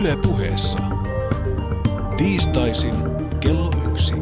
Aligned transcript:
Yle 0.00 0.16
puheessa. 0.16 0.78
Tiistaisin 2.16 2.94
kello 3.40 3.70
yksi. 3.90 4.14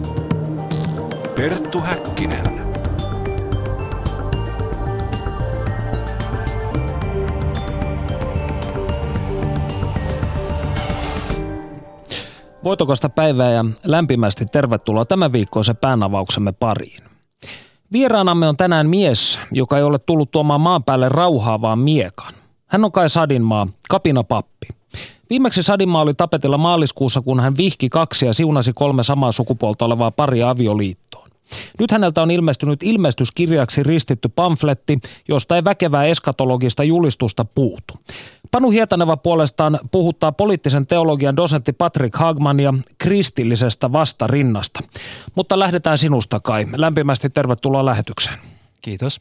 Perttu 1.37 1.81
Häkkinen. 1.81 2.59
Voitokasta 12.64 13.08
päivää 13.08 13.50
ja 13.50 13.64
lämpimästi 13.84 14.46
tervetuloa 14.46 15.04
tämän 15.04 15.32
viikkoisen 15.32 15.76
päänavauksemme 15.76 16.52
pariin. 16.52 17.02
Vieraanamme 17.92 18.48
on 18.48 18.56
tänään 18.56 18.88
mies, 18.88 19.40
joka 19.52 19.76
ei 19.76 19.82
ole 19.82 19.98
tullut 19.98 20.30
tuomaan 20.30 20.60
maan 20.60 20.84
päälle 20.84 21.08
rauhaa, 21.08 21.60
vaan 21.60 21.78
miekan. 21.78 22.34
Hän 22.66 22.84
on 22.84 22.92
Kai 22.92 23.10
Sadinmaa, 23.10 23.66
kapinapappi. 23.88 24.77
Viimeksi 25.30 25.62
Sadinmaa 25.62 26.02
oli 26.02 26.14
tapetilla 26.14 26.58
maaliskuussa, 26.58 27.21
kun 27.21 27.40
hän 27.40 27.57
vihki 27.57 27.89
kaksi 27.89 28.26
ja 28.26 28.32
siunasi 28.32 28.72
kolme 28.72 29.03
samaa 29.03 29.32
sukupuolta 29.32 29.84
olevaa 29.84 30.11
paria 30.11 30.50
avioliittoon. 30.50 31.29
Nyt 31.79 31.90
häneltä 31.90 32.23
on 32.23 32.30
ilmestynyt 32.30 32.83
ilmestyskirjaksi 32.83 33.83
ristitty 33.83 34.29
pamfletti, 34.29 34.98
josta 35.29 35.56
ei 35.56 35.65
väkevää 35.65 36.05
eskatologista 36.05 36.84
julistusta 36.84 37.45
puutu. 37.45 37.95
Panu 38.51 38.70
Hietaneva 38.70 39.17
puolestaan 39.17 39.79
puhuttaa 39.91 40.33
poliittisen 40.33 40.87
teologian 40.87 41.37
dosentti 41.37 41.73
Patrick 41.73 42.17
Hagmania 42.17 42.75
kristillisestä 42.98 43.92
vastarinnasta. 43.92 44.81
Mutta 45.34 45.59
lähdetään 45.59 45.98
sinusta 45.98 46.41
Kai. 46.41 46.67
Lämpimästi 46.77 47.31
tervetuloa 47.31 47.84
lähetykseen. 47.84 48.39
Kiitos. 48.83 49.20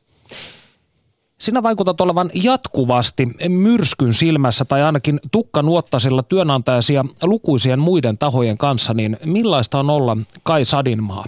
Sinä 1.38 1.64
vaikutat 1.64 2.02
olevan 2.02 2.30
jatkuvasti 2.34 3.28
myrskyn 3.50 4.14
silmässä 4.14 4.66
tai 4.66 4.84
ainakin 4.84 5.20
tukkanuottasilla 5.32 6.24
työnantajasi 6.24 6.94
ja 6.94 7.06
lukuisien 7.24 7.80
muiden 7.80 8.18
tahojen 8.18 8.58
kanssa, 8.58 8.94
niin 8.94 9.18
millaista 9.26 9.80
on 9.80 9.90
olla 9.90 10.18
Kai 10.44 10.66
Sadinmaa? 10.66 11.26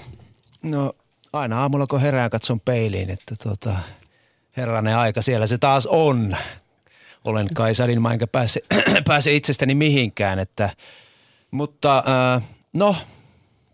No 0.64 0.94
aina 1.34 1.62
aamulla 1.62 1.88
kun 1.88 2.02
herään 2.02 2.30
katson 2.30 2.60
peiliin, 2.60 3.10
että 3.10 3.36
tota, 3.44 3.76
herranen 4.58 4.98
aika 4.98 5.22
siellä 5.22 5.48
se 5.48 5.58
taas 5.58 5.88
on. 5.88 6.38
Olen 7.26 7.48
Kai 7.54 7.76
Sadinmaa 7.76 8.14
enkä 8.14 8.28
pääse, 8.28 8.62
pääse 9.08 9.36
itsestäni 9.36 9.76
mihinkään, 9.76 10.40
että, 10.40 10.70
mutta 11.52 12.04
äh, 12.36 12.44
no 12.74 12.96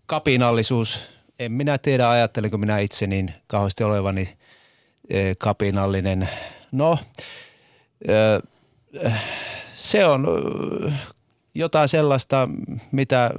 kapinallisuus, 0.06 1.00
en 1.40 1.52
minä 1.52 1.78
tiedä 1.78 2.10
ajattelenko 2.10 2.58
minä 2.58 2.80
itse 2.80 3.08
niin 3.08 3.34
kauheasti 3.48 3.84
olevani– 3.84 4.30
kapinallinen. 5.38 6.30
No, 6.72 6.98
se 9.76 10.06
on 10.06 10.28
jotain 11.56 11.90
sellaista, 11.90 12.50
mitä 12.92 13.32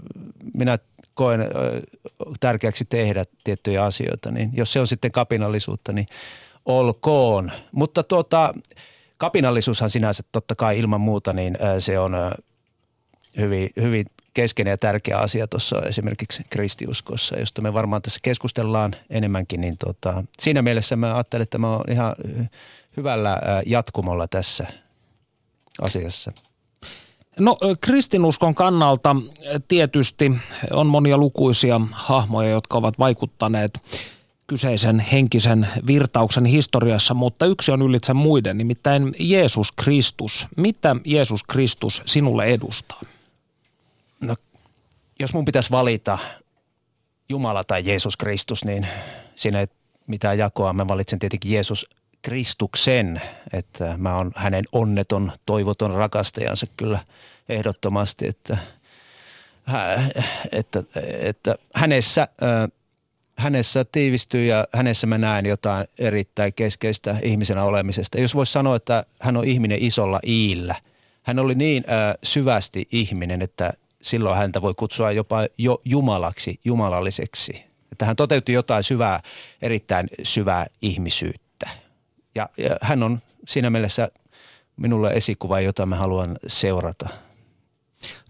minä 0.54 0.78
koen 1.14 1.40
tärkeäksi 2.40 2.84
tehdä 2.84 3.24
tiettyjä 3.44 3.84
asioita. 3.84 4.30
Niin 4.30 4.50
jos 4.52 4.72
se 4.72 4.80
on 4.80 4.86
sitten 4.86 5.12
kapinallisuutta, 5.12 5.92
niin 5.92 6.06
olkoon. 6.64 7.52
Mutta 7.72 8.02
tuota, 8.02 8.54
kapinallisuushan 9.16 9.90
sinänsä 9.90 10.22
totta 10.32 10.54
kai 10.54 10.78
ilman 10.78 11.00
muuta, 11.00 11.32
niin 11.32 11.58
se 11.78 11.98
on 11.98 12.12
hyvin, 13.36 13.70
hyvin 13.80 14.06
keskeinen 14.36 14.70
ja 14.70 14.78
tärkeä 14.78 15.18
asia 15.18 15.46
tuossa 15.46 15.82
esimerkiksi 15.82 16.42
kristiuskossa, 16.50 17.38
josta 17.38 17.62
me 17.62 17.72
varmaan 17.72 18.02
tässä 18.02 18.20
keskustellaan 18.22 18.94
enemmänkin, 19.10 19.60
niin 19.60 19.78
tota, 19.78 20.24
siinä 20.38 20.62
mielessä 20.62 20.96
mä 20.96 21.14
ajattelen, 21.14 21.42
että 21.42 21.58
mä 21.58 21.72
oon 21.72 21.84
ihan 21.90 22.14
hyvällä 22.96 23.40
jatkumolla 23.66 24.28
tässä 24.28 24.66
asiassa. 25.82 26.32
No 27.38 27.58
kristinuskon 27.80 28.54
kannalta 28.54 29.16
tietysti 29.68 30.32
on 30.70 30.86
monia 30.86 31.18
lukuisia 31.18 31.80
hahmoja, 31.92 32.50
jotka 32.50 32.78
ovat 32.78 32.98
vaikuttaneet 32.98 33.80
kyseisen 34.46 35.00
henkisen 35.00 35.68
virtauksen 35.86 36.44
historiassa, 36.44 37.14
mutta 37.14 37.46
yksi 37.46 37.72
on 37.72 37.82
ylitse 37.82 38.14
muiden, 38.14 38.58
nimittäin 38.58 39.14
Jeesus 39.18 39.72
Kristus. 39.72 40.46
Mitä 40.56 40.96
Jeesus 41.04 41.42
Kristus 41.42 42.02
sinulle 42.06 42.44
edustaa? 42.44 43.00
Jos 45.20 45.34
mun 45.34 45.44
pitäisi 45.44 45.70
valita 45.70 46.18
Jumala 47.28 47.64
tai 47.64 47.86
Jeesus 47.86 48.16
Kristus, 48.16 48.64
niin 48.64 48.86
siinä 49.36 49.60
ei 49.60 49.66
mitään 50.06 50.38
jakoa. 50.38 50.72
Mä 50.72 50.88
valitsen 50.88 51.18
tietenkin 51.18 51.52
Jeesus 51.52 51.86
Kristuksen, 52.22 53.22
että 53.52 53.94
mä 53.96 54.16
oon 54.16 54.32
hänen 54.36 54.64
onneton, 54.72 55.32
toivoton 55.46 55.94
rakastajansa 55.94 56.66
kyllä 56.76 56.98
ehdottomasti, 57.48 58.26
että, 58.28 58.58
että, 60.52 60.82
että 61.20 61.54
hänessä, 61.74 62.28
hänessä 63.36 63.84
tiivistyy 63.92 64.46
ja 64.46 64.66
hänessä 64.74 65.06
mä 65.06 65.18
näen 65.18 65.46
jotain 65.46 65.86
erittäin 65.98 66.52
keskeistä 66.54 67.16
ihmisenä 67.22 67.64
olemisesta. 67.64 68.20
Jos 68.20 68.34
voisi 68.34 68.52
sanoa, 68.52 68.76
että 68.76 69.04
hän 69.20 69.36
on 69.36 69.44
ihminen 69.44 69.82
isolla 69.82 70.20
iillä. 70.26 70.74
Hän 71.22 71.38
oli 71.38 71.54
niin 71.54 71.84
syvästi 72.22 72.88
ihminen, 72.92 73.42
että 73.42 73.72
silloin 74.06 74.36
häntä 74.36 74.62
voi 74.62 74.74
kutsua 74.74 75.12
jopa 75.12 75.46
jo 75.58 75.80
jumalaksi, 75.84 76.60
jumalalliseksi. 76.64 77.64
Että 77.92 78.04
hän 78.04 78.16
toteutti 78.16 78.52
jotain 78.52 78.84
syvää, 78.84 79.20
erittäin 79.62 80.08
syvää 80.22 80.66
ihmisyyttä. 80.82 81.68
Ja, 82.34 82.48
ja 82.56 82.76
hän 82.82 83.02
on 83.02 83.22
siinä 83.48 83.70
mielessä 83.70 84.08
minulle 84.76 85.10
esikuva, 85.10 85.60
jota 85.60 85.86
mä 85.86 85.96
haluan 85.96 86.36
seurata. 86.46 87.08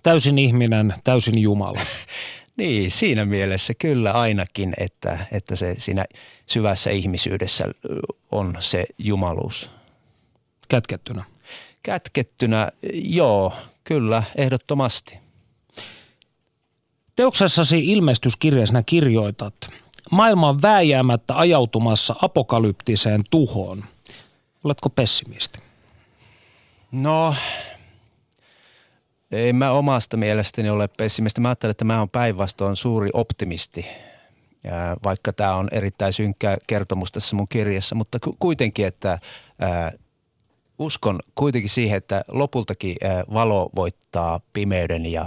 Täysin 0.03 0.38
ihminen, 0.38 0.94
täysin 1.04 1.38
Jumala. 1.38 1.81
niin, 2.56 2.91
siinä 2.91 3.25
mielessä 3.25 3.75
kyllä 3.78 4.12
ainakin, 4.12 4.75
että, 4.78 5.19
että 5.32 5.56
se 5.56 5.75
siinä 5.78 6.04
syvässä 6.47 6.91
ihmisyydessä 6.91 7.65
on 8.32 8.56
se 8.59 8.84
jumaluus. 8.98 9.70
Kätkettynä? 10.69 11.25
Kätkettynä, 11.82 12.72
joo, 12.92 13.53
kyllä, 13.84 14.22
ehdottomasti. 14.36 15.25
Teoksessasi 17.16 17.93
ilmestyskirjasena 17.93 18.82
kirjoitat, 18.82 19.54
maailma 20.10 20.49
on 20.49 20.62
vääjäämättä 20.62 21.38
ajautumassa 21.38 22.16
apokalyptiseen 22.22 23.22
tuhoon. 23.31 23.84
Oletko 24.65 24.91
pessimisti? 24.91 25.59
No, 26.93 27.34
ei 29.32 29.53
mä 29.53 29.71
omasta 29.71 30.16
mielestäni 30.16 30.71
ole 30.71 30.88
pessimisti. 30.88 31.41
Mä 31.41 31.49
ajattelen, 31.49 31.71
että 31.71 31.84
mä 31.84 31.99
oon 31.99 32.10
päinvastoin 32.10 32.77
suuri 32.77 33.10
optimisti, 33.12 33.87
ja 34.65 34.97
vaikka 35.04 35.33
tämä 35.33 35.54
on 35.54 35.69
erittäin 35.72 36.12
synkkä 36.12 36.59
kertomus 36.66 37.12
tässä 37.12 37.37
mun 37.37 37.48
kirjassa, 37.48 37.94
mutta 37.94 38.19
kuitenkin, 38.38 38.87
että 38.87 39.19
ää, 39.59 39.93
uskon 40.78 41.21
kuitenkin 41.34 41.71
siihen, 41.71 41.97
että 41.97 42.25
lopultakin 42.28 42.97
valo 43.33 43.71
voittaa 43.77 44.41
pimeyden 44.53 45.06
ja 45.06 45.27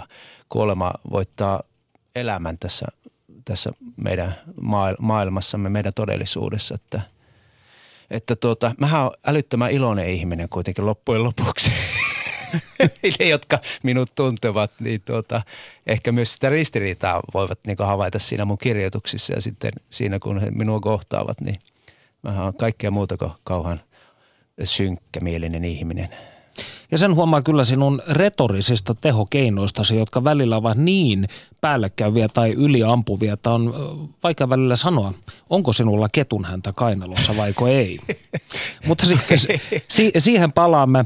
kuolema 0.50 0.92
voittaa 1.12 1.64
elämän 2.20 2.58
tässä, 2.58 2.86
tässä 3.46 3.72
meidän 3.98 4.36
maailmassamme, 5.00 5.70
meidän 5.70 5.94
todellisuudessa, 5.96 6.76
että– 6.76 7.02
että 8.12 8.36
tuota, 8.36 8.76
mähän 8.78 9.02
olen 9.02 9.12
älyttömän 9.26 9.72
iloinen 9.72 10.10
ihminen 10.10 10.50
kuitenkin 10.50 10.86
loppujen 10.86 11.24
lopuksi. 11.24 11.72
ne, 13.20 13.30
jotka 13.30 13.60
minut 13.84 14.16
tuntevat, 14.16 14.72
niin 14.80 15.02
tuota, 15.02 15.42
ehkä 15.88 16.12
myös 16.12 16.34
sitä 16.34 16.50
ristiriitaa 16.50 17.22
voivat 17.34 17.60
niin 17.68 17.78
havaita 17.80 18.20
siinä 18.20 18.46
mun 18.46 18.58
kirjoituksissa 18.58 19.34
ja 19.34 19.42
sitten 19.42 19.72
siinä 19.90 20.20
kun 20.20 20.42
he 20.42 20.52
minua 20.52 20.80
kohtaavat, 20.80 21.42
niin 21.42 21.56
mä 22.22 22.44
olen 22.44 22.54
kaikkea 22.54 22.92
muuta 22.92 23.18
kuin 23.18 23.32
kauhan 23.44 23.82
synkkämielinen 24.64 25.66
ihminen– 25.66 26.10
ja 26.92 26.98
sen 26.98 27.16
huomaa 27.16 27.42
kyllä 27.42 27.64
sinun 27.64 28.02
retorisista 28.10 28.96
tehokeinoistasi, 28.96 29.98
jotka 29.98 30.24
välillä 30.24 30.58
ovat 30.58 30.78
niin 30.78 31.28
päällekkäyviä 31.62 32.28
tai 32.30 32.52
yliampuvia, 32.52 33.34
että 33.34 33.50
on 33.52 33.74
vaikka 34.24 34.50
välillä 34.50 34.76
sanoa, 34.76 35.14
onko 35.50 35.74
sinulla 35.74 36.10
ketun 36.12 36.46
häntä 36.46 36.74
kainalossa 36.74 37.38
vaiko 37.38 37.68
ei. 37.68 38.00
Mutta 38.88 39.06
si- 39.06 39.62
si- 39.88 40.12
siihen 40.18 40.52
palaamme 40.52 41.06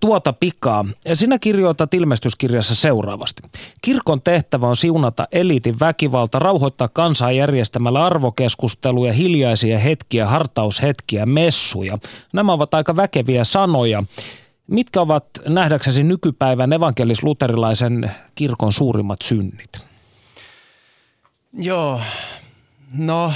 tuota 0.00 0.32
pikaa. 0.32 0.84
Sinä 1.14 1.38
kirjoitat 1.38 1.94
ilmestyskirjassa 1.94 2.74
seuraavasti. 2.74 3.42
Kirkon 3.82 4.22
tehtävä 4.22 4.66
on 4.66 4.76
siunata 4.76 5.28
eliitin 5.32 5.80
väkivalta, 5.80 6.38
rauhoittaa 6.38 6.88
kansaa 6.88 7.32
järjestämällä 7.32 8.04
arvokeskusteluja, 8.06 9.12
hiljaisia 9.12 9.78
hetkiä, 9.78 10.26
hartaushetkiä, 10.26 11.26
messuja. 11.26 11.98
Nämä 12.32 12.52
ovat 12.52 12.74
aika 12.74 12.96
väkeviä 12.96 13.44
sanoja. 13.44 14.04
Mitkä 14.72 15.00
ovat 15.00 15.24
nähdäksesi 15.48 16.02
nykypäivän 16.02 16.72
evankelis-luterilaisen 16.72 18.10
kirkon 18.34 18.72
suurimmat 18.72 19.22
synnit? 19.22 19.86
Joo, 21.52 22.00
no 22.92 23.32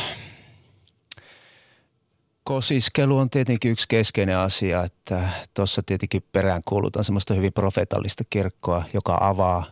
Kosiskelu 2.44 3.18
on 3.18 3.30
tietenkin 3.30 3.70
yksi 3.70 3.88
keskeinen 3.88 4.38
asia, 4.38 4.84
että 4.84 5.28
tuossa 5.54 5.82
tietenkin 5.86 6.24
perään 6.32 6.62
kuulutaan 6.64 7.04
semmoista 7.04 7.34
hyvin 7.34 7.52
profeetallista 7.52 8.24
kirkkoa, 8.30 8.84
joka 8.94 9.18
avaa, 9.20 9.64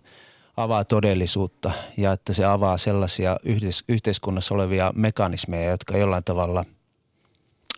avaa 0.57 0.85
todellisuutta 0.85 1.71
ja 1.97 2.13
että 2.13 2.33
se 2.33 2.45
avaa 2.45 2.79
sellaisia 2.79 3.37
yhteis- 3.43 3.85
yhteiskunnassa 3.89 4.55
olevia 4.55 4.93
mekanismeja, 4.97 5.71
jotka 5.71 5.99
jollain 5.99 6.25
tavalla 6.25 6.65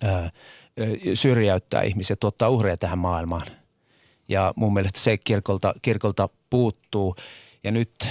ää, 0.02 0.30
syrjäyttää 1.14 1.82
ihmisiä, 1.82 2.16
tuottaa 2.16 2.48
uhreja 2.48 2.76
tähän 2.76 2.98
maailmaan. 2.98 3.46
Ja 4.28 4.52
mun 4.56 4.74
mielestä 4.74 5.00
se 5.00 5.16
kirkolta, 5.16 5.74
kirkolta 5.82 6.28
puuttuu. 6.50 7.16
Ja 7.64 7.70
nyt 7.70 8.08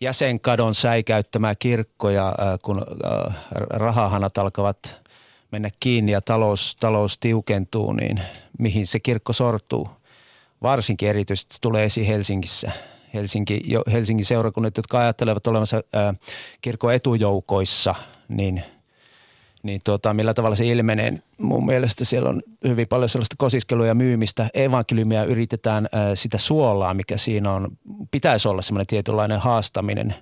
jäsenkadon 0.00 0.74
säikäyttämää 0.74 1.54
kirkkoja, 1.54 2.34
kun 2.62 2.82
rahahanat 3.70 4.38
alkavat– 4.38 4.78
mennä 5.52 5.70
kiinni 5.80 6.12
ja 6.12 6.20
talous, 6.20 6.76
talous 6.80 7.18
tiukentuu, 7.18 7.92
niin 7.92 8.20
mihin 8.58 8.86
se 8.86 9.00
kirkko 9.00 9.32
sortuu. 9.32 9.88
Varsinkin 10.62 11.08
erityisesti 11.08 11.56
tulee 11.60 11.84
esiin 11.84 12.06
Helsingissä. 12.06 12.72
Helsinki, 13.14 13.60
Helsingin 13.92 14.26
seurakunnat, 14.26 14.76
jotka 14.76 14.98
ajattelevat 14.98 15.46
olevansa 15.46 15.82
ää, 15.92 16.14
kirkon 16.60 16.94
etujoukoissa, 16.94 17.94
niin, 18.28 18.62
niin 19.66 19.80
tuota, 19.84 20.14
millä 20.14 20.34
tavalla 20.34 20.56
se 20.56 20.66
ilmenee. 20.66 21.18
Mun 21.38 21.66
mielestä 21.66 22.04
siellä 22.04 22.28
on 22.28 22.42
hyvin 22.64 22.88
paljon 22.88 23.08
sellaista 23.08 23.36
kosiskelua 23.38 23.86
ja 23.86 23.94
myymistä. 23.94 24.48
Evankeliumia 24.54 25.24
yritetään 25.24 25.88
ää, 25.92 26.14
sitä 26.14 26.38
suolaa, 26.38 26.94
mikä 26.94 27.16
siinä 27.16 27.52
on. 27.52 27.68
Pitäisi 28.10 28.48
olla 28.48 28.62
semmoinen 28.62 28.86
tietynlainen 28.86 29.40
haastaminen, 29.40 30.14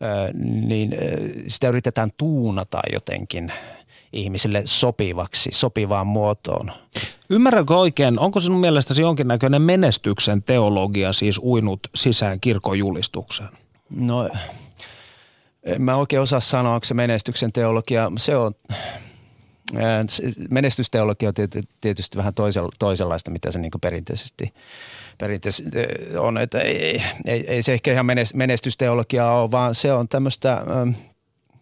ää, 0.00 0.28
niin 0.66 0.92
ää, 0.92 1.00
sitä 1.48 1.68
yritetään 1.68 2.10
tuunata 2.16 2.80
jotenkin– 2.92 3.52
ihmisille 4.12 4.62
sopivaksi, 4.64 5.50
sopivaan 5.52 6.06
muotoon. 6.06 6.72
Ymmärränkö 7.30 7.76
oikein, 7.76 8.18
onko 8.18 8.40
sinun 8.40 8.60
mielestäsi 8.60 9.02
jonkinnäköinen 9.02 9.62
menestyksen 9.62 10.42
teologia 10.42 11.12
siis 11.12 11.40
uinut 11.42 11.80
sisään 11.94 12.40
kirkon 12.40 12.78
julistukseen? 12.78 13.48
No 13.90 14.28
en 15.62 15.82
mä 15.82 15.96
oikein 15.96 16.22
osaa 16.22 16.40
sanoa, 16.40 16.74
onko 16.74 16.84
se 16.84 16.94
menestyksen 16.94 17.52
teologia. 17.52 18.12
Se 18.16 18.36
on, 18.36 18.52
menestysteologia 20.50 21.28
on 21.28 21.34
tietysti 21.80 22.18
vähän 22.18 22.32
toisenlaista, 22.78 23.30
mitä 23.30 23.50
se 23.50 23.58
niin 23.58 23.70
perinteisesti, 23.80 24.54
perinteisesti 25.18 25.78
on. 26.18 26.38
Että 26.38 26.60
ei, 26.60 27.02
ei, 27.26 27.44
ei 27.46 27.62
se 27.62 27.72
ehkä 27.72 27.92
ihan 27.92 28.06
menestysteologia 28.34 29.32
ole, 29.32 29.50
vaan 29.50 29.74
se 29.74 29.92
on 29.92 30.08
tämmöistä 30.08 30.64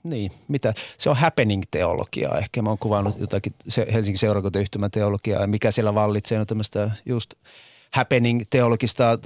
niin, 0.02 0.32
mitä, 0.48 0.74
se 0.98 1.10
on 1.10 1.16
happening-teologiaa. 1.16 2.38
Ehkä 2.38 2.62
mä 2.62 2.68
oon 2.68 2.78
kuvannut 2.78 3.20
jotakin 3.20 3.52
se 3.68 3.86
Helsingin 3.92 4.18
seurakuntayhtymän 4.18 4.90
teologiaa, 4.90 5.46
mikä 5.46 5.70
siellä 5.70 5.94
vallitsee, 5.94 6.40
on 6.40 6.46
tämmöistä 6.46 6.90
just 7.06 7.34
happening-teologista 7.90 9.18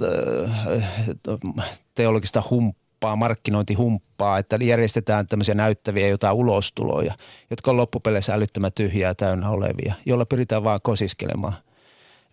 teologista 1.95 2.43
humppaa, 2.49 2.84
markkinointihumppaa, 3.15 4.37
että 4.37 4.57
järjestetään 4.61 5.27
tämmöisiä 5.27 5.55
näyttäviä 5.55 6.07
jotain 6.07 6.35
ulostuloja, 6.35 7.13
jotka 7.49 7.71
on 7.71 7.77
loppupeleissä 7.77 8.33
älyttömän 8.33 8.71
tyhjää 8.73 9.13
täynnä 9.13 9.49
olevia, 9.49 9.93
joilla 10.05 10.25
pyritään 10.25 10.63
vaan 10.63 10.79
kosiskelemaan– 10.83 11.53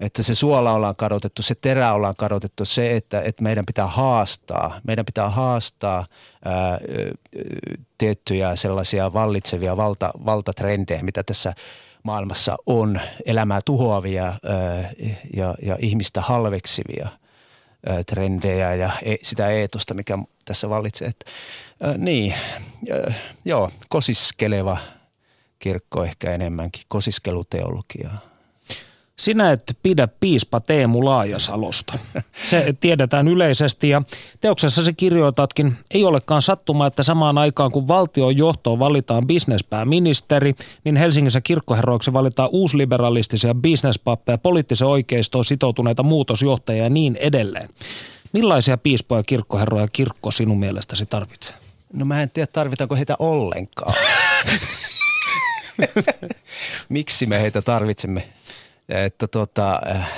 että 0.03 0.23
se 0.23 0.35
suola 0.35 0.73
ollaan 0.73 0.97
kadotettu, 0.97 1.43
se 1.43 1.55
terä 1.55 1.93
ollaan 1.93 2.15
kadotettu, 2.19 2.65
se, 2.65 2.97
että, 2.97 3.21
että 3.21 3.43
meidän 3.43 3.67
pitää 3.67 3.87
haastaa, 3.87 4.81
meidän 4.85 5.07
pitää 5.07 5.31
haastaa 5.31 6.07
ää, 6.45 6.79
tiettyjä 7.99 8.57
sellaisia 8.57 9.13
vallitsevia 9.13 9.77
valta, 9.77 10.11
valtatrendejä, 10.27 11.03
mitä 11.03 11.23
tässä 11.23 11.53
maailmassa 12.03 12.57
on, 12.67 13.01
elämää 13.27 13.61
tuhoavia 13.65 14.25
ää, 14.25 14.91
ja, 15.35 15.55
ja 15.63 15.77
ihmistä 15.81 16.21
halveksivia 16.21 17.09
trendejä 18.07 18.75
ja 18.75 18.91
e, 19.03 19.15
sitä 19.23 19.49
eetosta, 19.49 19.95
mikä 19.95 20.19
tässä 20.45 20.69
vallitsee. 20.69 21.09
Että, 21.09 21.31
ää, 21.81 21.99
niin, 21.99 22.35
ää, 22.91 23.13
joo, 23.45 23.71
kosiskeleva 23.89 24.77
kirkko 25.59 26.05
ehkä 26.05 26.33
enemmänkin, 26.33 26.83
kosiskeluteologiaa. 26.89 28.19
Sinä 29.19 29.53
et 29.53 29.79
pidä 29.83 30.09
piispa 30.21 30.61
Teemu 30.61 31.05
Laajasalosta. 31.05 31.99
Se 32.51 32.75
tiedetään 32.81 33.29
yleisesti 33.29 33.89
ja 33.89 34.03
teoksessa 34.41 34.85
se 34.85 34.93
kirjoitatkin, 34.93 35.77
ei 35.91 36.05
olekaan 36.05 36.43
sattuma, 36.43 36.87
että 36.87 37.03
samaan 37.03 37.39
aikaan 37.39 37.73
kun 37.73 37.89
valtion 37.89 38.37
johtoon 38.37 38.79
valitaan 38.79 39.27
bisnespääministeri, 39.27 40.55
niin 40.85 40.97
Helsingissä 40.97 41.41
kirkkoherroiksi 41.41 42.13
valitaan 42.13 42.49
uusliberalistisia 42.53 43.55
bisnespappeja, 43.55 44.39
poliittisen 44.39 44.89
oikeistoon 44.89 45.45
sitoutuneita 45.45 46.03
muutosjohtajia 46.03 46.85
ja 46.85 46.91
niin 46.91 47.17
edelleen. 47.21 47.69
Millaisia 48.33 48.79
piispoja, 48.79 49.23
kirkkoherroja 49.23 49.89
kirkko 49.89 50.31
sinun 50.31 50.59
mielestäsi 50.59 51.07
tarvitsee? 51.07 51.55
No 51.93 52.05
mä 52.05 52.23
en 52.23 52.31
tiedä, 52.31 52.47
tarvitaanko 52.47 52.97
heitä 52.97 53.17
ollenkaan. 53.19 53.95
Miksi 56.89 57.27
me 57.27 57.41
heitä 57.41 57.63
tarvitsemme? 57.63 58.29
että 58.89 59.27
tota, 59.29 59.81
äh, 59.91 60.09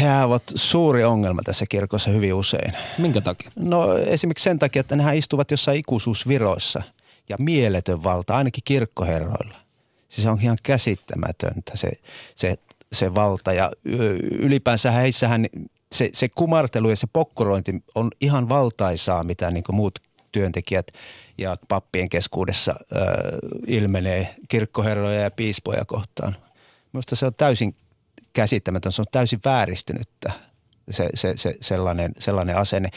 he 0.00 0.22
ovat 0.24 0.42
suuri 0.54 1.04
ongelma 1.04 1.42
tässä 1.42 1.66
kirkossa 1.68 2.10
hyvin 2.10 2.34
usein. 2.34 2.72
Minkä 2.98 3.20
takia? 3.20 3.50
No 3.56 3.98
esimerkiksi 3.98 4.44
sen 4.44 4.58
takia, 4.58 4.80
että 4.80 4.96
nehän 4.96 5.16
istuvat 5.16 5.50
jossain 5.50 5.78
ikuisuusviroissa 5.78 6.82
ja 7.28 7.36
mieletön 7.38 8.04
valta, 8.04 8.36
ainakin 8.36 8.62
kirkkoherroilla. 8.64 9.56
Siis 10.08 10.26
on 10.26 10.38
ihan 10.42 10.58
käsittämätöntä 10.62 11.72
se, 11.74 11.90
se, 12.34 12.56
se 12.92 13.14
valta 13.14 13.52
ja 13.52 13.72
ylipäänsä 14.38 14.90
heissähän 14.90 15.46
se, 15.92 16.08
se 16.12 16.28
kumartelu 16.28 16.90
ja 16.90 16.96
se 16.96 17.06
pokkorointi 17.12 17.74
on 17.94 18.10
ihan 18.20 18.48
valtaisaa, 18.48 19.24
mitä 19.24 19.50
niin 19.50 19.64
muut 19.72 19.98
työntekijät 20.32 20.86
ja 21.38 21.56
pappien 21.68 22.08
keskuudessa 22.08 22.74
ö, 22.92 22.96
ilmenee 23.66 24.34
kirkkoherroja 24.48 25.20
ja 25.20 25.30
piispoja 25.30 25.84
kohtaan. 25.84 26.36
Minusta 26.92 27.16
se 27.16 27.26
on 27.26 27.34
täysin 27.34 27.74
käsittämätön, 28.32 28.92
se 28.92 29.02
on 29.02 29.06
täysin 29.12 29.40
vääristynyttä 29.44 30.32
se, 30.90 31.08
se, 31.14 31.32
se 31.36 31.54
sellainen, 31.60 32.12
sellainen 32.18 32.56
asenne. 32.56 32.88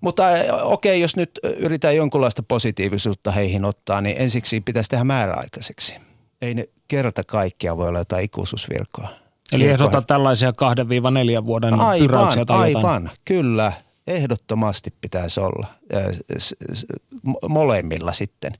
Mutta 0.00 0.24
okei, 0.62 1.00
jos 1.00 1.16
nyt 1.16 1.40
yritetään 1.56 1.96
jonkunlaista 1.96 2.42
positiivisuutta 2.42 3.30
heihin 3.30 3.64
ottaa, 3.64 4.00
niin 4.00 4.16
ensiksi 4.18 4.60
pitäisi 4.60 4.90
tehdä 4.90 5.04
määräaikaiseksi. 5.04 5.96
Ei 6.42 6.54
ne 6.54 6.68
kerta 6.88 7.24
kaikkia 7.24 7.76
voi 7.76 7.88
olla 7.88 7.98
jotain 7.98 8.24
ikuisuusvirkoa. 8.24 9.08
Eli 9.52 9.68
ehdota 9.68 10.02
tällaisia 10.02 10.50
2-4 11.42 11.46
vuoden 11.46 11.74
aivan, 11.74 12.08
pyräyksiä 12.08 12.44
tai 12.44 12.58
aivan, 12.58 13.02
jotain. 13.02 13.10
kyllä. 13.24 13.72
Ehdottomasti 14.06 14.94
pitäisi 15.00 15.40
olla 15.40 15.66
molemmilla 17.48 18.12
sitten. 18.12 18.52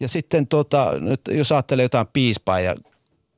Ja 0.00 0.08
sitten 0.08 0.46
tota, 0.46 0.92
nyt 1.00 1.20
jos 1.30 1.52
ajattelee 1.52 1.82
jotain 1.82 2.06
piispaa 2.12 2.60
ja 2.60 2.74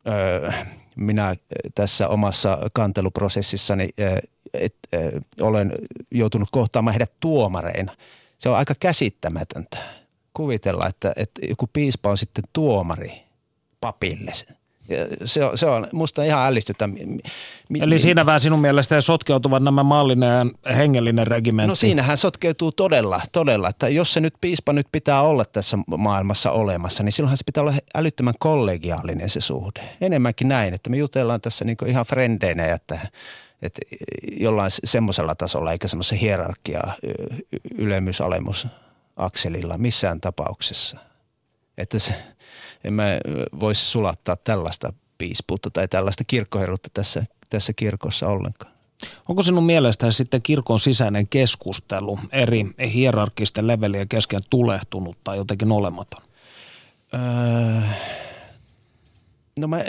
ö, 0.09 0.53
minä 0.97 1.37
tässä 1.75 2.09
omassa 2.09 2.59
kanteluprosessissani 2.73 3.89
ö, 4.01 4.21
et, 4.55 4.75
ö, 4.95 5.21
olen 5.41 5.73
joutunut 6.11 6.49
kohtaamaan 6.53 6.93
heidät 6.93 7.13
tuomareina. 7.21 7.97
Se 8.39 8.49
on 8.49 8.57
aika 8.57 8.75
käsittämätöntä 8.81 9.79
kuvitella, 10.35 10.87
että, 10.87 11.13
että 11.17 11.41
joku 11.49 11.67
piispa 11.73 12.11
on 12.11 12.19
sitten 12.19 12.45
tuomari 12.53 13.23
papille– 13.81 14.33
se 15.25 15.45
on, 15.45 15.59
se 15.59 15.67
on 15.67 15.89
musta 15.93 16.25
ihan 16.25 16.47
ällistyttä. 16.47 16.89
Eli 17.81 17.99
siinä 17.99 18.27
vähän 18.27 18.41
sinun 18.41 18.61
mielestä 18.61 19.01
sotkeutuvat 19.01 19.63
nämä 19.63 19.83
maallinen 19.83 20.53
ja 20.67 20.75
hengellinen 20.75 21.27
regimentti. 21.27 21.69
No 21.69 21.75
siinähän 21.75 22.19
sotkeutuu 22.19 22.73
todella, 22.73 23.21
todella, 23.33 23.69
että 23.69 23.89
jos 23.89 24.13
se 24.13 24.21
nyt 24.21 24.35
piispa 24.41 24.73
nyt 24.73 24.87
pitää 24.93 25.23
olla 25.23 25.45
tässä 25.45 25.79
maailmassa 25.97 26.51
olemassa, 26.51 27.03
niin 27.03 27.13
silloinhan 27.13 27.37
se 27.37 27.45
pitää 27.45 27.61
olla 27.61 27.75
älyttömän 27.95 28.35
kollegiaalinen 28.39 29.31
se 29.31 29.41
suhde. 29.41 29.81
Enemmänkin 30.01 30.49
näin, 30.49 30.75
että 30.75 30.91
me 30.91 30.97
jutellaan 30.97 31.41
tässä 31.41 31.65
niin 31.65 31.77
ihan 31.87 32.07
frendeinä, 32.07 32.75
että, 32.75 32.99
että 33.63 33.81
jollain 34.37 34.71
semmoisella 34.85 35.35
tasolla 35.35 35.73
eikä 35.73 35.89
semmoisen 35.89 36.19
hierarkia 36.19 36.81
ylemmys-alemus 37.79 38.67
akselilla 39.17 39.79
missään 39.79 40.21
tapauksessa. 40.21 40.97
Että 41.79 41.99
se, 41.99 42.15
en 42.85 42.93
mä 42.93 43.05
voisi 43.61 43.85
sulattaa 43.85 44.37
tällaista 44.37 44.93
piispuutta 45.19 45.71
tai 45.71 45.89
tällaista 45.89 46.25
kirkkoherruutta 46.27 46.89
tässä, 46.95 47.25
tässä 47.51 47.73
kirkossa 47.73 48.29
ollenkaan. 48.29 48.73
Onko 49.29 49.43
sinun 49.43 49.65
mielestäsi 49.65 50.17
sitten 50.17 50.43
kirkon 50.43 50.81
sisäinen 50.81 51.29
keskustelu 51.29 52.19
eri 52.33 52.67
hierarkisten 52.95 53.67
levelien 53.67 54.09
kesken 54.09 54.41
tulehtunut 54.51 55.17
tai 55.25 55.37
jotenkin 55.37 55.73
olematon? 55.73 56.25
Öö, 57.15 57.81
no 59.59 59.67
mä 59.67 59.85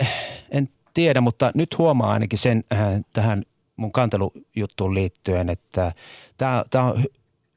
en 0.50 0.68
tiedä, 0.94 1.20
mutta 1.20 1.52
nyt 1.54 1.78
huomaa 1.78 2.12
ainakin 2.12 2.38
sen 2.38 2.64
äh, 2.72 3.00
tähän 3.12 3.44
mun 3.76 3.92
kantelujuttuun 3.92 4.94
liittyen, 4.94 5.48
että 5.48 5.92
tämä 6.36 6.64
on, 6.84 7.04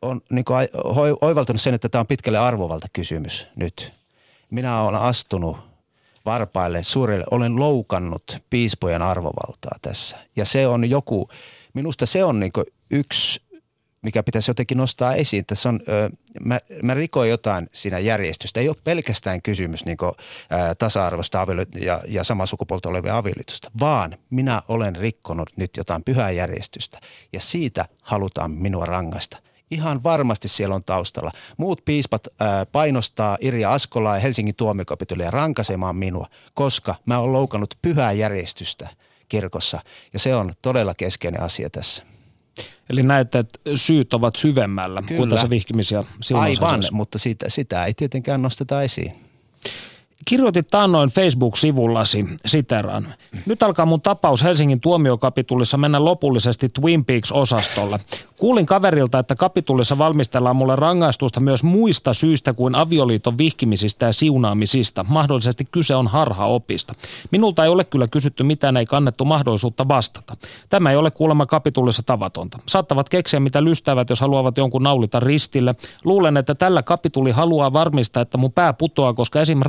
on 0.01 0.21
niin 0.31 0.45
oivaltanut 1.21 1.61
sen, 1.61 1.73
että 1.73 1.89
tämä 1.89 1.99
on 1.99 2.07
pitkälle 2.07 2.37
arvovalta 2.37 2.87
kysymys 2.93 3.47
nyt– 3.55 3.91
Minä 4.49 4.81
olen 4.81 5.01
astunut 5.01 5.57
varpaille 6.25 6.83
suurelle, 6.83 7.25
olen 7.31 7.59
loukannut 7.59 8.37
piispojen 8.49 9.01
arvovaltaa 9.01 9.77
tässä. 9.81 10.17
Ja 10.35 10.45
se 10.45 10.67
on 10.67 10.89
joku, 10.89 11.29
minusta 11.73 12.05
se 12.05 12.23
on 12.23 12.39
niin 12.39 12.51
yksi 12.91 13.47
mikä 14.01 14.23
pitäisi 14.23 14.51
jotenkin 14.51 14.77
nostaa 14.77 15.15
esiin. 15.15 15.45
Tässä 15.45 15.69
on, 15.69 15.79
ö, 15.87 16.09
mä, 16.41 16.59
mä 16.83 16.93
rikoin 16.93 17.29
jotain 17.29 17.69
siinä 17.73 17.99
järjestystä. 17.99 18.59
Ei 18.59 18.69
ole 18.69 18.77
pelkästään 18.83 19.41
kysymys 19.41 19.85
niin 19.85 19.97
kuin, 19.97 20.11
ö, 20.11 20.75
tasa-arvosta 20.75 21.47
ja, 21.75 22.01
ja 22.07 22.23
samaa 22.23 22.45
sukupuolta 22.45 22.89
olevia 22.89 23.17
avioliitosta, 23.17 23.71
vaan 23.79 24.17
minä 24.29 24.61
olen 24.67 24.95
rikkonut 24.95 25.49
nyt 25.55 25.77
jotain 25.77 26.03
pyhää 26.03 26.31
järjestystä 26.31 26.99
ja 27.33 27.39
siitä 27.39 27.85
halutaan 28.01 28.51
minua 28.51 28.85
rangaista. 28.85 29.37
Ihan 29.71 30.03
varmasti 30.03 30.47
siellä 30.47 30.75
on 30.75 30.83
taustalla. 30.83 31.31
Muut 31.57 31.81
piispat 31.85 32.27
ää, 32.39 32.65
painostaa 32.65 33.37
Irja 33.41 33.73
Askolaa 33.73 34.15
ja 34.15 34.21
Helsingin 34.21 34.55
tuomikapitulia 34.55 35.31
rankaisemaan 35.31 35.95
minua, 35.95 36.27
koska 36.53 36.95
mä 37.05 37.19
oon 37.19 37.33
loukannut 37.33 37.77
pyhää 37.81 38.11
järjestystä 38.11 38.89
kirkossa. 39.29 39.79
Ja 40.13 40.19
se 40.19 40.35
on 40.35 40.51
todella 40.61 40.93
keskeinen 40.93 41.41
asia 41.41 41.69
tässä. 41.69 42.03
Eli 42.89 43.03
näette, 43.03 43.39
että 43.39 43.59
syyt 43.75 44.13
ovat 44.13 44.35
syvemmällä 44.35 45.01
Kyllä. 45.01 45.17
kuin 45.17 45.29
tässä 45.29 45.47
vihkimis- 45.49 45.91
ja 45.91 46.03
Aivan, 46.33 46.83
mutta 46.91 47.17
sitä, 47.17 47.45
sitä 47.49 47.85
ei 47.85 47.93
tietenkään 47.93 48.41
nosteta 48.41 48.81
esiin. 48.81 49.13
Kirjoitit 50.27 50.67
taannoin 50.67 51.09
Facebook-sivullasi, 51.09 52.25
siteraan. 52.45 53.13
Nyt 53.45 53.63
alkaa 53.63 53.85
mun 53.85 54.01
tapaus 54.01 54.43
Helsingin 54.43 54.81
tuomiokapitulissa 54.81 55.77
mennä 55.77 56.05
lopullisesti 56.05 56.69
Twin 56.69 57.05
Peaks-osastolle. 57.05 57.99
Kuulin 58.37 58.65
kaverilta, 58.65 59.19
että 59.19 59.35
kapitulissa 59.35 59.97
valmistellaan 59.97 60.55
mulle 60.55 60.75
rangaistusta 60.75 61.39
myös 61.39 61.63
muista 61.63 62.13
syistä 62.13 62.53
kuin 62.53 62.75
avioliiton 62.75 63.37
vihkimisistä 63.37 64.05
ja 64.05 64.13
siunaamisista. 64.13 65.05
Mahdollisesti 65.09 65.67
kyse 65.71 65.95
on 65.95 66.07
harhaopista. 66.07 66.95
Minulta 67.31 67.63
ei 67.63 67.69
ole 67.69 67.83
kyllä 67.83 68.07
kysytty 68.07 68.43
mitään, 68.43 68.77
ei 68.77 68.85
kannettu 68.85 69.25
mahdollisuutta 69.25 69.87
vastata. 69.87 70.37
Tämä 70.69 70.91
ei 70.91 70.97
ole 70.97 71.11
kuulemma 71.11 71.45
kapitulissa 71.45 72.03
tavatonta. 72.03 72.59
Saattavat 72.65 73.09
keksiä 73.09 73.39
mitä 73.39 73.63
lystävät, 73.63 74.09
jos 74.09 74.21
haluavat 74.21 74.57
jonkun 74.57 74.83
naulita 74.83 75.19
ristille. 75.19 75.75
Luulen, 76.03 76.37
että 76.37 76.55
tällä 76.55 76.83
kapituli 76.83 77.31
haluaa 77.31 77.73
varmistaa, 77.73 78.21
että 78.21 78.37
mun 78.37 78.51
pää 78.51 78.73
putoaa, 78.73 79.13
koska 79.13 79.41
esim. 79.41 79.59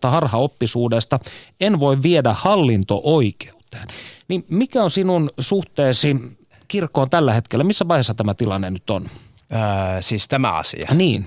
Rangaistusta 0.00 0.10
harhaoppisuudesta 0.10 1.18
en 1.60 1.80
voi 1.80 2.02
viedä 2.02 2.32
hallinto-oikeuteen. 2.32 3.88
Niin 4.28 4.44
mikä 4.48 4.82
on 4.82 4.90
sinun 4.90 5.30
suhteesi 5.38 6.16
kirkkoon 6.68 7.10
tällä 7.10 7.32
hetkellä? 7.34 7.64
Missä 7.64 7.88
vaiheessa 7.88 8.14
tämä 8.14 8.34
tilanne 8.34 8.70
nyt 8.70 8.90
on? 8.90 9.08
Ää, 9.50 10.00
siis 10.02 10.28
tämä 10.28 10.52
asia, 10.52 10.88
Niin. 10.94 11.24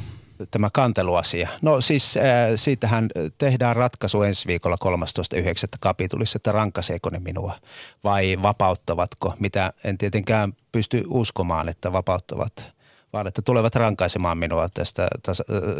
tämä 0.51 0.69
kanteluasia. 0.73 1.49
No 1.61 1.81
siis 1.81 2.17
ää, 2.17 2.57
siitähän 2.57 3.09
tehdään 3.37 3.75
ratkaisu 3.75 4.23
ensi 4.23 4.47
viikolla 4.47 4.77
13.9. 4.83 5.77
kapitulissa, 5.79 6.37
että 6.37 6.51
rankaiseeko 6.51 7.09
ne 7.09 7.19
minua 7.19 7.55
vai 8.03 8.37
vapauttavatko, 8.41 9.33
mitä 9.39 9.73
en 9.83 9.97
tietenkään 9.97 10.53
pysty 10.71 11.03
uskomaan, 11.07 11.69
että 11.69 11.91
vapauttavat, 11.91 12.73
vaan 13.13 13.27
että 13.27 13.41
tulevat 13.41 13.75
rankaisemaan 13.75 14.37
minua 14.37 14.69
tästä 14.73 15.07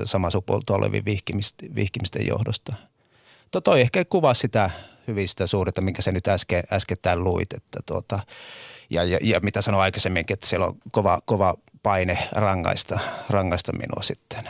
sama 0.03 0.29
sukupuolta 0.29 0.73
olevien 0.73 1.05
vihkimisten, 1.75 2.27
johdosta. 2.27 2.73
To, 3.51 3.61
toi 3.61 3.81
ehkä 3.81 4.05
kuvaa 4.05 4.33
sitä 4.33 4.69
hyvin 5.07 5.27
sitä 5.27 5.47
suhdetta, 5.47 5.81
minkä 5.81 6.01
sä 6.01 6.11
nyt 6.11 6.27
äsken, 6.27 6.63
äskettäin 6.71 7.23
luit, 7.23 7.53
että 7.53 7.79
tuota, 7.85 8.19
ja, 8.89 9.03
ja, 9.03 9.19
ja, 9.21 9.39
mitä 9.39 9.61
sanoin 9.61 9.83
aikaisemminkin, 9.83 10.33
että 10.33 10.47
siellä 10.47 10.65
on 10.65 10.77
kova, 10.91 11.21
kova 11.25 11.55
paine 11.83 12.17
rangaista, 12.31 12.99
rangaista 13.29 13.71
minua 13.73 14.01
sitten. 14.01 14.49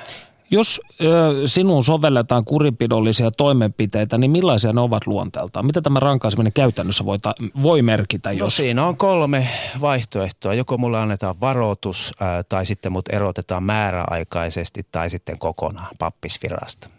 Jos 0.51 0.81
ö, 1.01 1.33
sinuun 1.45 1.83
sovelletaan 1.83 2.45
kurinpidollisia 2.45 3.31
toimenpiteitä, 3.31 4.17
niin 4.17 4.31
millaisia 4.31 4.73
ne 4.73 4.81
ovat 4.81 5.07
luonteeltaan? 5.07 5.65
Mitä 5.65 5.81
tämä 5.81 5.99
rankaiseminen 5.99 6.53
käytännössä 6.53 7.05
voi, 7.05 7.19
ta- 7.19 7.35
voi 7.61 7.81
merkitä, 7.81 8.29
No 8.29 8.35
jos... 8.35 8.57
siinä 8.57 8.85
on 8.85 8.97
kolme 8.97 9.47
vaihtoehtoa. 9.81 10.53
Joko 10.53 10.77
mulle 10.77 10.99
annetaan 10.99 11.39
varoitus 11.39 12.11
ää, 12.19 12.43
tai 12.43 12.65
sitten 12.65 12.91
mut 12.91 13.09
erotetaan 13.09 13.63
määräaikaisesti 13.63 14.87
tai 14.91 15.09
sitten 15.09 15.39
kokonaan 15.39 15.95
pappisvirasta. 15.99 16.89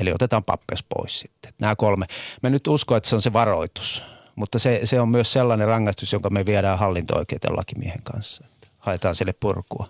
Eli 0.00 0.12
otetaan 0.12 0.44
pappeus 0.44 0.82
pois 0.82 1.20
sitten. 1.20 1.52
Nämä 1.58 1.76
kolme. 1.76 2.06
Mä 2.42 2.50
nyt 2.50 2.66
uskon, 2.66 2.96
että 2.96 3.08
se 3.08 3.14
on 3.16 3.22
se 3.22 3.32
varoitus, 3.32 4.04
mutta 4.36 4.58
se, 4.58 4.80
se 4.84 5.00
on 5.00 5.08
myös 5.08 5.32
sellainen 5.32 5.68
rangaistus, 5.68 6.12
jonka 6.12 6.30
me 6.30 6.46
viedään 6.46 6.78
hallinto-oikeuteen 6.78 7.56
lakimiehen 7.56 8.02
kanssa. 8.02 8.44
Haetaan 8.78 9.14
sille 9.14 9.32
purkua. 9.40 9.86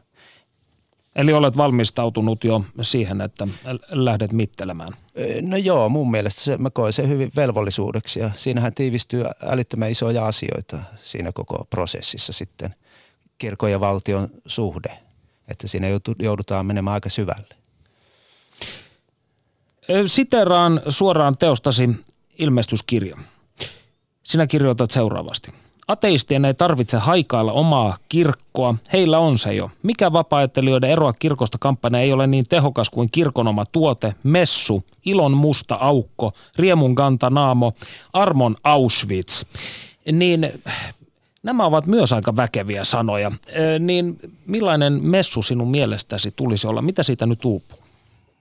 Eli 1.18 1.32
olet 1.32 1.56
valmistautunut 1.56 2.44
jo 2.44 2.64
siihen, 2.82 3.20
että 3.20 3.48
lähdet 3.88 4.32
mittelemään. 4.32 4.88
No 5.42 5.56
joo, 5.56 5.88
mun 5.88 6.10
mielestä 6.10 6.40
se, 6.40 6.56
mä 6.56 6.70
koen 6.70 6.92
sen 6.92 7.08
hyvin 7.08 7.30
velvollisuudeksi 7.36 8.20
ja 8.20 8.30
siinähän 8.36 8.74
tiivistyy 8.74 9.24
älyttömän 9.42 9.90
isoja 9.90 10.26
asioita 10.26 10.78
siinä 11.02 11.32
koko 11.32 11.66
prosessissa 11.70 12.32
sitten. 12.32 12.74
Kirkon 13.38 13.70
ja 13.70 13.80
valtion 13.80 14.28
suhde, 14.46 14.98
että 15.48 15.68
siinä 15.68 15.86
joudutaan 16.18 16.66
menemään 16.66 16.94
aika 16.94 17.08
syvälle. 17.08 17.54
Siteraan 20.06 20.80
suoraan 20.88 21.38
teostasi 21.38 21.90
ilmestyskirja. 22.38 23.16
Sinä 24.22 24.46
kirjoitat 24.46 24.90
seuraavasti. 24.90 25.50
Ateistien 25.88 26.44
ei 26.44 26.54
tarvitse 26.54 26.96
haikailla 26.96 27.52
omaa 27.52 27.96
kirkkoa, 28.08 28.74
heillä 28.92 29.18
on 29.18 29.38
se 29.38 29.54
jo. 29.54 29.70
Mikä 29.82 30.12
vapaajattelijoiden 30.12 30.90
eroa 30.90 31.12
kirkosta 31.12 31.58
kampanja 31.58 32.00
ei 32.00 32.12
ole 32.12 32.26
niin 32.26 32.44
tehokas 32.48 32.90
kuin 32.90 33.10
kirkon 33.10 33.48
oma 33.48 33.66
tuote, 33.66 34.14
messu, 34.22 34.84
ilon 35.04 35.32
musta 35.32 35.74
aukko, 35.74 36.32
riemun 36.56 36.94
kanta 36.94 37.30
naamo, 37.30 37.72
armon 38.12 38.56
Auschwitz. 38.64 39.44
Niin 40.12 40.62
nämä 41.42 41.64
ovat 41.64 41.86
myös 41.86 42.12
aika 42.12 42.36
väkeviä 42.36 42.84
sanoja. 42.84 43.32
Niin 43.78 44.18
millainen 44.46 45.02
messu 45.02 45.42
sinun 45.42 45.70
mielestäsi 45.70 46.30
tulisi 46.36 46.66
olla? 46.66 46.82
Mitä 46.82 47.02
siitä 47.02 47.26
nyt 47.26 47.44
uupuu? 47.44 47.78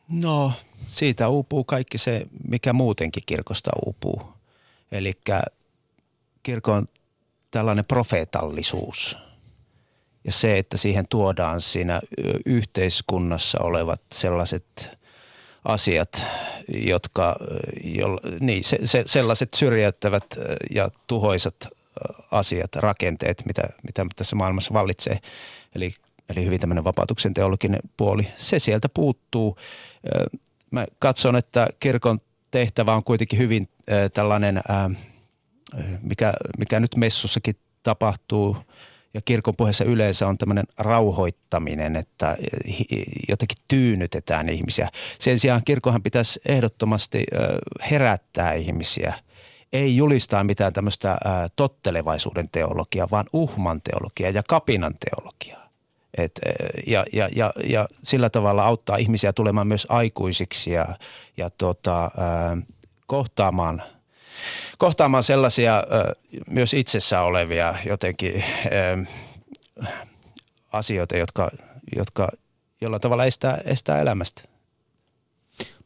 No, 0.10 0.52
siitä 0.90 1.30
uupuu 1.30 1.64
kaikki 1.64 1.98
se, 1.98 2.28
mikä 2.48 2.74
muutenkin 2.74 3.24
kirkosta 3.26 3.72
uupuu. 3.86 4.22
Eli 4.92 5.14
kirkon 6.44 6.88
tällainen 7.58 7.86
profeetallisuus 7.88 9.18
ja 10.24 10.32
se, 10.32 10.58
että 10.58 10.78
siihen 10.78 11.08
tuodaan 11.10 11.62
siinä 11.62 12.02
yhteiskunnassa 12.46 13.58
olevat 13.62 14.02
sellaiset 14.14 14.98
asiat, 15.66 16.26
jotka, 16.68 17.36
jolla, 17.84 18.22
niin, 18.40 18.64
se, 18.64 18.78
se, 18.86 19.04
sellaiset 19.06 19.54
syrjäyttävät 19.54 20.26
ja 20.72 20.90
tuhoisat 21.08 21.56
asiat, 22.32 22.76
rakenteet, 22.76 23.44
mitä, 23.46 23.64
mitä 23.84 24.06
tässä 24.16 24.36
maailmassa 24.36 24.74
vallitsee. 24.74 25.20
Eli, 25.76 25.94
eli 26.30 26.46
hyvin 26.46 26.60
tämmöinen 26.60 26.84
vapautuksen 26.84 27.34
teologinen 27.34 27.80
puoli, 27.98 28.28
se 28.36 28.60
sieltä 28.60 28.90
puuttuu. 28.90 29.58
Mä 30.72 30.86
katson, 31.00 31.36
että 31.36 31.68
kirkon 31.80 32.20
tehtävä 32.52 32.96
on 32.96 33.04
kuitenkin 33.04 33.40
hyvin 33.40 33.70
tällainen, 34.14 34.62
ää, 34.68 34.90
mikä, 36.02 36.34
mikä 36.58 36.80
nyt 36.80 36.96
messussakin 36.96 37.56
tapahtuu 37.84 38.58
ja 39.14 39.22
kirkon 39.22 39.56
puheessa 39.56 39.84
yleensä 39.84 40.28
on 40.28 40.38
tämmöinen 40.38 40.66
rauhoittaminen, 40.78 41.96
että 41.96 42.38
jotenkin 43.30 43.58
tyynnytetään 43.68 44.50
ihmisiä. 44.50 44.90
Sen 45.20 45.40
sijaan 45.40 45.62
kirkonhan 45.66 46.04
pitäisi 46.04 46.40
ehdottomasti 46.46 47.24
herättää 47.92 48.54
ihmisiä. 48.54 49.14
Ei 49.74 49.98
julistaa 49.98 50.44
mitään 50.44 50.74
tämmöistä 50.74 51.18
tottelevaisuuden 51.56 52.50
teologiaa, 52.50 53.08
vaan 53.12 53.26
uhman 53.34 53.82
teologiaa 53.82 54.30
ja 54.30 54.44
kapinan 54.44 54.96
teologiaa. 55.10 55.68
Et, 56.18 56.40
ja, 56.88 57.06
ja, 57.14 57.30
ja, 57.36 57.54
ja 57.64 57.88
sillä 58.04 58.30
tavalla 58.30 58.64
auttaa 58.64 58.98
ihmisiä 58.98 59.34
tulemaan 59.34 59.68
myös 59.68 59.88
aikuisiksi 59.90 60.72
ja, 60.72 60.86
ja 61.38 61.50
tota, 61.50 62.12
kohtaamaan– 63.08 63.84
kohtaamaan 64.78 65.24
sellaisia 65.24 65.84
myös 66.50 66.74
itsessä 66.74 67.22
olevia 67.22 67.76
jotenkin 67.86 68.44
asioita, 70.72 71.18
jotka, 71.18 71.50
jotka 71.96 72.28
jollain 72.82 73.02
tavalla 73.02 73.26
estää, 73.26 73.62
estää 73.66 74.02
elämästä. 74.02 74.42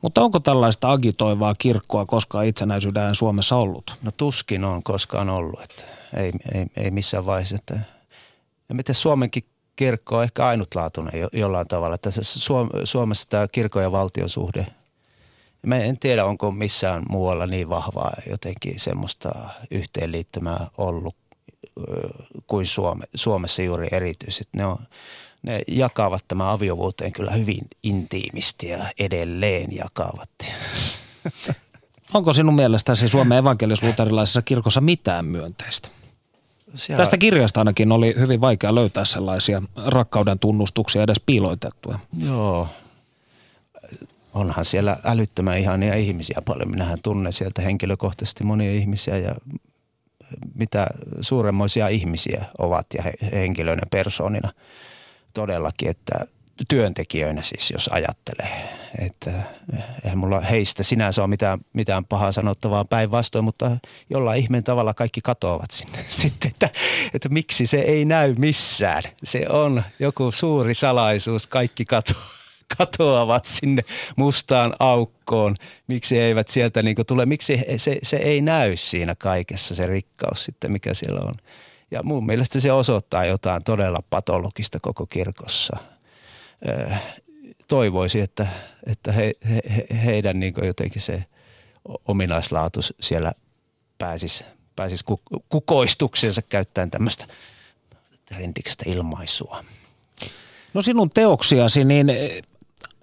Mutta 0.02 0.22
onko 0.22 0.40
tällaista 0.40 0.92
agitoivaa 0.92 1.56
kirkkoa 1.58 2.06
koskaan 2.06 2.46
itsenäisyyden 2.46 3.16
Suomessa 3.16 3.56
ollut? 3.56 3.98
No 4.02 4.12
tuskin 4.18 4.64
on 4.64 4.84
koskaan 4.84 5.30
ollut, 5.30 5.62
että 5.62 5.84
ei, 6.18 6.32
ei, 6.54 6.66
ei 6.78 6.92
missään 6.92 7.26
vaiheessa. 7.26 7.56
Että, 7.56 7.80
ja 8.70 8.76
miten 8.76 8.96
Suomenkin 8.96 9.44
kirkko 9.76 10.18
on 10.18 10.24
ehkä 10.24 10.46
ainutlaatuinen 10.46 11.20
jo, 11.20 11.28
jollain 11.34 11.68
tavalla. 11.68 11.96
Että 11.96 12.10
Suom, 12.22 12.70
Suomessa 12.84 13.30
tämä 13.30 13.48
kirkon 13.48 13.84
ja 13.84 13.92
valtion 13.92 14.30
suhde, 14.30 14.66
mä 15.68 15.78
en 15.78 16.00
tiedä 16.00 16.26
onko 16.26 16.52
missään 16.52 17.04
muualla 17.10 17.48
niin 17.48 17.70
vahvaa 17.70 18.12
jotenkin 18.30 18.80
semmoista 18.80 19.32
yhteenliittymää 19.72 20.68
ollut 20.78 21.16
kuin 22.48 22.66
Suome, 22.66 23.06
Suomessa 23.16 23.62
juuri 23.62 23.88
erityisesti. 23.92 24.58
Ne 24.58 24.66
on, 24.66 24.78
ne 25.44 25.62
jakavat 25.68 26.24
tämän 26.28 26.48
aviovuoteen 26.48 27.14
kyllä 27.14 27.32
hyvin 27.32 27.62
intiimisti 27.84 28.68
ja 28.68 28.86
edelleen 29.00 29.76
jakavat. 29.76 30.30
Onko 32.14 32.34
sinun 32.34 32.56
mielestäsi 32.56 33.08
Suomen 33.08 33.38
evankelis-luterilaisessa 33.38 34.42
kirkossa 34.42 34.82
mitään 34.82 35.26
myönteistä? 35.26 35.90
Siellä... 36.76 37.02
Tästä 37.02 37.18
kirjasta 37.18 37.62
ainakin 37.62 37.92
oli 37.92 38.16
hyvin 38.20 38.42
vaikea 38.42 38.76
löytää 38.76 39.06
sellaisia 39.06 39.62
rakkauden 39.86 40.40
tunnustuksia 40.40 41.04
edes 41.04 41.22
piiloitettuja. 41.26 42.00
Joo. 42.26 42.68
Onhan 44.34 44.66
siellä 44.66 44.98
älyttömän 45.04 45.58
ihania 45.58 45.96
ihmisiä 45.96 46.42
paljon. 46.46 46.72
Minähän 46.72 47.00
tunnen 47.04 47.34
sieltä 47.34 47.62
henkilökohtaisesti 47.62 48.44
monia 48.44 48.72
ihmisiä 48.72 49.18
ja 49.18 49.36
mitä 50.56 50.88
suuremmoisia 51.22 51.88
ihmisiä 51.88 52.46
ovat 52.58 52.86
ja 52.98 53.04
henkilöinä 53.32 53.82
persoonina 53.92 54.54
todellakin, 55.34 55.90
että 55.90 56.26
työntekijöinä 56.68 57.42
siis, 57.42 57.72
jos 57.72 57.90
ajattelee. 57.94 58.70
Että 59.00 59.32
eihän 60.04 60.18
mulla 60.18 60.40
heistä 60.40 60.84
sinänsä 60.84 61.22
ole 61.22 61.30
mitään, 61.30 61.60
mitään 61.74 62.06
pahaa 62.06 62.32
sanottavaa 62.32 62.86
päinvastoin, 62.86 63.46
mutta 63.46 63.78
jollain 64.10 64.42
ihmeen 64.42 64.64
tavalla 64.64 64.94
kaikki 64.94 65.22
katoavat 65.22 65.72
sinne 65.72 65.98
sitten, 66.22 66.52
että, 66.52 66.70
että 67.14 67.30
miksi 67.30 67.66
se 67.66 67.80
ei 67.80 68.06
näy 68.06 68.36
missään. 68.38 69.04
Se 69.24 69.46
on 69.50 69.84
joku 70.00 70.32
suuri 70.32 70.74
salaisuus, 70.74 71.48
kaikki 71.48 71.86
katoaa 71.86 72.41
katoavat 72.78 73.46
sinne 73.46 73.84
mustaan 74.16 74.74
aukkoon. 74.80 75.56
Miksi 75.88 76.20
eivät 76.20 76.48
sieltä 76.48 76.84
niin 76.84 76.96
tule, 77.08 77.26
miksi 77.26 77.60
se, 77.78 77.98
se 78.04 78.18
ei 78.18 78.42
näy 78.42 78.76
siinä 78.76 79.16
kaikessa 79.16 79.76
se 79.76 79.88
rikkaus 79.88 80.46
sitten, 80.46 80.72
mikä 80.72 80.94
siellä 80.94 81.22
on. 81.22 81.36
Ja 81.92 82.04
mun 82.04 82.26
mielestä 82.26 82.60
se 82.60 82.72
osoittaa 82.72 83.26
jotain 83.26 83.64
todella 83.64 84.00
patologista 84.10 84.80
koko 84.80 85.06
kirkossa. 85.06 85.78
Toivoisi, 87.68 88.20
että, 88.20 88.48
että 88.88 89.12
he, 89.12 89.34
he, 89.50 89.86
heidän 90.06 90.40
niin 90.40 90.54
jotenkin 90.64 91.02
se 91.02 91.24
ominaislaatu 92.06 92.80
siellä 93.00 93.34
pääsisi, 93.98 94.46
pääsisi 94.76 95.06
kukoistuksensa 95.50 96.42
käyttäen 96.42 96.92
tämmöistä 96.92 97.26
trendikstä 98.26 98.84
ilmaisua. 98.88 99.64
No 100.74 100.82
sinun 100.82 101.10
teoksiasi, 101.10 101.86
niin 101.86 102.12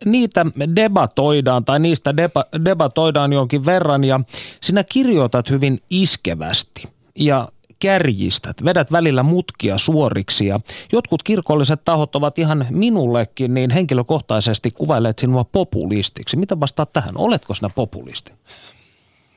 niitä 0.05 0.47
debatoidaan 0.77 1.65
tai 1.65 1.81
niistä 1.81 2.17
deba, 2.17 2.45
debatoidaan 2.65 3.33
jonkin 3.33 3.65
verran 3.65 4.05
ja 4.05 4.21
sinä 4.61 4.85
kirjoitat 4.85 5.51
hyvin 5.51 5.83
iskevästi 5.91 6.89
ja 7.15 7.49
kärjistät, 7.79 8.65
vedät 8.65 8.93
välillä 8.93 9.23
mutkia 9.23 9.79
suoriksi 9.79 10.47
ja 10.47 10.61
jotkut 10.93 11.23
kirkolliset 11.23 11.85
tahot 11.85 12.17
ovat 12.17 12.39
ihan 12.39 12.67
minullekin 12.71 13.55
niin 13.55 13.71
henkilökohtaisesti 13.71 14.71
kuvailleet 14.71 15.19
sinua 15.19 15.45
populistiksi. 15.45 16.37
Mitä 16.37 16.61
vastaat 16.61 16.93
tähän? 16.93 17.13
Oletko 17.15 17.55
sinä 17.55 17.69
populisti? 17.69 18.33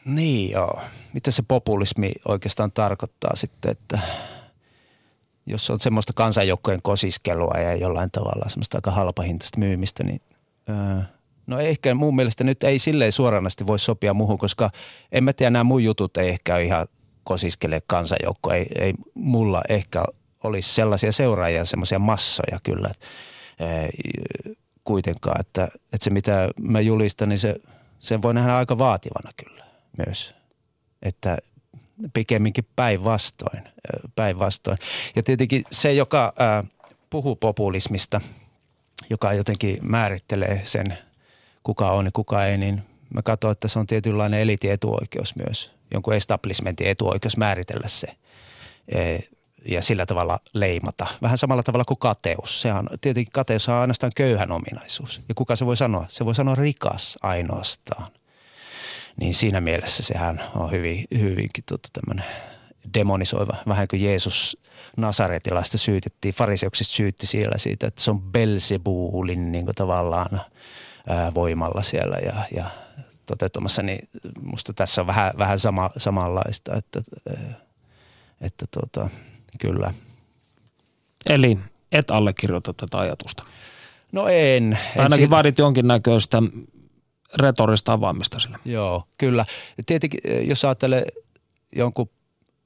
Niin 0.05 0.51
joo. 0.51 0.81
Mitä 1.13 1.31
se 1.31 1.43
populismi 1.47 2.11
oikeastaan 2.27 2.71
tarkoittaa 2.71 3.35
sitten, 3.35 3.71
että 3.71 3.99
jos 5.45 5.69
on 5.69 5.79
semmoista 5.79 6.13
kansanjoukkojen 6.15 6.81
kosiskelua 6.83 7.53
ja 7.57 7.75
jollain 7.75 8.11
tavalla 8.11 8.49
semmoista 8.49 8.77
aika 8.77 8.91
halpahintaista 8.91 9.59
myymistä, 9.59 10.03
niin 10.03 10.21
No 11.47 11.59
ehkä 11.59 11.95
mun 11.95 12.15
mielestä 12.15 12.43
nyt 12.43 12.63
ei 12.63 12.79
silleen 12.79 13.11
suoranasti 13.11 13.67
voi 13.67 13.79
sopia 13.79 14.13
muuhun, 14.13 14.37
koska 14.37 14.71
en 15.11 15.23
mä 15.23 15.33
tiedä, 15.33 15.49
nämä 15.49 15.63
mun 15.63 15.83
jutut 15.83 16.17
ei 16.17 16.29
ehkä 16.29 16.57
ihan 16.57 16.87
kosiskele 17.23 17.81
kansanjoukko. 17.87 18.53
Ei, 18.53 18.67
ei 18.79 18.93
mulla 19.13 19.61
ehkä 19.69 20.03
olisi 20.43 20.73
sellaisia 20.73 21.11
seuraajia, 21.11 21.65
semmoisia 21.65 21.99
massoja 21.99 22.59
kyllä 22.63 22.91
kuitenkaan, 24.83 25.39
että, 25.39 25.63
että 25.63 26.03
se 26.03 26.09
mitä 26.09 26.49
mä 26.59 26.81
julistan, 26.81 27.29
niin 27.29 27.39
se, 27.39 27.55
sen 27.99 28.21
voi 28.21 28.33
nähdä 28.33 28.57
aika 28.57 28.77
vaativana 28.77 29.31
kyllä 29.37 29.65
myös. 30.05 30.33
Että 31.01 31.37
pikemminkin 32.13 32.67
päinvastoin, 32.75 33.63
päinvastoin. 34.15 34.77
Ja 35.15 35.23
tietenkin 35.23 35.63
se, 35.71 35.93
joka 35.93 36.33
ää, 36.39 36.63
puhuu 37.09 37.35
populismista– 37.35 38.21
joka 39.09 39.33
jotenkin 39.33 39.77
määrittelee 39.81 40.61
sen, 40.63 40.97
kuka 41.63 41.91
on 41.91 42.05
ja 42.05 42.11
kuka 42.13 42.45
ei, 42.45 42.57
niin 42.57 42.83
mä 43.13 43.21
katson, 43.21 43.51
että 43.51 43.67
se 43.67 43.79
on 43.79 43.87
tietynlainen 43.87 44.39
elitietuoikeus 44.39 45.35
myös, 45.35 45.71
jonkun 45.93 46.13
establishmentin 46.13 46.87
etuoikeus 46.87 47.37
määritellä 47.37 47.87
se 47.87 48.07
e, 48.87 49.19
ja 49.65 49.81
sillä 49.81 50.05
tavalla 50.05 50.39
leimata. 50.53 51.07
Vähän 51.21 51.37
samalla 51.37 51.63
tavalla 51.63 51.85
kuin 51.85 51.99
kateus. 51.99 52.61
Sehän, 52.61 52.87
tietenkin 53.01 53.31
kateus 53.31 53.69
on 53.69 53.75
ainoastaan 53.75 54.11
köyhän 54.15 54.51
ominaisuus. 54.51 55.21
Ja 55.29 55.35
kuka 55.35 55.55
se 55.55 55.65
voi 55.65 55.77
sanoa? 55.77 56.05
Se 56.07 56.25
voi 56.25 56.35
sanoa 56.35 56.55
rikas 56.55 57.17
ainoastaan. 57.21 58.07
Niin 59.19 59.33
siinä 59.33 59.61
mielessä 59.61 60.03
sehän 60.03 60.43
on 60.55 60.71
hyvin, 60.71 61.05
hyvinkin 61.19 61.63
tuota 61.67 61.89
tämmöinen 61.93 62.25
demonisoiva. 62.93 63.55
Vähän 63.67 63.87
kuin 63.87 64.03
Jeesus 64.03 64.57
Nasaretilaista 64.97 65.77
syytettiin, 65.77 66.33
fariseuksista 66.33 66.93
syytti 66.93 67.27
siellä 67.27 67.57
siitä, 67.57 67.87
että 67.87 68.01
se 68.03 68.11
on 68.11 68.21
Belzebulin 68.21 69.51
niin 69.51 69.65
tavallaan 69.75 70.41
ää, 71.07 71.33
voimalla 71.33 71.81
siellä 71.81 72.17
ja, 72.25 72.45
ja 72.55 72.65
toteutumassa, 73.25 73.83
niin 73.83 74.09
musta 74.41 74.73
tässä 74.73 75.01
on 75.01 75.07
vähän, 75.07 75.31
vähän 75.37 75.59
sama, 75.59 75.89
samanlaista, 75.97 76.75
että, 76.75 77.01
että 78.41 78.65
tuota, 78.71 79.09
kyllä. 79.59 79.93
Eli 81.29 81.57
et 81.91 82.11
allekirjoita 82.11 82.73
tätä 82.73 82.97
ajatusta? 82.97 83.43
No 84.11 84.27
en. 84.27 84.79
Ainakin 84.97 85.15
siinä... 85.15 85.29
vaadit 85.29 85.57
jonkinnäköistä 85.57 86.37
retorista 87.39 87.93
avaamista 87.93 88.39
sille. 88.39 88.57
Joo, 88.65 89.03
kyllä. 89.17 89.45
Tietenkin, 89.85 90.19
jos 90.47 90.65
ajattelee 90.65 91.05
jonkun 91.75 92.09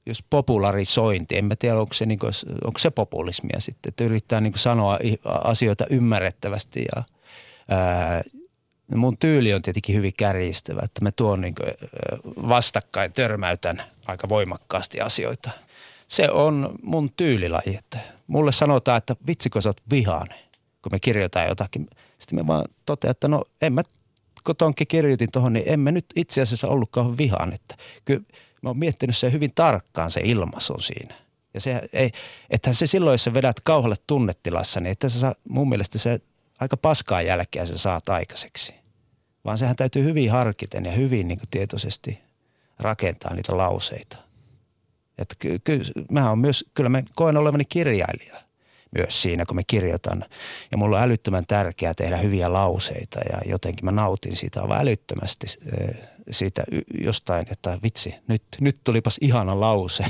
jos 0.06 0.24
popularisointi, 0.30 1.36
en 1.36 1.44
mä 1.44 1.56
tiedä 1.56 1.80
onko 1.80 1.94
se, 1.94 2.06
niin 2.06 2.18
kuin, 2.18 2.32
onko 2.64 2.78
se 2.78 2.90
populismia 2.90 3.60
sitten, 3.60 3.88
että 3.88 4.04
yrittää 4.04 4.40
niin 4.40 4.52
sanoa 4.56 4.98
asioita 5.24 5.86
ymmärrettävästi 5.90 6.84
ja 6.96 7.02
ää, 7.68 8.22
mun 8.94 9.18
tyyli 9.18 9.54
on 9.54 9.62
tietenkin 9.62 9.96
hyvin 9.96 10.12
kärjistävä, 10.16 10.80
että 10.84 11.02
mä 11.02 11.12
tuon 11.12 11.40
niin 11.40 11.54
kuin, 11.54 11.90
vastakkain, 12.48 13.12
törmäytän 13.12 13.82
aika 14.06 14.28
voimakkaasti 14.28 15.00
asioita. 15.00 15.50
Se 16.08 16.30
on 16.30 16.74
mun 16.82 17.10
tyylilaji, 17.16 17.76
että 17.78 17.98
mulle 18.26 18.52
sanotaan, 18.52 18.98
että 18.98 19.16
vitsikö 19.26 19.60
sä 19.60 19.68
oot 19.68 19.82
vihainen, 19.90 20.38
kun 20.82 20.92
me 20.92 21.00
kirjoitetaan 21.00 21.48
jotakin. 21.48 21.88
Sitten 22.18 22.38
me 22.38 22.46
vaan 22.46 22.64
totean, 22.86 23.10
että 23.10 23.28
no 23.28 23.44
en 23.62 23.72
mä, 23.72 23.82
kun 24.44 24.56
tonkin 24.56 24.86
kirjoitin 24.86 25.30
tuohon, 25.32 25.52
niin 25.52 25.64
en 25.66 25.80
mä 25.80 25.92
nyt 25.92 26.06
itse 26.16 26.40
asiassa 26.40 26.68
ollutkaan 26.68 27.18
vihaan, 27.18 27.52
että 27.52 27.76
kyllä– 28.04 28.22
mä 28.66 28.70
oon 28.70 28.78
miettinyt 28.78 29.16
se 29.16 29.32
hyvin 29.32 29.52
tarkkaan 29.54 30.10
se 30.10 30.20
ilmaisun 30.24 30.82
siinä. 30.82 31.14
Ja 31.54 31.60
se 31.60 31.80
ei, 31.92 32.10
että 32.50 32.72
se 32.72 32.86
silloin, 32.86 33.14
jos 33.14 33.24
sä 33.24 33.34
vedät 33.34 33.60
kauhalle 33.60 33.96
tunnetilassa, 34.06 34.80
niin 34.80 34.92
että 34.92 35.08
sä 35.08 35.20
saa, 35.20 35.34
mun 35.48 35.68
mielestä 35.68 35.98
se 35.98 36.20
aika 36.60 36.76
paskaa 36.76 37.22
jälkeä 37.22 37.66
sä 37.66 37.78
saat 37.78 38.08
aikaiseksi. 38.08 38.74
Vaan 39.44 39.58
sehän 39.58 39.76
täytyy 39.76 40.04
hyvin 40.04 40.30
harkiten 40.30 40.84
ja 40.84 40.92
hyvin 40.92 41.28
niin 41.28 41.38
tietoisesti 41.50 42.18
rakentaa 42.78 43.34
niitä 43.34 43.56
lauseita. 43.56 44.16
Että 45.18 45.34
ky, 45.38 45.58
ky, 45.58 45.80
mä 46.10 46.30
on 46.30 46.38
myös, 46.38 46.64
kyllä 46.74 46.90
mä 46.90 47.02
koen 47.14 47.36
olevani 47.36 47.64
kirjailija 47.64 48.36
myös 48.98 49.22
siinä, 49.22 49.44
kun 49.46 49.56
mä 49.56 49.62
kirjoitan. 49.66 50.24
Ja 50.70 50.78
mulla 50.78 50.96
on 50.96 51.02
älyttömän 51.02 51.46
tärkeää 51.46 51.94
tehdä 51.94 52.16
hyviä 52.16 52.52
lauseita 52.52 53.20
ja 53.32 53.38
jotenkin 53.46 53.84
mä 53.84 53.92
nautin 53.92 54.36
siitä 54.36 54.62
aivan 54.62 54.80
älyttömästi 54.80 55.46
siitä 56.30 56.64
jostain, 57.00 57.46
että 57.50 57.78
vitsi, 57.82 58.14
nyt, 58.28 58.42
nyt 58.60 58.76
tulipas 58.84 59.18
ihana 59.20 59.60
lause. 59.60 60.04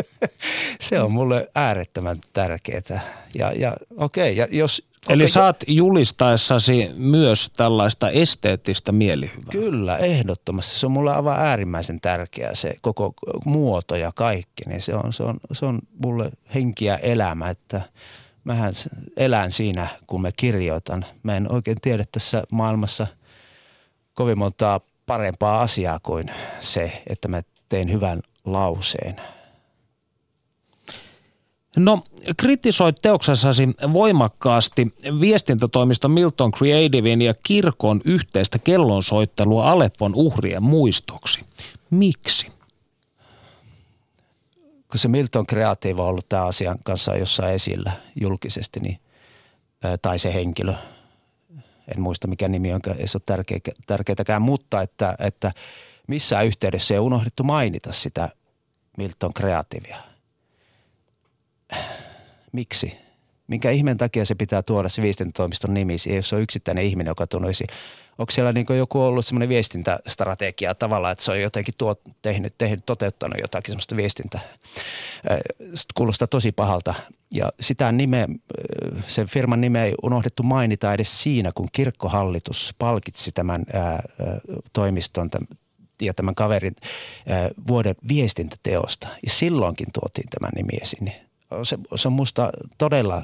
se 0.80 1.00
on 1.00 1.12
mulle 1.12 1.50
äärettömän 1.54 2.20
tärkeää. 2.32 3.00
Ja, 3.34 3.52
ja 3.52 3.76
okei, 3.96 4.36
ja 4.36 4.48
jos 4.50 4.92
Eli 5.08 5.22
okay. 5.22 5.30
saat 5.30 5.64
julistaessasi 5.66 6.90
myös 6.94 7.50
tällaista 7.56 8.10
esteettistä 8.10 8.92
mielihyvää. 8.92 9.50
Kyllä, 9.50 9.96
ehdottomasti. 9.96 10.78
Se 10.78 10.86
on 10.86 10.92
mulle 10.92 11.14
aivan 11.14 11.38
äärimmäisen 11.38 12.00
tärkeää 12.00 12.54
se 12.54 12.74
koko 12.80 13.14
muoto 13.44 13.96
ja 13.96 14.12
kaikki. 14.14 14.62
Niin 14.66 14.82
se, 14.82 14.94
on, 14.94 15.12
se, 15.12 15.22
on, 15.22 15.40
se 15.52 15.66
on 15.66 15.78
mulle 16.04 16.30
henkiä 16.54 16.96
elämä, 16.96 17.50
että 17.50 17.82
mähän 18.44 18.72
elän 19.16 19.52
siinä, 19.52 19.88
kun 20.06 20.22
mä 20.22 20.32
kirjoitan. 20.36 21.04
Mä 21.22 21.36
en 21.36 21.52
oikein 21.52 21.80
tiedä 21.80 22.04
tässä 22.12 22.44
maailmassa 22.52 23.06
kovin 24.14 24.38
montaa 24.38 24.80
parempaa 25.06 25.60
asiaa 25.60 26.00
kuin 26.02 26.30
se, 26.60 27.02
että 27.06 27.28
mä 27.28 27.42
teen 27.68 27.92
hyvän 27.92 28.20
lauseen– 28.44 29.20
No, 31.76 32.02
kritisoit 32.36 32.96
teoksessasi 33.02 33.68
voimakkaasti 33.92 34.94
viestintätoimisto 35.20 36.08
Milton 36.08 36.52
Creativein 36.52 37.22
ja 37.22 37.34
kirkon 37.42 38.00
yhteistä 38.04 38.58
kellonsoittelua 38.58 39.70
Aleppon 39.70 40.14
uhrien 40.14 40.62
muistoksi. 40.62 41.44
Miksi? 41.90 42.46
Kun 44.90 44.98
se 44.98 45.08
Milton 45.08 45.46
Creative 45.46 46.02
on 46.02 46.08
ollut 46.08 46.28
tämän 46.28 46.46
asian 46.46 46.78
kanssa 46.84 47.16
jossain 47.16 47.54
esillä 47.54 47.92
julkisesti, 48.20 48.80
niin 48.80 49.00
tai 50.02 50.18
se 50.18 50.34
henkilö. 50.34 50.74
En 51.88 52.00
muista 52.00 52.28
mikä 52.28 52.48
nimi 52.48 52.72
on, 52.72 52.80
ei 52.98 53.08
se 53.08 53.16
ole 53.16 53.22
tärkeä, 53.26 53.58
tärkeätäkään, 53.86 54.42
mutta 54.42 54.82
että, 54.82 55.16
että 55.18 55.52
missään 56.08 56.46
yhteydessä 56.46 56.94
ei 56.94 57.00
unohdettu 57.00 57.44
mainita 57.44 57.92
sitä 57.92 58.28
Milton 58.96 59.34
Kreatiivia. 59.34 59.96
Miksi? 62.52 63.01
Minkä 63.52 63.70
ihmeen 63.70 63.96
takia 63.96 64.24
se 64.24 64.34
pitää 64.34 64.62
tuoda 64.62 64.88
se 64.88 65.02
viestintätoimiston 65.02 65.74
nimi, 65.74 65.96
jos 66.16 66.32
on 66.32 66.40
yksittäinen 66.40 66.84
ihminen, 66.84 67.10
joka 67.10 67.26
tunnuisi 67.26 67.66
onko 68.18 68.30
siellä 68.30 68.52
niin 68.52 68.66
joku 68.78 69.00
ollut 69.00 69.26
semmoinen 69.26 69.48
viestintästrategia 69.48 70.74
tavallaan, 70.74 71.12
että 71.12 71.24
se 71.24 71.30
on 71.30 71.40
jotenkin 71.40 71.74
tuo, 71.78 71.96
tehnyt, 72.22 72.54
tehnyt, 72.58 72.86
toteuttanut 72.86 73.38
jotakin 73.40 73.72
semmoista 73.72 73.96
viestintää. 73.96 74.40
Kuulostaa 75.94 76.28
tosi 76.28 76.52
pahalta. 76.52 76.94
Ja 77.30 77.52
sitä 77.60 77.92
nime, 77.92 78.28
sen 79.06 79.26
firman 79.26 79.60
nimeä 79.60 79.84
ei 79.84 79.94
unohdettu 80.02 80.42
mainita 80.42 80.94
edes 80.94 81.22
siinä, 81.22 81.52
kun 81.54 81.68
kirkkohallitus 81.72 82.74
palkitsi 82.78 83.32
tämän 83.32 83.64
ää, 83.72 84.02
toimiston 84.72 85.30
tämän, 85.30 85.48
ja 86.02 86.14
tämän 86.14 86.34
kaverin 86.34 86.76
ää, 87.28 87.48
vuoden 87.66 87.94
viestintäteosta. 88.08 89.08
Ja 89.24 89.30
silloinkin 89.30 89.88
tuotiin 89.92 90.28
tämä 90.28 90.48
nimi 90.54 90.72
esiin. 90.82 91.12
Se, 91.62 91.78
se 91.94 92.08
on 92.08 92.12
musta 92.12 92.50
todella 92.78 93.22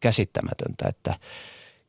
käsittämätöntä, 0.00 0.88
että– 0.88 1.14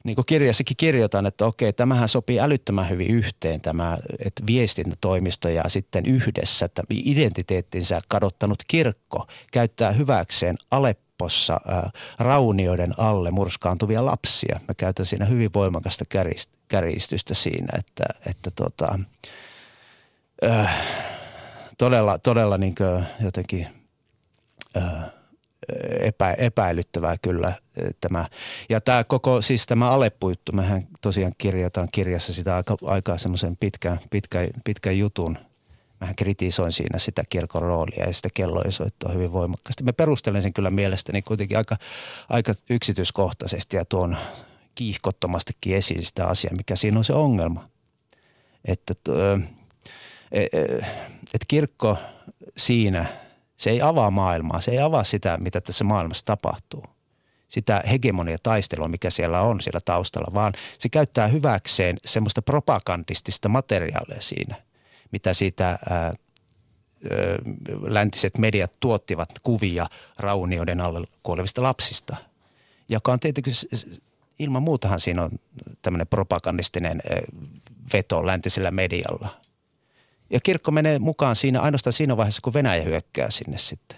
niin 0.03 0.15
kuin 0.15 0.25
kirjassakin 0.25 0.77
kirjoitan, 0.77 1.25
että 1.25 1.45
okei, 1.45 1.73
tämähän 1.73 2.09
sopii 2.09 2.39
älyttömän 2.39 2.89
hyvin 2.89 3.11
yhteen 3.11 3.61
tämä, 3.61 3.97
että 4.25 4.43
viestintätoimisto 4.47 5.49
ja 5.49 5.63
sitten 5.67 6.05
yhdessä 6.05 6.65
että 6.65 6.83
identiteettinsä 6.89 8.01
kadottanut 8.07 8.63
kirkko 8.67 9.27
käyttää 9.51 9.91
hyväkseen 9.91 10.55
Aleppossa 10.71 11.59
ää, 11.67 11.89
raunioiden 12.19 12.93
alle 12.97 13.31
murskaantuvia 13.31 14.05
lapsia. 14.05 14.59
Mä 14.67 14.73
käytän 14.77 15.05
siinä 15.05 15.25
hyvin 15.25 15.53
voimakasta 15.53 16.05
kärjistystä 16.67 17.33
siinä, 17.33 17.79
että, 17.79 18.03
että 18.25 18.51
tota, 18.55 18.99
ää, 20.41 20.83
todella, 21.77 22.17
todella 22.19 22.57
niin 22.57 22.75
jotenkin 23.19 23.67
ää, 24.75 25.18
epä, 25.99 26.33
epäilyttävää 26.33 27.15
kyllä 27.21 27.53
tämä. 28.01 28.25
Ja 28.69 28.81
tämä 28.81 29.03
koko, 29.03 29.41
siis 29.41 29.65
tämä 29.65 29.91
Aleppo-juttu, 29.91 30.51
mehän 30.51 30.87
tosiaan 31.01 31.33
kirjoitan 31.37 31.89
kirjassa 31.91 32.33
sitä 32.33 32.55
aika, 32.55 32.77
aika 32.83 33.17
semmoisen 33.17 33.57
pitkän, 33.57 33.99
pitkän, 34.09 34.47
pitkän 34.63 34.97
jutun. 34.97 35.37
Mähän 35.99 36.15
kritisoin 36.15 36.71
siinä 36.71 36.99
sitä 36.99 37.23
kirkon 37.29 37.61
roolia 37.61 38.05
ja 38.05 38.13
sitä 38.13 38.29
kelloisoittoa 38.33 39.13
hyvin 39.13 39.31
voimakkaasti. 39.31 39.83
Mä 39.83 39.93
perustelen 39.93 40.41
sen 40.41 40.53
kyllä 40.53 40.71
mielestäni 40.71 41.21
kuitenkin 41.21 41.57
aika, 41.57 41.77
aika 42.29 42.53
yksityiskohtaisesti 42.69 43.77
ja 43.77 43.85
tuon 43.85 44.17
kiihkottomastikin 44.75 45.75
esiin 45.75 46.05
sitä 46.05 46.27
asiaa, 46.27 46.55
mikä 46.57 46.75
siinä 46.75 46.97
on 46.97 47.03
se 47.03 47.13
ongelma. 47.13 47.69
Että, 48.65 48.93
e, 50.31 50.41
e, 50.41 50.65
että 51.33 51.45
kirkko 51.47 51.97
siinä– 52.57 53.05
se 53.59 53.69
ei 53.69 53.81
avaa 53.81 54.11
maailmaa, 54.11 54.61
se 54.61 54.71
ei 54.71 54.79
avaa 54.79 55.03
sitä, 55.03 55.37
mitä 55.37 55.61
tässä 55.61 55.83
maailmassa 55.83 56.25
tapahtuu. 56.25 56.83
Sitä 57.47 57.83
hegemonia-taistelua, 57.89 58.87
mikä 58.87 59.09
siellä 59.09 59.41
on 59.41 59.61
siellä 59.61 59.79
taustalla, 59.85 60.33
vaan 60.33 60.53
se 60.77 60.89
käyttää 60.89 61.27
hyväkseen 61.27 61.97
semmoista 62.05 62.41
propagandistista 62.41 63.49
materiaalia 63.49 64.21
siinä, 64.21 64.55
mitä 65.11 65.33
siitä 65.33 65.79
ää, 65.89 66.13
läntiset 67.81 68.37
mediat 68.37 68.71
tuottivat 68.79 69.29
kuvia 69.43 69.89
raunioiden 70.17 70.81
alle 70.81 71.07
kuolevista 71.23 71.63
lapsista, 71.63 72.15
joka 72.89 73.11
on 73.11 73.19
tietenkin 73.19 73.53
ilman 74.39 74.63
muutahan 74.63 74.99
siinä 74.99 75.23
on 75.23 75.31
tämmöinen 75.81 76.07
propagandistinen 76.07 77.01
veto 77.93 78.25
läntisellä 78.25 78.71
medialla– 78.71 79.29
ja 80.29 80.39
kirkko 80.39 80.71
menee 80.71 80.99
mukaan 80.99 81.35
siinä 81.35 81.61
ainoastaan 81.61 81.93
siinä 81.93 82.17
vaiheessa, 82.17 82.41
kun 82.43 82.53
Venäjä 82.53 82.83
hyökkää 82.83 83.31
sinne 83.31 83.57
sitten. 83.57 83.97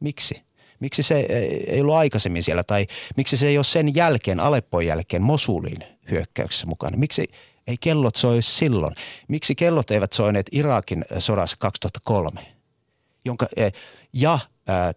Miksi? 0.00 0.42
Miksi 0.80 1.02
se 1.02 1.26
ei 1.66 1.80
ollut 1.80 1.94
aikaisemmin 1.94 2.42
siellä 2.42 2.64
tai 2.64 2.86
miksi 3.16 3.36
se 3.36 3.48
ei 3.48 3.58
ole 3.58 3.64
sen 3.64 3.94
jälkeen, 3.94 4.40
Aleppon 4.40 4.86
jälkeen 4.86 5.22
Mosulin 5.22 5.78
hyökkäyksessä 6.10 6.66
mukana? 6.66 6.96
Miksi 6.96 7.28
ei 7.66 7.76
kellot 7.80 8.16
soi 8.16 8.42
silloin? 8.42 8.94
Miksi 9.28 9.54
kellot 9.54 9.90
eivät 9.90 10.12
soineet 10.12 10.46
Irakin 10.52 11.04
sodassa 11.18 11.56
2003? 11.60 12.46
Jonka, 13.24 13.46
e, 13.56 13.70
ja 14.12 14.38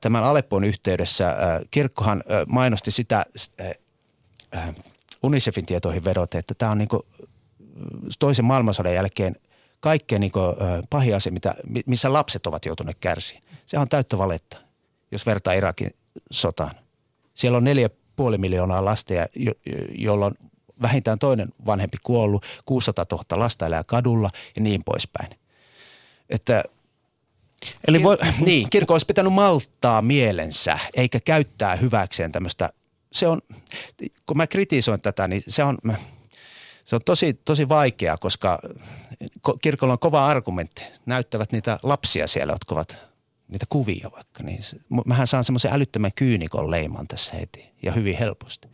tämän 0.01 0.23
Aleppon 0.23 0.63
yhteydessä 0.63 1.35
kirkkohan 1.71 2.23
mainosti 2.47 2.91
sitä 2.91 3.25
UNICEFin 5.23 5.65
tietoihin 5.65 6.05
vedote, 6.05 6.37
että 6.37 6.53
tämä 6.57 6.71
on 6.71 6.77
niin 6.77 6.89
toisen 8.19 8.45
maailmansodan 8.45 8.93
jälkeen– 8.93 9.35
kaikkein 9.83 10.19
niin 10.19 10.31
kuin, 10.31 10.55
pahin 10.89 11.15
asia, 11.15 11.31
mitä, 11.31 11.55
missä 11.85 12.13
lapset 12.13 12.47
ovat 12.47 12.65
joutuneet 12.65 12.97
kärsiin. 12.99 13.43
Se 13.65 13.79
on 13.79 13.89
täyttä 13.89 14.17
valetta, 14.17 14.57
jos 15.11 15.25
vertaa 15.25 15.53
Irakin 15.53 15.91
sotaan. 16.31 16.71
Siellä 17.33 17.57
on 17.57 17.63
neljä 17.63 17.89
puoli 18.15 18.37
miljoonaa 18.37 18.85
lasta, 18.85 19.13
jo, 19.35 19.51
joilla 19.91 20.25
on 20.25 20.33
vähintään 20.81 21.19
toinen 21.19 21.47
vanhempi 21.65 21.97
kuollut, 22.03 22.45
600 22.65 23.05
000 23.11 23.23
lasta 23.39 23.65
elää 23.65 23.83
kadulla 23.83 24.29
ja 24.55 24.61
niin 24.61 24.83
poispäin. 24.83 25.29
Että 26.29 26.63
Eli 27.87 28.03
voi... 28.03 28.17
Niin, 28.45 28.69
kirkko 28.69 28.93
olisi 28.93 29.05
pitänyt 29.05 29.33
malttaa 29.33 30.01
mielensä, 30.01 30.79
eikä 30.95 31.19
käyttää 31.19 31.75
hyväkseen 31.75 32.31
tämmöistä, 32.31 32.69
se 33.11 33.27
on, 33.27 33.41
kun 34.25 34.37
mä 34.37 34.47
kritisoin 34.47 35.01
tätä, 35.01 35.27
niin 35.27 35.43
se 35.47 35.63
on, 35.63 35.77
se 36.85 36.95
on 36.95 37.01
tosi, 37.05 37.33
tosi 37.33 37.69
vaikeaa, 37.69 38.17
koska 38.17 38.59
kirkolla 39.61 39.93
on 39.93 39.99
kova 39.99 40.27
argumentti. 40.27 40.83
Näyttävät 41.05 41.51
niitä 41.51 41.79
lapsia 41.83 42.27
siellä, 42.27 42.53
jotka 42.53 42.75
ovat 42.75 42.97
niitä 43.47 43.65
kuvia 43.69 44.09
vaikka. 44.15 44.43
Niin 44.43 44.63
se, 44.63 44.77
mähän 45.05 45.27
saan 45.27 45.43
semmoisen 45.43 45.73
älyttömän 45.73 46.11
kyynikon 46.15 46.71
leiman 46.71 47.07
tässä 47.07 47.33
heti 47.35 47.69
ja 47.83 47.91
hyvin 47.91 48.17
helposti. 48.17 48.67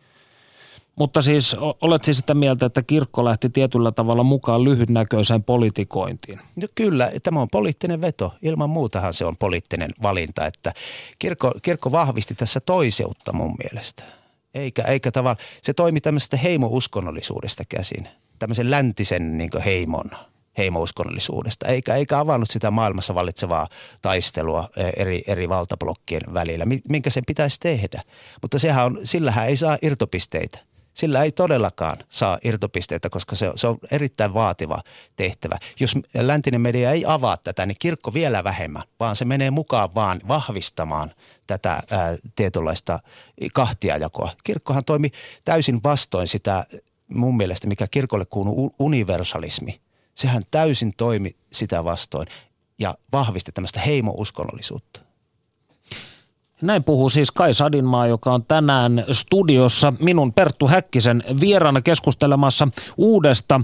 Mutta 0.95 1.21
siis 1.21 1.55
olet 1.81 2.03
siis 2.03 2.17
sitä 2.17 2.33
mieltä, 2.33 2.65
että 2.65 2.83
kirkko 2.83 3.25
lähti 3.25 3.49
tietyllä 3.49 3.91
tavalla 3.91 4.23
mukaan 4.23 4.63
lyhytnäköiseen 4.63 5.43
politikointiin? 5.43 6.39
No 6.55 6.67
kyllä, 6.75 7.11
tämä 7.23 7.41
on 7.41 7.49
poliittinen 7.49 8.01
veto. 8.01 8.33
Ilman 8.41 8.69
muutahan 8.69 9.13
se 9.13 9.25
on 9.25 9.37
poliittinen 9.37 9.91
valinta, 10.03 10.45
että 10.45 10.73
kirkko, 11.19 11.51
kirkko 11.61 11.91
vahvisti 11.91 12.35
tässä 12.35 12.59
toiseutta 12.59 13.33
mun 13.33 13.55
mielestä. 13.63 14.03
Eikä, 14.53 14.81
eikä 14.81 15.11
tavallaan, 15.11 15.45
se 15.63 15.73
toimi 15.73 16.01
tämmöisestä 16.01 16.37
heimouskonnollisuudesta 16.37 17.63
käsin, 17.69 18.07
tämmöisen 18.39 18.71
läntisen 18.71 19.37
niin 19.37 19.49
heimon 19.65 20.11
heimouskonnollisuudesta, 20.57 21.67
eikä, 21.67 21.95
eikä 21.95 22.19
avannut 22.19 22.49
sitä 22.49 22.71
maailmassa 22.71 23.15
vallitsevaa 23.15 23.67
taistelua 24.01 24.69
e, 24.77 24.89
eri, 24.97 25.21
eri 25.27 25.49
valtablokkien 25.49 26.21
välillä, 26.33 26.65
minkä 26.89 27.09
sen 27.09 27.23
pitäisi 27.27 27.59
tehdä. 27.59 28.01
Mutta 28.41 28.59
sehän 28.59 28.85
on, 28.85 28.99
sillähän 29.03 29.47
ei 29.47 29.57
saa 29.57 29.77
irtopisteitä. 29.81 30.59
Sillä 30.93 31.23
ei 31.23 31.31
todellakaan 31.31 31.97
saa 32.09 32.37
irtopisteitä, 32.43 33.09
koska 33.09 33.35
se, 33.35 33.51
se 33.55 33.67
on 33.67 33.77
erittäin 33.91 34.33
vaativa 34.33 34.83
tehtävä. 35.15 35.57
Jos 35.79 35.95
läntinen 36.13 36.61
media 36.61 36.91
ei 36.91 37.03
avaa 37.07 37.37
tätä, 37.37 37.65
niin 37.65 37.77
kirkko 37.79 38.13
vielä 38.13 38.43
vähemmän, 38.43 38.83
vaan 38.99 39.15
se 39.15 39.25
menee 39.25 39.51
mukaan 39.51 39.95
vaan 39.95 40.21
vahvistamaan 40.27 41.11
tätä 41.49 41.71
ää, 41.71 42.17
tietynlaista 42.35 42.99
kahtiajakoa. 43.53 44.31
Kirkkohan 44.43 44.85
toimi 44.85 45.11
täysin 45.45 45.83
vastoin 45.83 46.27
sitä 46.27 46.65
mun 47.07 47.37
mielestä, 47.37 47.67
mikä 47.67 47.87
kirkolle 47.91 48.25
kuuluu 48.25 48.75
universalismi. 48.79 49.81
Sehän 50.15 50.43
täysin 50.51 50.93
toimi 50.97 51.35
sitä 51.51 51.83
vastoin 51.83 52.27
ja 52.79 52.95
vahvisti 53.13 53.51
tämmöistä 53.51 53.79
heimouskonnollisuutta. 53.79 55.08
Näin 56.61 56.83
puhuu 56.83 57.09
siis 57.09 57.31
Kai 57.31 57.53
Sadinmaa, 57.53 58.07
joka 58.07 58.29
on 58.29 58.45
tänään 58.45 59.05
studiossa 59.11 59.93
minun 60.03 60.33
Perttu 60.33 60.67
Häkkisen 60.67 61.23
vieraana 61.39 61.81
keskustelemassa 61.81 62.67
uudesta 62.97 63.61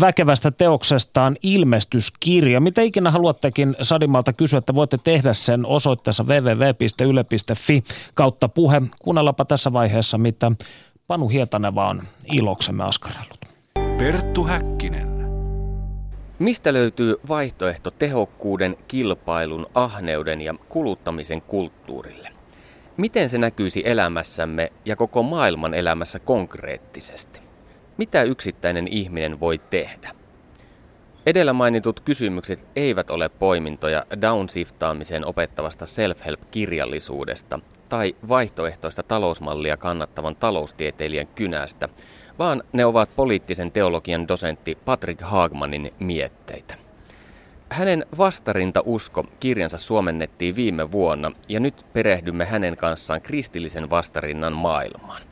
väkevästä 0.00 0.50
teoksestaan 0.50 1.36
ilmestyskirja. 1.42 2.60
Mitä 2.60 2.82
ikinä 2.82 3.10
haluattekin 3.10 3.76
Sadinmaalta 3.82 4.32
kysyä, 4.32 4.58
että 4.58 4.74
voitte 4.74 4.98
tehdä 5.04 5.32
sen 5.32 5.66
osoitteessa 5.66 6.24
www.yle.fi 6.24 7.84
kautta 8.14 8.48
puhe. 8.48 8.82
Kuunnellaanpa 8.98 9.44
tässä 9.44 9.72
vaiheessa, 9.72 10.18
mitä 10.18 10.52
Panu 11.06 11.28
Hietaneva 11.28 11.88
on 11.88 12.02
iloksemme 12.32 12.84
askarellut. 12.84 13.38
Perttu 13.98 14.44
Häkkinen. 14.44 15.07
Mistä 16.38 16.72
löytyy 16.72 17.16
vaihtoehto 17.28 17.90
tehokkuuden, 17.90 18.76
kilpailun, 18.88 19.66
ahneuden 19.74 20.40
ja 20.40 20.54
kuluttamisen 20.68 21.40
kulttuurille? 21.42 22.32
Miten 22.96 23.28
se 23.28 23.38
näkyisi 23.38 23.82
elämässämme 23.84 24.72
ja 24.84 24.96
koko 24.96 25.22
maailman 25.22 25.74
elämässä 25.74 26.18
konkreettisesti? 26.18 27.40
Mitä 27.96 28.22
yksittäinen 28.22 28.88
ihminen 28.88 29.40
voi 29.40 29.58
tehdä? 29.70 30.10
Edellä 31.26 31.52
mainitut 31.52 32.00
kysymykset 32.00 32.66
eivät 32.76 33.10
ole 33.10 33.28
poimintoja 33.28 34.06
downsiftaamiseen 34.20 35.26
opettavasta 35.26 35.86
self-help-kirjallisuudesta, 35.86 37.60
tai 37.88 38.16
vaihtoehtoista 38.28 39.02
talousmallia 39.02 39.76
kannattavan 39.76 40.36
taloustieteilijän 40.36 41.26
kynästä, 41.26 41.88
vaan 42.38 42.62
ne 42.72 42.84
ovat 42.84 43.10
poliittisen 43.16 43.72
teologian 43.72 44.28
dosentti 44.28 44.78
Patrick 44.84 45.20
Haagmanin 45.20 45.92
mietteitä. 45.98 46.74
Hänen 47.70 48.06
vastarinta 48.18 48.82
usko 48.84 49.24
kirjansa 49.40 49.78
suomennettiin 49.78 50.56
viime 50.56 50.92
vuonna 50.92 51.32
ja 51.48 51.60
nyt 51.60 51.86
perehdymme 51.92 52.44
hänen 52.44 52.76
kanssaan 52.76 53.20
kristillisen 53.20 53.90
vastarinnan 53.90 54.52
maailmaan. 54.52 55.22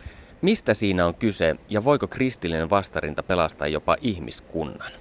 Mistä 0.43 0.75
siinä 0.75 1.07
on 1.07 1.15
kyse 1.15 1.57
ja 1.69 1.85
voiko 1.85 2.07
kristillinen 2.07 2.71
vastarinta 2.71 3.23
pelastaa 3.23 3.69
jopa 3.69 3.97
ihmiskunnan? 4.01 4.93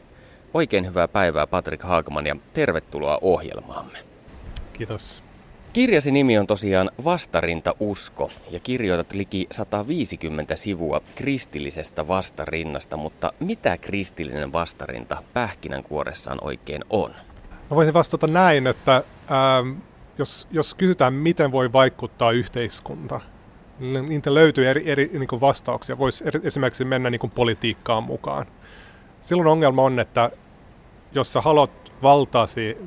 Oikein 0.53 0.85
hyvää 0.85 1.07
päivää 1.07 1.47
Patrick 1.47 1.83
Haagman 1.83 2.27
ja 2.27 2.35
tervetuloa 2.53 3.19
ohjelmaamme. 3.21 3.97
Kiitos. 4.73 5.24
Kirjasi 5.75 6.11
nimi 6.11 6.37
on 6.37 6.47
tosiaan 6.47 6.91
Vastarinta 7.03 7.75
usko 7.79 8.31
ja 8.51 8.59
kirjoitat 8.59 9.13
liki 9.13 9.47
150 9.51 10.55
sivua 10.55 11.01
kristillisestä 11.15 12.07
vastarinnasta, 12.07 12.97
mutta 12.97 13.33
mitä 13.39 13.77
kristillinen 13.77 14.53
vastarinta 14.53 15.23
pähkinänkuoressaan 15.33 16.37
oikein 16.41 16.85
on? 16.89 17.11
Mä 17.69 17.75
voisin 17.75 17.93
vastata 17.93 18.27
näin, 18.27 18.67
että 18.67 18.95
ähm, 18.95 19.77
jos, 20.17 20.47
jos 20.51 20.73
kysytään, 20.73 21.13
miten 21.13 21.51
voi 21.51 21.73
vaikuttaa 21.73 22.31
yhteiskunta, 22.31 23.21
niin 23.79 24.09
niitä 24.09 24.33
löytyy 24.33 24.69
eri, 24.69 24.91
eri 24.91 25.09
niin 25.13 25.27
kuin 25.27 25.41
vastauksia. 25.41 25.97
Voisi 25.97 26.23
esimerkiksi 26.43 26.85
mennä 26.85 27.09
niin 27.09 27.19
kuin 27.19 27.31
politiikkaan 27.31 28.03
mukaan. 28.03 28.45
Silloin 29.21 29.47
ongelma 29.47 29.83
on, 29.83 29.99
että 29.99 30.31
jos 31.13 31.33
sä 31.33 31.41
haluat 31.41 31.84
valtasi, 32.03 32.77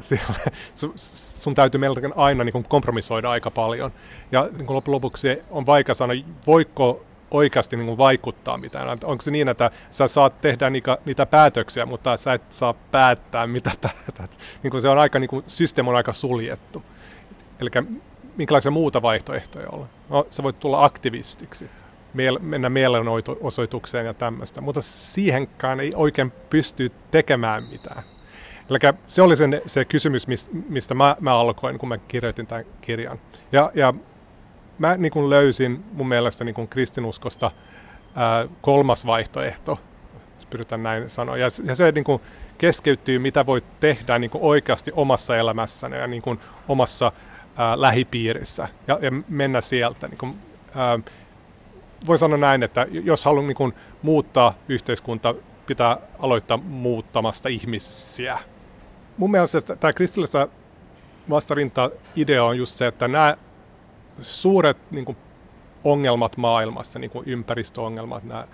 sun 1.43 1.55
täytyy 1.55 1.79
melkein 1.79 2.13
aina 2.17 2.45
niin 2.45 2.65
kompromissoida 2.65 3.31
aika 3.31 3.51
paljon. 3.51 3.93
Ja 4.33 4.49
niin 4.57 4.67
loppujen 4.69 4.95
lopuksi 4.95 5.43
on 5.51 5.67
vaikea 5.67 5.95
sanoa, 5.95 6.17
voiko 6.47 7.05
oikeasti 7.31 7.77
niin 7.77 7.87
kuin 7.87 7.99
vaikuttaa 7.99 8.59
mitään. 8.59 8.99
Onko 9.05 9.23
se 9.23 9.31
niin, 9.31 9.49
että 9.49 9.71
sä 9.91 10.09
saat 10.09 10.41
tehdä 10.41 10.71
niitä, 10.71 10.99
niitä 11.05 11.27
päätöksiä, 11.27 11.87
mutta 11.87 12.17
sä 12.17 12.33
et 12.33 12.43
saa 12.51 12.75
päättää, 12.75 13.47
mitä 13.47 13.71
päätät. 13.83 14.39
Niin 14.63 14.71
kuin 14.71 14.83
se 14.83 14.89
on 14.89 14.99
aika, 14.99 15.19
niin 15.19 15.29
kuin, 15.29 15.45
systeemi 15.47 15.91
on 15.91 15.97
aika 15.97 16.13
suljettu. 16.13 16.83
Eli 17.61 17.71
minkälaisia 18.37 18.71
muuta 18.71 19.03
vaihtoehtoja 19.03 19.69
on? 19.73 19.89
No, 20.09 20.27
sä 20.31 20.43
voit 20.43 20.59
tulla 20.59 20.85
aktivistiksi, 20.85 21.71
miel- 22.15 22.39
mennä 22.41 22.69
mielenosoitukseen 22.69 24.07
ja 24.07 24.15
tämmöistä, 24.15 24.61
mutta 24.61 24.83
siihenkään 24.83 25.81
ei 25.81 25.93
oikein 25.95 26.31
pysty 26.31 26.93
tekemään 27.11 27.63
mitään. 27.71 28.03
Eli 28.71 28.79
se 29.07 29.23
oli 29.23 29.37
sen, 29.37 29.63
se 29.67 29.85
kysymys, 29.85 30.27
mistä 30.69 30.95
mä, 30.95 31.17
mä 31.21 31.39
alkoin, 31.39 31.79
kun 31.79 31.89
mä 31.89 31.99
kirjoitin 31.99 32.47
tämän 32.47 32.65
kirjan. 32.81 33.21
Ja, 33.53 33.71
ja 33.75 33.95
mä 34.79 34.97
niin 34.97 35.13
kuin 35.13 35.31
löysin 35.31 35.85
mun 35.93 36.09
mielestä 36.09 36.45
niin 36.45 36.55
kuin 36.55 36.69
kristinuskosta 36.69 37.51
ää, 38.15 38.49
kolmas 38.61 39.07
vaihtoehto, 39.07 39.79
jos 40.35 40.47
pyritään 40.47 40.83
näin 40.83 41.11
sanoa. 41.11 41.37
Ja, 41.37 41.49
ja 41.65 41.75
se 41.75 41.93
niin 41.93 42.05
kuin 42.05 42.23
keskeytyy, 42.59 43.19
mitä 43.19 43.47
voi 43.47 43.63
tehdä 43.81 44.19
niin 44.19 44.31
kuin 44.31 44.45
oikeasti 44.45 44.93
omassa 44.95 45.37
elämässäni 45.37 45.97
ja 45.97 46.07
niin 46.07 46.23
kuin 46.23 46.41
omassa 46.69 47.13
ää, 47.57 47.81
lähipiirissä 47.81 48.69
ja, 48.87 48.99
ja 49.03 49.11
mennä 49.29 49.61
sieltä. 49.61 50.09
Niin 50.09 50.19
kuin, 50.19 50.35
ää, 50.75 50.99
voi 52.07 52.19
sanoa 52.19 52.39
näin, 52.39 52.63
että 52.63 52.87
jos 52.91 53.25
haluan 53.25 53.47
niin 53.47 53.57
kuin, 53.57 53.75
muuttaa 54.03 54.55
yhteiskunta, 54.69 55.35
pitää 55.67 55.99
aloittaa 56.19 56.57
muuttamasta 56.57 57.49
ihmisiä 57.49 58.39
mun 59.19 59.31
mielestä 59.31 59.77
tämä 59.77 59.93
kristillisessä 59.93 60.49
vastarinta-idea 61.31 62.45
on 62.45 62.59
just 62.59 62.75
se, 62.75 62.87
että 62.87 63.09
nämä 63.09 63.37
suuret 64.23 64.77
niin 64.91 65.05
kuin, 65.05 65.17
ongelmat 65.85 66.37
maailmassa, 66.37 66.99
niin 66.99 67.11
kuin 67.11 67.29
ympäristöongelmat, 67.29 68.25
nämä 68.25 68.47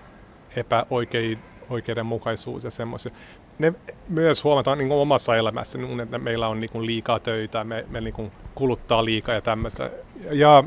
epäoikeudenmukaisuus 0.57 2.65
ja 2.65 2.71
semmoisia, 2.71 3.13
ne 3.59 3.73
myös 4.09 4.45
huomataan 4.45 4.79
niin 4.79 4.89
kuin 4.89 5.01
omassa 5.01 5.37
elämässä, 5.37 5.79
niin, 5.79 6.01
että 6.01 6.19
meillä 6.19 6.49
on 6.49 6.61
niin 6.61 6.71
kuin, 6.71 6.87
liikaa 6.87 7.19
töitä, 7.19 7.65
me, 7.65 7.85
me 7.89 8.01
niin 8.01 8.15
kuin, 8.15 8.33
kuluttaa 8.55 9.05
liikaa 9.05 9.35
ja 9.35 9.41
tämmöistä. 9.41 9.91
Ja 10.31 10.65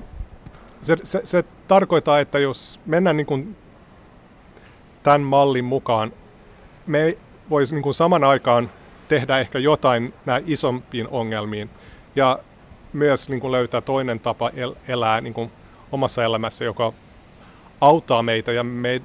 se, 0.82 0.98
se, 1.04 1.22
se 1.24 1.44
tarkoittaa, 1.68 2.20
että 2.20 2.40
jos 2.40 2.80
mennään 2.86 3.18
niin 3.18 3.28
kuin, 3.28 3.56
tämän 5.04 5.22
mallin 5.22 5.66
mukaan, 5.66 6.14
me 6.88 7.18
voisi 7.50 7.76
niin 7.76 7.94
saman 7.94 8.24
aikaan 8.24 8.70
tehdä 9.08 9.40
ehkä 9.40 9.60
jotain 9.60 10.14
näin 10.26 10.44
isompiin 10.48 11.08
ongelmiin 11.08 11.70
ja 12.16 12.40
myös 12.94 13.30
niin 13.30 13.40
kuin 13.40 13.52
löytää 13.52 13.82
toinen 13.82 14.20
tapa 14.20 14.50
el- 14.50 14.76
elää 14.88 15.22
niin 15.22 15.34
kuin 15.34 15.52
omassa 15.92 16.24
elämässä, 16.24 16.66
joka 16.66 16.94
auttaa 17.82 18.24
meitä 18.24 18.52
ja, 18.52 18.64
me, 18.64 19.02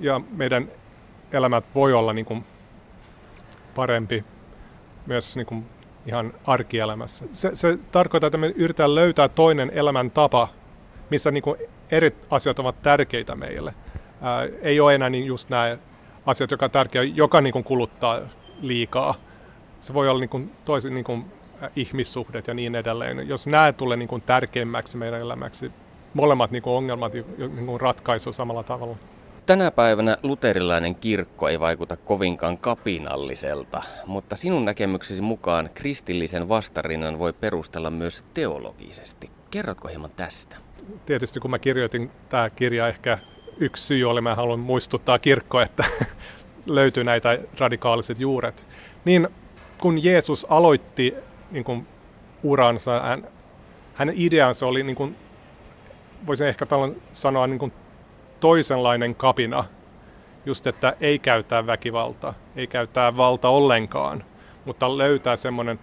ja 0.00 0.20
meidän 0.30 0.68
elämät 1.32 1.64
voi 1.74 1.92
olla 1.92 2.12
niin 2.12 2.24
kuin 2.24 2.44
parempi 3.74 4.24
myös 5.06 5.36
niin 5.36 5.46
kuin 5.46 5.66
ihan 6.06 6.34
arkielämässä. 6.46 7.24
Se, 7.32 7.50
se 7.54 7.78
tarkoittaa, 7.92 8.26
että 8.26 8.38
me 8.38 8.46
yritetään 8.46 8.94
löytää 8.94 9.28
toinen 9.28 9.70
elämän 9.74 10.10
tapa, 10.10 10.48
missä 11.10 11.30
niin 11.30 11.42
kuin 11.42 11.58
eri 11.90 12.16
asiat 12.30 12.58
ovat 12.58 12.82
tärkeitä 12.82 13.34
meille. 13.34 13.74
Ää, 14.22 14.48
ei 14.62 14.80
ole 14.80 14.94
enää 14.94 15.10
niin 15.10 15.26
just 15.26 15.48
nämä 15.48 15.78
asiat, 16.26 16.50
jotka 16.50 16.66
on 16.66 16.70
tärkeä, 16.70 17.02
joka 17.02 17.40
niin 17.40 17.52
kuin 17.52 17.64
kuluttaa 17.64 18.20
liikaa 18.60 19.14
se 19.80 19.94
voi 19.94 20.08
olla 20.08 20.20
niin 20.20 20.30
kuin 20.30 20.52
toisin 20.64 20.94
niin 20.94 21.04
kuin 21.04 21.24
ihmissuhdet 21.76 22.46
ja 22.46 22.54
niin 22.54 22.74
edelleen. 22.74 23.28
Jos 23.28 23.46
nämä 23.46 23.72
tulee 23.72 23.96
niin 23.96 24.08
kuin 24.08 24.22
tärkeimmäksi 24.22 24.96
meidän 24.96 25.20
elämäksi, 25.20 25.72
molemmat 26.14 26.50
niin 26.50 26.62
kuin 26.62 26.74
ongelmat 26.74 27.12
niin 27.12 27.66
kuin 27.66 27.80
ratkaisu 27.80 28.32
samalla 28.32 28.62
tavalla. 28.62 28.96
Tänä 29.46 29.70
päivänä 29.70 30.18
luterilainen 30.22 30.94
kirkko 30.94 31.48
ei 31.48 31.60
vaikuta 31.60 31.96
kovinkaan 31.96 32.58
kapinalliselta, 32.58 33.82
mutta 34.06 34.36
sinun 34.36 34.64
näkemyksesi 34.64 35.22
mukaan 35.22 35.70
kristillisen 35.74 36.48
vastarinnan 36.48 37.18
voi 37.18 37.32
perustella 37.32 37.90
myös 37.90 38.24
teologisesti. 38.34 39.30
Kerrotko 39.50 39.88
hieman 39.88 40.10
tästä? 40.16 40.56
Tietysti 41.06 41.40
kun 41.40 41.50
mä 41.50 41.58
kirjoitin 41.58 42.10
tämä 42.28 42.50
kirja, 42.50 42.88
ehkä 42.88 43.18
yksi 43.58 43.82
syy 43.82 44.04
oli, 44.04 44.20
mä 44.20 44.34
haluan 44.34 44.60
muistuttaa 44.60 45.18
kirkko, 45.18 45.60
että 45.60 45.84
löytyy 46.66 47.04
näitä 47.04 47.38
radikaaliset 47.58 48.20
juuret. 48.20 48.66
Niin 49.04 49.28
kun 49.80 50.04
Jeesus 50.04 50.46
aloitti 50.48 51.14
niin 51.50 51.64
kuin, 51.64 51.86
uransa, 52.42 53.00
hän, 53.00 53.28
hänen 53.94 54.14
ideansa 54.18 54.66
oli, 54.66 54.82
niin 54.82 54.96
kuin, 54.96 55.16
voisin 56.26 56.46
ehkä 56.46 56.66
sanoa, 57.12 57.46
niin 57.46 57.58
kuin, 57.58 57.72
toisenlainen 58.40 59.14
kapina. 59.14 59.64
Just, 60.46 60.66
että 60.66 60.96
ei 61.00 61.18
käyttää 61.18 61.66
väkivaltaa, 61.66 62.34
ei 62.56 62.66
käyttää 62.66 63.16
valta 63.16 63.48
ollenkaan, 63.48 64.24
mutta 64.64 64.98
löytää 64.98 65.36
semmoinen 65.36 65.78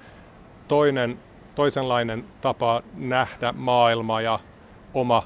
toinen, 0.67 1.19
toisenlainen 1.55 2.25
tapa 2.41 2.83
nähdä 2.95 3.53
maailma 3.57 4.21
ja 4.21 4.39
oma 4.93 5.23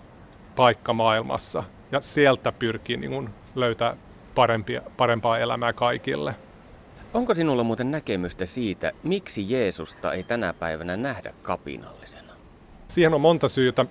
paikka 0.56 0.94
maailmassa. 0.94 1.64
Ja 1.92 2.02
sieltä 2.02 2.52
pyrkii 2.52 2.98
niin 2.98 3.12
kuin, 3.12 3.30
löytää 3.56 3.96
parempia, 4.36 4.82
parempaa 4.98 5.40
elämää 5.40 5.74
kaikille. 5.74 6.36
Onko 7.14 7.34
sinulla 7.34 7.64
muuten 7.64 7.92
näkemystä 7.92 8.46
siitä, 8.46 8.92
miksi 9.04 9.52
Jeesusta 9.52 10.14
ei 10.14 10.24
tänä 10.24 10.54
päivänä 10.54 10.98
nähdä 10.98 11.34
kapinallisena? 11.42 12.34
Siihen 12.88 13.14
on 13.14 13.22
monta 13.22 13.50
syytä. 13.50 13.86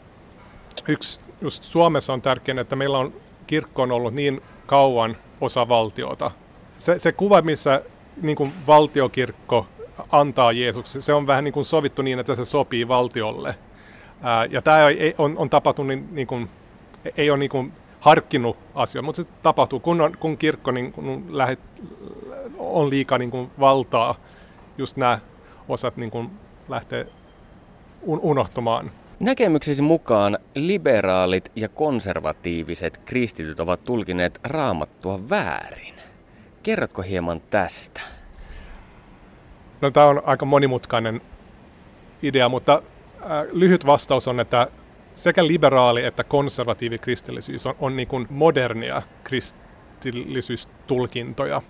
Yksi 0.88 1.20
just 1.40 1.64
Suomessa 1.64 2.12
on 2.12 2.22
tärkeää, 2.22 2.61
että 2.61 2.76
meillä 2.76 2.98
on 2.98 3.12
kirkko 3.46 3.83
on 3.83 3.92
ollut 3.92 4.14
niin 4.14 4.40
kauan 4.66 5.16
osa 5.40 5.68
valtiota. 5.68 6.31
Se, 6.78 6.98
se 6.98 7.12
kuva, 7.12 7.42
missä 7.42 7.83
niin 8.22 8.37
kuin 8.37 8.52
valtiokirkko 8.66 9.66
antaa 10.12 10.52
Jeesuksen, 10.52 11.02
se 11.02 11.12
on 11.12 11.26
vähän 11.26 11.44
niin 11.44 11.54
kuin 11.54 11.64
sovittu 11.64 12.02
niin, 12.02 12.18
että 12.18 12.35
se 12.35 12.44
sopii 12.44 12.88
valtiolle. 12.88 13.54
Ää, 14.22 14.44
ja 14.44 14.62
tämä 14.62 14.88
ei, 14.88 15.14
on, 15.18 15.38
on 15.38 15.50
tapahtunut 15.50 15.88
niin, 15.88 16.09
niin 16.11 16.26
kuin, 16.26 16.48
ei 17.16 17.31
ole 17.31 17.38
niin 17.38 17.50
kuin 17.50 17.72
harkkinut 18.00 18.57
asioita, 18.74 19.04
mutta 19.04 19.22
se 19.22 19.28
tapahtuu, 19.42 19.81
kun, 19.81 20.00
on, 20.00 20.16
kun 20.20 20.38
kirkko 20.38 20.70
niin 20.70 20.92
kun 20.92 21.24
lähet, 21.28 21.59
on 22.58 22.90
liikaa 22.90 23.18
niin 23.18 23.30
kuin 23.30 23.50
valtaa, 23.61 24.14
just 24.78 24.96
nämä 24.96 25.18
osat 25.68 25.96
niin 25.96 26.11
kuin 26.11 26.30
lähtee 26.68 27.06
un- 28.02 28.20
unohtumaan. 28.22 28.90
Näkemyksesi 29.20 29.82
mukaan 29.82 30.38
liberaalit 30.54 31.52
ja 31.56 31.68
konservatiiviset 31.68 32.98
kristityt 32.98 33.61
ovat 33.61 33.84
tulkineet 33.84 34.40
raamattua 34.44 35.28
väärin. 35.28 35.94
Kerrotko 36.62 37.02
hieman 37.02 37.40
tästä? 37.50 38.00
No, 39.80 39.90
tämä 39.90 40.06
on 40.06 40.22
aika 40.24 40.44
monimutkainen 40.44 41.20
idea, 42.22 42.48
mutta 42.48 42.82
äh, 43.22 43.28
lyhyt 43.52 43.87
vastaus 43.87 44.28
on, 44.28 44.40
että 44.40 44.68
sekä 45.16 45.46
liberaali 45.46 46.04
että 46.04 46.24
konservatiivi 46.24 46.98
kristillisyys 46.98 47.66
on, 47.66 47.74
on 47.80 47.96
niin 47.96 48.08
kuin 48.08 48.26
modernia 48.30 49.02
kristillisyystulkintoja. 49.24 51.62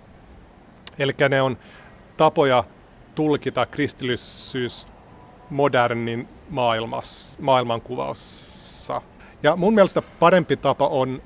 Eli 0.99 1.13
ne 1.29 1.41
on 1.41 1.57
tapoja 2.17 2.63
tulkita 3.15 3.65
kristillisyys 3.65 4.87
modernin 5.49 6.27
maailmas, 6.49 7.37
maailmankuvauksessa. 7.39 8.59
osa. 8.89 9.01
Ja 9.43 9.55
mun 9.55 9.73
mielestä 9.73 10.01
parempi 10.19 10.57
tapa 10.57 10.87
on, 10.87 11.21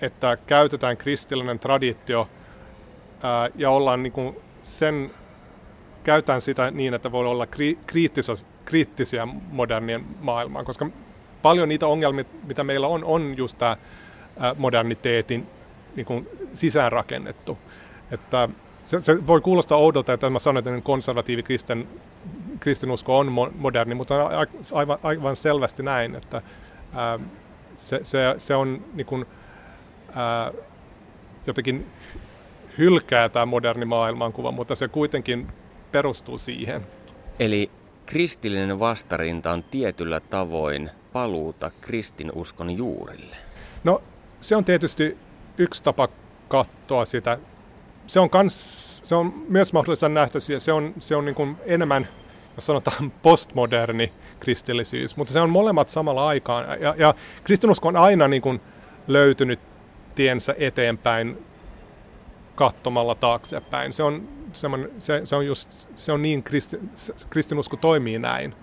että 0.00 0.38
käytetään 0.46 0.96
kristillinen 0.96 1.58
traditio 1.58 2.28
ää, 3.22 3.50
ja 3.54 3.70
ollaan 3.70 4.02
niin 4.02 4.36
sen, 4.62 5.10
käytetään 6.04 6.40
sitä 6.40 6.70
niin, 6.70 6.94
että 6.94 7.12
voi 7.12 7.26
olla 7.26 7.46
kri, 7.46 7.78
kriittisiä 8.64 9.26
modernien 9.50 10.04
maailmaan, 10.20 10.64
koska 10.64 10.86
paljon 11.42 11.68
niitä 11.68 11.86
ongelmia, 11.86 12.24
mitä 12.46 12.64
meillä 12.64 12.86
on, 12.86 13.04
on 13.04 13.36
just 13.36 13.58
tämä 13.58 13.76
moderniteetin 14.58 15.46
niin 15.96 16.28
sisäänrakennettu. 16.54 17.58
Että 18.10 18.48
se, 18.86 19.00
se 19.00 19.26
voi 19.26 19.40
kuulostaa 19.40 19.78
oudolta, 19.78 20.12
että 20.12 20.30
mä 20.30 20.38
sanon, 20.38 20.58
että 20.58 20.80
konservatiivi 20.82 21.42
kristen, 21.42 21.88
kristinusko 22.60 23.18
on 23.18 23.52
moderni, 23.58 23.94
mutta 23.94 24.24
on 24.24 24.48
aivan, 24.72 24.98
aivan 25.02 25.36
selvästi 25.36 25.82
näin, 25.82 26.14
että 26.14 26.42
ää, 26.94 27.18
se, 27.76 28.00
se, 28.02 28.34
se 28.38 28.54
on 28.54 28.84
niin 28.94 29.06
kuin, 29.06 29.26
ää, 30.14 30.52
jotenkin 31.46 31.86
hylkää 32.78 33.28
tämä 33.28 33.46
moderni 33.46 33.84
maailmankuva, 33.84 34.52
mutta 34.52 34.74
se 34.74 34.88
kuitenkin 34.88 35.48
perustuu 35.92 36.38
siihen. 36.38 36.86
Eli 37.38 37.70
kristillinen 38.06 38.78
vastarinta 38.78 39.52
on 39.52 39.62
tietyllä 39.62 40.20
tavoin 40.20 40.90
paluuta 41.12 41.70
kristinuskon 41.80 42.70
juurille? 42.70 43.36
No 43.84 44.02
se 44.40 44.56
on 44.56 44.64
tietysti 44.64 45.18
yksi 45.58 45.82
tapa 45.82 46.08
katsoa 46.48 47.04
sitä. 47.04 47.38
Se 48.06 48.20
on, 48.20 48.30
kans, 48.30 49.02
se 49.04 49.14
on 49.14 49.34
myös 49.48 49.72
mahdollista 49.72 50.08
nähdä, 50.08 50.40
se 50.58 50.72
on, 50.72 50.94
se 50.98 51.16
on 51.16 51.24
niin 51.24 51.34
kuin 51.34 51.56
enemmän, 51.64 52.08
jos 52.54 52.66
sanotaan 52.66 53.10
postmoderni 53.22 54.12
kristillisyys, 54.40 55.16
mutta 55.16 55.32
se 55.32 55.40
on 55.40 55.50
molemmat 55.50 55.88
samalla 55.88 56.26
aikaan. 56.26 56.80
Ja, 56.80 56.94
ja 56.98 57.14
kristinusko 57.44 57.88
on 57.88 57.96
aina 57.96 58.28
niin 58.28 58.42
kuin 58.42 58.60
löytynyt 59.08 59.60
tiensä 60.14 60.54
eteenpäin 60.58 61.46
katsomalla 62.54 63.14
taaksepäin. 63.14 63.92
Se 63.92 64.02
on, 64.02 64.28
se, 64.98 65.20
se 65.24 65.36
on, 65.36 65.46
just, 65.46 65.88
se 65.96 66.12
on 66.12 66.22
niin, 66.22 66.42
kristi, 66.42 66.80
kristinusko 67.30 67.76
toimii 67.76 68.18
näin. 68.18 68.54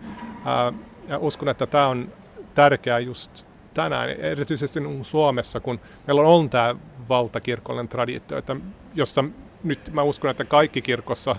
Ää, 0.46 0.74
ja 1.08 1.18
uskon, 1.18 1.50
että 1.50 1.66
tämä 1.66 1.88
on 1.88 2.14
tärkeää 2.54 3.00
just 3.00 3.46
tänään, 3.74 4.10
erityisesti 4.10 4.80
Suomessa, 5.02 5.60
kun 5.60 5.80
meillä 6.08 6.22
on, 6.22 6.28
on 6.28 6.50
tämä 6.50 6.76
valtakirkollinen 7.10 7.88
traditio, 7.88 8.38
että 8.38 8.56
josta 8.96 9.24
nyt 9.64 9.94
mä 9.94 10.04
uskon, 10.04 10.32
että 10.32 10.46
kaikki 10.46 10.82
kirkossa 10.82 11.36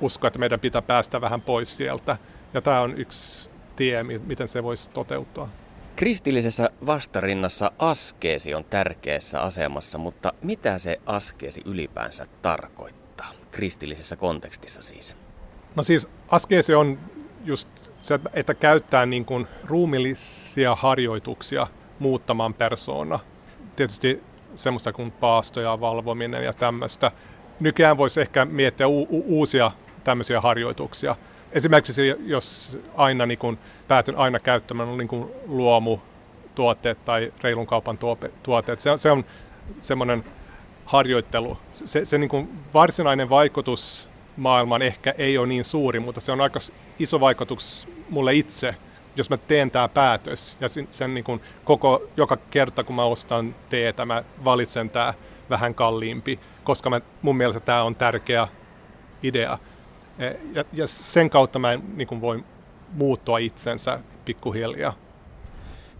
uskoo, 0.00 0.28
että 0.28 0.38
meidän 0.38 0.60
pitää 0.60 0.82
päästä 0.82 1.20
vähän 1.20 1.40
pois 1.40 1.76
sieltä. 1.76 2.16
Ja 2.54 2.60
tämä 2.60 2.80
on 2.80 2.98
yksi 2.98 3.50
tie, 3.76 4.02
miten 4.02 4.48
se 4.48 4.62
voisi 4.62 4.90
toteutua. 4.90 5.48
Kristillisessä 5.96 6.70
vastarinnassa 6.86 7.72
askeesi 7.78 8.54
on 8.54 8.64
tärkeässä 8.64 9.40
asemassa, 9.40 9.98
mutta 9.98 10.32
mitä 10.42 10.78
se 10.78 11.00
askeesi 11.06 11.62
ylipäänsä 11.64 12.26
tarkoittaa? 12.42 13.32
Kristillisessä 13.50 14.16
kontekstissa 14.16 14.82
siis. 14.82 15.16
No 15.76 15.82
siis 15.82 16.08
askeesi 16.28 16.74
on 16.74 16.98
just 17.44 17.68
se, 18.02 18.20
että 18.32 18.54
käyttää 18.54 19.06
niin 19.06 19.24
kuin 19.24 19.46
ruumillisia 19.64 20.74
harjoituksia 20.74 21.66
muuttamaan 21.98 22.54
persoona. 22.54 23.18
Tietysti 23.76 24.22
semmoista 24.56 24.92
kuin 24.92 25.10
paastoja, 25.12 25.80
valvominen 25.80 26.44
ja 26.44 26.52
tämmöistä. 26.52 27.12
Nykyään 27.60 27.96
voisi 27.96 28.20
ehkä 28.20 28.44
miettiä 28.44 28.88
u- 28.88 29.06
u- 29.10 29.24
uusia 29.26 29.70
tämmöisiä 30.04 30.40
harjoituksia. 30.40 31.16
Esimerkiksi 31.52 32.14
jos 32.26 32.78
aina 32.96 33.26
niin 33.26 33.38
kuin, 33.38 33.58
päätyn 33.88 34.16
aina 34.16 34.38
käyttämään 34.38 34.98
niin 34.98 35.08
kuin 35.08 35.26
luomutuotteet 35.46 37.04
tai 37.04 37.32
reilun 37.42 37.66
kaupan 37.66 37.98
tuotteet, 38.42 38.80
se 38.80 38.90
on, 38.90 38.98
se 38.98 39.10
on 39.10 39.24
semmoinen 39.82 40.24
harjoittelu. 40.84 41.58
Se, 41.72 42.04
se 42.04 42.18
niin 42.18 42.30
kuin 42.30 42.48
varsinainen 42.74 43.30
vaikutus 43.30 44.08
maailman 44.36 44.82
ehkä 44.82 45.14
ei 45.18 45.38
ole 45.38 45.46
niin 45.46 45.64
suuri, 45.64 46.00
mutta 46.00 46.20
se 46.20 46.32
on 46.32 46.40
aika 46.40 46.60
iso 46.98 47.20
vaikutus 47.20 47.88
mulle 48.10 48.34
itse, 48.34 48.74
jos 49.16 49.30
mä 49.30 49.36
teen 49.36 49.70
tämä 49.70 49.88
päätös. 49.88 50.56
Ja 50.60 50.68
sen, 50.68 50.88
sen 50.90 51.14
niin 51.14 51.24
kuin 51.24 51.40
koko, 51.64 52.02
joka 52.16 52.36
kerta, 52.36 52.84
kun 52.84 52.96
mä 52.96 53.04
ostan 53.04 53.54
teetä, 53.68 54.04
mä 54.04 54.24
valitsen 54.44 54.90
tämä 54.90 55.14
vähän 55.50 55.74
kalliimpi, 55.74 56.40
koska 56.64 56.90
mä, 56.90 57.00
mun 57.22 57.36
mielestä 57.36 57.60
tämä 57.60 57.82
on 57.82 57.94
tärkeä 57.94 58.48
idea. 59.22 59.58
E, 60.18 60.30
ja, 60.52 60.64
ja 60.72 60.86
sen 60.86 61.30
kautta 61.30 61.58
mä 61.58 61.72
en 61.72 61.82
niin 61.96 62.08
kuin 62.08 62.20
voi 62.20 62.44
muuttua 62.92 63.38
itsensä 63.38 64.00
pikkuhiljaa. 64.24 64.92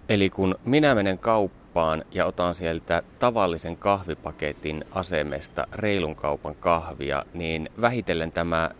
Eli 0.09 0.31
kun 0.31 0.55
minä 0.65 0.95
menen 0.95 1.19
kauppaan 1.19 2.05
ja 2.11 2.27
otan 2.27 2.55
sieltä 2.55 3.03
tavallisen 3.19 3.77
kahvipaketin 3.77 4.85
asemesta 4.91 5.67
reilun 5.73 6.17
kaupan 6.17 6.55
kahvia, 6.55 7.25
niin 7.35 7.69
vähitellen 7.81 8.33
tämä 8.33 8.71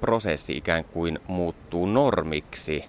prosessi 0.00 0.56
ikään 0.56 0.84
kuin 0.84 1.18
muuttuu 1.26 1.86
normiksi. 1.86 2.84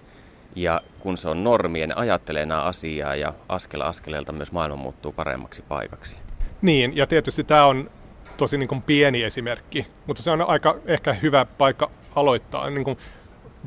Ja 0.54 0.80
kun 1.00 1.16
se 1.16 1.28
on 1.28 1.44
normien, 1.44 1.98
ajattelee 1.98 2.46
nämä 2.46 2.62
asiaa 2.62 3.16
ja 3.16 3.34
askel 3.48 3.80
askeleelta 3.80 4.32
myös 4.32 4.52
maailma 4.52 4.76
muuttuu 4.76 5.12
paremmaksi 5.12 5.62
paikaksi. 5.62 6.16
Niin, 6.62 6.96
ja 6.96 7.06
tietysti 7.06 7.44
tämä 7.44 7.66
on 7.66 7.90
tosi 8.36 8.58
niin 8.58 8.68
kuin 8.68 8.82
pieni 8.82 9.22
esimerkki, 9.22 9.86
mutta 10.06 10.22
se 10.22 10.30
on 10.30 10.42
aika 10.42 10.76
ehkä 10.86 11.12
hyvä 11.12 11.44
paikka 11.44 11.90
aloittaa. 12.14 12.70
Niin 12.70 12.84
kuin 12.84 12.98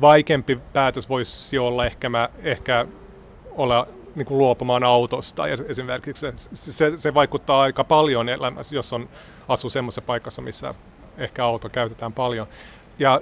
vaikeampi 0.00 0.58
päätös 0.72 1.08
voisi 1.08 1.58
olla 1.58 1.86
ehkä, 1.86 2.08
mä, 2.08 2.28
ehkä 2.42 2.86
olla 3.50 3.86
niin 4.14 4.26
kuin 4.26 4.38
luopumaan 4.38 4.84
autosta 4.84 5.44
esimerkiksi. 5.68 6.26
Se, 6.36 6.72
se, 6.72 6.92
se 6.96 7.14
vaikuttaa 7.14 7.60
aika 7.60 7.84
paljon 7.84 8.28
elämässä, 8.28 8.74
jos 8.74 8.92
on 8.92 9.08
asu 9.48 9.70
semmoisessa 9.70 10.02
paikassa, 10.02 10.42
missä 10.42 10.74
ehkä 11.18 11.44
auto 11.44 11.68
käytetään 11.68 12.12
paljon. 12.12 12.46
Ja 12.98 13.20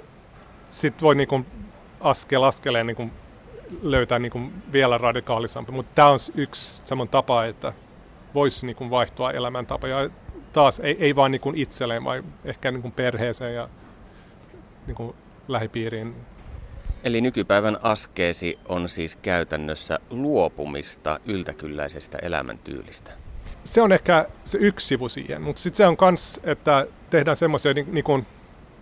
sitten 0.71 1.01
voi 1.01 1.15
niin 1.15 1.27
kuin 1.27 1.45
askel 1.99 2.43
askeleen 2.43 2.87
niin 2.87 2.95
kuin 2.95 3.11
löytää 3.81 4.19
niin 4.19 4.31
kuin 4.31 4.53
vielä 4.71 4.97
radikaalisempi. 4.97 5.71
Mutta 5.71 5.91
tämä 5.95 6.09
on 6.09 6.19
yksi 6.35 6.81
semmoinen 6.85 7.11
tapa, 7.11 7.45
että 7.45 7.73
voisi 8.33 8.65
niin 8.65 8.75
kuin 8.75 8.89
vaihtua 8.89 9.31
elämäntapa. 9.31 9.87
Ja 9.87 10.09
taas 10.53 10.79
ei, 10.79 10.97
ei 10.99 11.15
vain 11.15 11.31
niin 11.31 11.41
kuin 11.41 11.57
itselleen, 11.57 12.03
vaan 12.03 12.23
ehkä 12.45 12.71
niin 12.71 12.81
kuin 12.81 12.91
perheeseen 12.91 13.55
ja 13.55 13.69
niin 14.87 14.95
kuin 14.95 15.15
lähipiiriin. 15.47 16.15
Eli 17.03 17.21
nykypäivän 17.21 17.77
askeesi 17.81 18.59
on 18.65 18.89
siis 18.89 19.15
käytännössä 19.15 19.99
luopumista 20.09 21.19
yltäkylläisestä 21.25 22.17
elämäntyylistä. 22.21 23.11
Se 23.63 23.81
on 23.81 23.91
ehkä 23.91 24.25
se 24.45 24.57
yksi 24.61 24.87
sivu 24.87 25.09
siihen, 25.09 25.41
mutta 25.41 25.61
sitten 25.61 25.77
se 25.77 25.87
on 25.87 25.97
myös, 26.01 26.39
että 26.43 26.87
tehdään 27.09 27.37
semmoisia 27.37 27.73
niin, 27.73 27.93
niin 27.93 28.03
kuin 28.03 28.25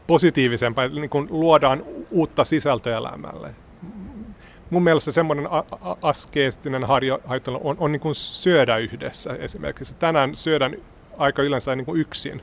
positiivisempaa, 0.08 0.88
niin 0.88 1.10
kuin 1.10 1.28
luodaan 1.30 1.84
uutta 2.12 2.43
sisältöä 2.43 2.98
elämälle. 2.98 3.56
Mun 4.69 4.84
mielestä 4.84 5.12
semmoinen 5.12 5.47
askeettinen 6.01 6.84
harjoittelu 6.84 7.62
on, 7.63 7.75
on 7.80 7.91
niin 7.91 7.99
kuin 7.99 8.15
syödä 8.15 8.78
yhdessä 8.78 9.30
esimerkiksi. 9.39 9.93
Tänään 9.93 10.36
syödään 10.36 10.75
aika 11.17 11.41
yleensä 11.41 11.75
niin 11.75 11.86
kuin 11.86 12.01
yksin, 12.01 12.41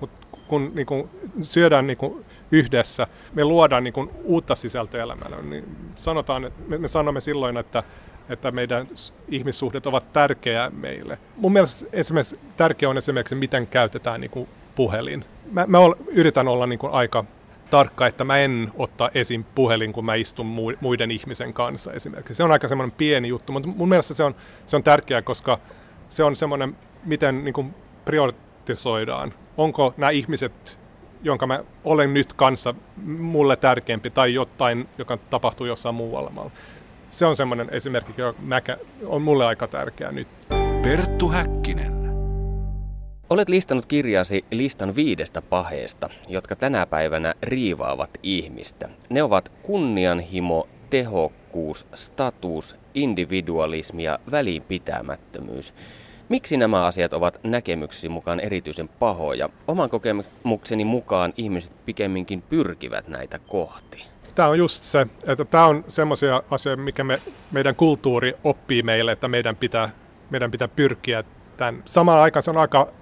mutta 0.00 0.26
kun 0.48 0.72
niin 0.74 0.86
kuin 0.86 1.10
syödään 1.42 1.86
niin 1.86 1.96
kuin 1.96 2.24
yhdessä, 2.52 3.06
me 3.34 3.44
luodaan 3.44 3.84
niin 3.84 3.94
kuin 3.94 4.10
uutta 4.24 4.54
sisältöä 4.54 5.02
elämälle. 5.02 5.42
Niin 5.42 5.76
sanotaan, 5.96 6.44
että 6.44 6.60
me, 6.68 6.78
me 6.78 6.88
sanomme 6.88 7.20
silloin, 7.20 7.56
että 7.56 7.82
että 8.30 8.50
meidän 8.50 8.88
ihmissuhdet 9.28 9.86
ovat 9.86 10.12
tärkeää 10.12 10.70
meille. 10.70 11.18
Mun 11.36 11.52
mielestä 11.52 11.86
esimerkiksi 11.92 12.40
tärkeää 12.56 12.90
on 12.90 12.98
esimerkiksi, 12.98 13.34
miten 13.34 13.66
käytetään 13.66 14.20
niin 14.20 14.30
kuin 14.30 14.48
puhelin. 14.74 15.24
Mä, 15.52 15.64
mä 15.66 15.78
ol, 15.78 15.94
yritän 16.06 16.48
olla 16.48 16.66
niin 16.66 16.78
kuin 16.78 16.92
aika 16.92 17.24
tarkka, 17.70 18.06
että 18.06 18.24
mä 18.24 18.38
en 18.38 18.72
ottaa 18.76 19.10
esim. 19.14 19.44
puhelin, 19.54 19.92
kun 19.92 20.04
mä 20.04 20.14
istun 20.14 20.46
muiden 20.80 21.10
ihmisen 21.10 21.52
kanssa 21.52 21.92
esimerkiksi. 21.92 22.34
Se 22.34 22.42
on 22.42 22.52
aika 22.52 22.68
semmoinen 22.68 22.96
pieni 22.96 23.28
juttu, 23.28 23.52
mutta 23.52 23.68
mun 23.68 23.88
mielestä 23.88 24.14
se 24.14 24.24
on, 24.24 24.34
se 24.66 24.76
on 24.76 24.82
tärkeää, 24.82 25.22
koska 25.22 25.58
se 26.08 26.24
on 26.24 26.36
semmoinen, 26.36 26.76
miten 27.04 27.44
niin 27.44 27.52
kuin 27.52 27.74
prioritisoidaan. 28.04 29.34
Onko 29.56 29.94
nämä 29.96 30.10
ihmiset, 30.10 30.78
jonka 31.22 31.46
mä 31.46 31.60
olen 31.84 32.14
nyt 32.14 32.32
kanssa, 32.32 32.74
mulle 33.06 33.56
tärkeämpi 33.56 34.10
tai 34.10 34.34
jotain, 34.34 34.88
joka 34.98 35.16
tapahtuu 35.16 35.66
jossain 35.66 35.94
muualla. 35.94 36.50
Se 37.10 37.26
on 37.26 37.36
semmoinen 37.36 37.68
esimerkki, 37.70 38.12
joka 38.20 38.76
on 39.06 39.22
mulle 39.22 39.46
aika 39.46 39.68
tärkeä 39.68 40.12
nyt. 40.12 40.28
Perttu 40.82 41.28
Häkkinen. 41.28 41.99
Olet 43.30 43.48
listannut 43.48 43.86
kirjasi 43.86 44.44
listan 44.50 44.94
viidestä 44.96 45.42
paheesta, 45.42 46.10
jotka 46.28 46.56
tänä 46.56 46.86
päivänä 46.86 47.34
riivaavat 47.42 48.10
ihmistä. 48.22 48.88
Ne 49.10 49.22
ovat 49.22 49.52
kunnianhimo, 49.62 50.68
tehokkuus, 50.90 51.86
status, 51.94 52.76
individualismi 52.94 54.04
ja 54.04 54.18
välinpitämättömyys. 54.30 55.74
Miksi 56.28 56.56
nämä 56.56 56.84
asiat 56.84 57.12
ovat 57.12 57.40
näkemyksesi 57.42 58.08
mukaan 58.08 58.40
erityisen 58.40 58.88
pahoja? 58.88 59.48
Oman 59.68 59.90
kokemukseni 59.90 60.84
mukaan 60.84 61.32
ihmiset 61.36 61.72
pikemminkin 61.86 62.42
pyrkivät 62.42 63.08
näitä 63.08 63.38
kohti. 63.38 64.04
Tämä 64.34 64.48
on 64.48 64.58
just 64.58 64.82
se, 64.82 65.06
että 65.26 65.44
tämä 65.44 65.66
on 65.66 65.84
semmoisia 65.88 66.42
asioita, 66.50 66.82
mikä 66.82 67.04
me, 67.04 67.20
meidän 67.50 67.74
kulttuuri 67.74 68.34
oppii 68.44 68.82
meille, 68.82 69.12
että 69.12 69.28
meidän 69.28 69.56
pitää, 69.56 69.90
meidän 70.30 70.50
pitää 70.50 70.68
pyrkiä 70.68 71.24
tämän. 71.56 71.82
Samaan 71.84 72.20
aikaan 72.20 72.42
se 72.42 72.50
on 72.50 72.56
aika 72.56 72.99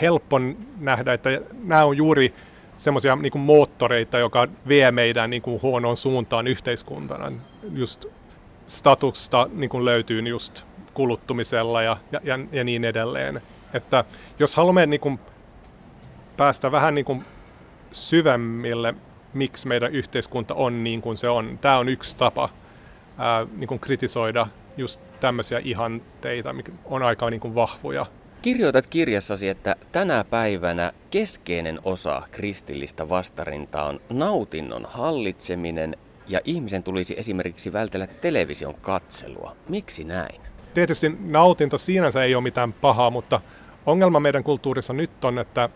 helppo 0.00 0.40
nähdä, 0.80 1.12
että 1.12 1.40
nämä 1.64 1.84
on 1.84 1.96
juuri 1.96 2.34
semmoisia 2.78 3.16
niin 3.16 3.40
moottoreita, 3.40 4.18
joka 4.18 4.48
vie 4.68 4.92
meidän 4.92 5.30
niin 5.30 5.42
kuin 5.42 5.62
huonoon 5.62 5.96
suuntaan 5.96 6.46
yhteiskuntana. 6.46 7.32
Just 7.72 8.06
statusta 8.68 9.48
niin 9.52 9.70
kuin 9.70 9.84
löytyy 9.84 10.20
just 10.28 10.64
kuluttumisella 10.94 11.82
ja, 11.82 11.96
ja, 12.12 12.38
ja, 12.52 12.64
niin 12.64 12.84
edelleen. 12.84 13.42
Että 13.74 14.04
jos 14.38 14.56
haluamme 14.56 14.86
niin 14.86 15.00
kuin 15.00 15.20
päästä 16.36 16.72
vähän 16.72 16.94
niin 16.94 17.04
kuin 17.04 17.24
syvemmille, 17.92 18.94
miksi 19.34 19.68
meidän 19.68 19.92
yhteiskunta 19.92 20.54
on 20.54 20.84
niin 20.84 21.02
kuin 21.02 21.16
se 21.16 21.28
on, 21.28 21.58
tämä 21.60 21.78
on 21.78 21.88
yksi 21.88 22.16
tapa 22.16 22.48
ää, 23.18 23.46
niin 23.56 23.68
kuin 23.68 23.80
kritisoida 23.80 24.46
just 24.76 25.00
tämmöisiä 25.20 25.60
ihanteita, 25.64 26.52
mikä 26.52 26.72
on 26.84 27.02
aika 27.02 27.30
niin 27.30 27.40
kuin 27.40 27.54
vahvoja. 27.54 28.06
Kirjoitat 28.42 28.86
kirjassasi, 28.86 29.48
että 29.48 29.76
tänä 29.92 30.24
päivänä 30.24 30.92
keskeinen 31.10 31.80
osa 31.84 32.22
kristillistä 32.30 33.08
vastarintaa 33.08 33.88
on 33.88 34.00
nautinnon 34.10 34.86
hallitseminen 34.88 35.96
ja 36.28 36.40
ihmisen 36.44 36.82
tulisi 36.82 37.14
esimerkiksi 37.18 37.72
vältellä 37.72 38.06
television 38.06 38.74
katselua. 38.74 39.56
Miksi 39.68 40.04
näin? 40.04 40.40
Tietysti 40.74 41.16
nautinto 41.20 41.78
sinänsä 41.78 42.24
ei 42.24 42.34
ole 42.34 42.42
mitään 42.42 42.72
pahaa, 42.72 43.10
mutta 43.10 43.40
ongelma 43.86 44.20
meidän 44.20 44.44
kulttuurissa 44.44 44.92
nyt 44.92 45.24
on, 45.24 45.38
että 45.38 45.68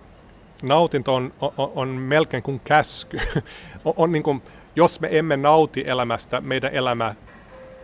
nautinto 0.63 1.15
on, 1.15 1.33
on, 1.41 1.53
on 1.75 1.89
melkein 1.89 2.43
kuin 2.43 2.61
käsky. 2.65 3.19
on, 3.85 3.95
on 3.97 4.13
niin 4.13 4.23
kuin, 4.23 4.43
jos 4.77 5.01
me 5.01 5.09
emme 5.19 5.37
nauti 5.37 5.85
elämästä, 5.87 6.41
meidän 6.41 6.75
elämä 6.75 7.15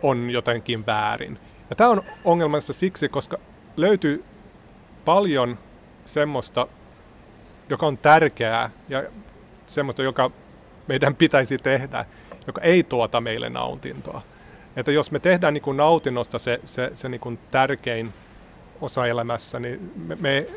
on 0.01 0.29
jotenkin 0.29 0.85
väärin. 0.85 1.39
Ja 1.69 1.75
tämä 1.75 1.89
on 1.89 2.03
ongelmassa 2.25 2.73
siksi, 2.73 3.09
koska 3.09 3.39
löytyy 3.77 4.25
paljon 5.05 5.57
semmoista, 6.05 6.67
joka 7.69 7.85
on 7.85 7.97
tärkeää 7.97 8.69
ja 8.89 9.03
semmoista, 9.67 10.03
joka 10.03 10.31
meidän 10.87 11.15
pitäisi 11.15 11.57
tehdä, 11.57 12.05
joka 12.47 12.61
ei 12.61 12.83
tuota 12.83 13.21
meille 13.21 13.49
nautintoa. 13.49 14.21
Että 14.75 14.91
jos 14.91 15.11
me 15.11 15.19
tehdään 15.19 15.53
niin 15.53 15.61
kuin 15.61 15.77
nautinnosta 15.77 16.39
se, 16.39 16.59
se, 16.65 16.91
se 16.93 17.09
niin 17.09 17.21
kuin 17.21 17.39
tärkein 17.51 18.13
osa 18.81 19.07
elämässä, 19.07 19.59
niin 19.59 19.91
me, 20.07 20.15
me 20.15 20.47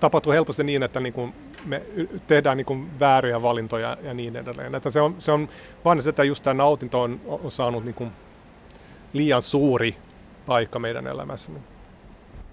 tapahtuu 0.00 0.32
helposti 0.32 0.64
niin, 0.64 0.82
että 0.82 1.00
niin 1.00 1.12
kuin 1.12 1.34
me 1.66 1.82
tehdään 2.26 2.56
niin 2.56 2.64
kuin 2.64 3.00
vääriä 3.00 3.42
valintoja 3.42 3.96
ja 4.02 4.14
niin 4.14 4.36
edelleen. 4.36 4.74
Että 4.74 4.90
se 4.90 5.00
on, 5.00 5.16
se 5.18 5.32
on 5.32 5.48
vaan 5.84 6.02
se, 6.02 6.08
että 6.08 6.24
just 6.24 6.42
tämä 6.42 6.54
nautinto 6.54 7.02
on, 7.02 7.20
on 7.26 7.50
saanut 7.50 7.84
niin 7.84 7.94
kuin 7.94 8.12
liian 9.12 9.42
suuri 9.42 9.96
paikka 10.46 10.78
meidän 10.78 11.06
elämässä. 11.06 11.52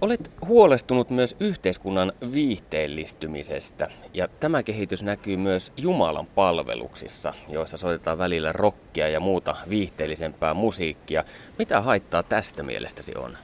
Olet 0.02 0.32
huolestunut 0.47 1.10
myös 1.10 1.36
yhteiskunnan 1.39 2.14
viihteellistymisestä, 2.32 3.89
ja 4.14 4.28
tämä 4.39 4.64
kehitys 4.64 5.04
näkyy 5.04 5.38
myös 5.38 5.74
Jumalan 5.78 6.26
palveluksissa, 6.26 7.34
joissa 7.50 7.78
soitetaan 7.78 8.18
välillä 8.18 8.52
rockia 8.52 9.08
ja 9.08 9.20
muuta 9.20 9.56
viihteellisempää 9.70 10.54
musiikkia. 10.54 11.24
Mitä 11.58 11.82
haittaa 11.82 12.24
tästä 12.24 12.64
mielestäsi 12.64 13.16
on? 13.16 13.38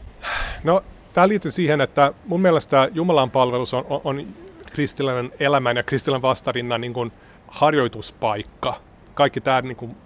No, 0.63 0.83
tämä 1.13 1.27
liittyy 1.27 1.51
siihen, 1.51 1.81
että 1.81 2.13
mun 2.25 2.41
mielestä 2.41 2.89
Jumalan 2.93 3.31
palvelus 3.31 3.73
on, 3.73 3.85
on, 3.89 4.01
on 4.03 4.27
kristillinen 4.71 5.31
elämän 5.39 5.77
ja 5.77 5.83
kristillinen 5.83 6.21
vastarinnan 6.21 6.81
niin 6.81 6.93
kuin 6.93 7.11
harjoituspaikka. 7.47 8.73
Kaikki 9.13 9.41
tämä 9.41 9.61
niin 9.61 9.77
kuin 9.77 9.97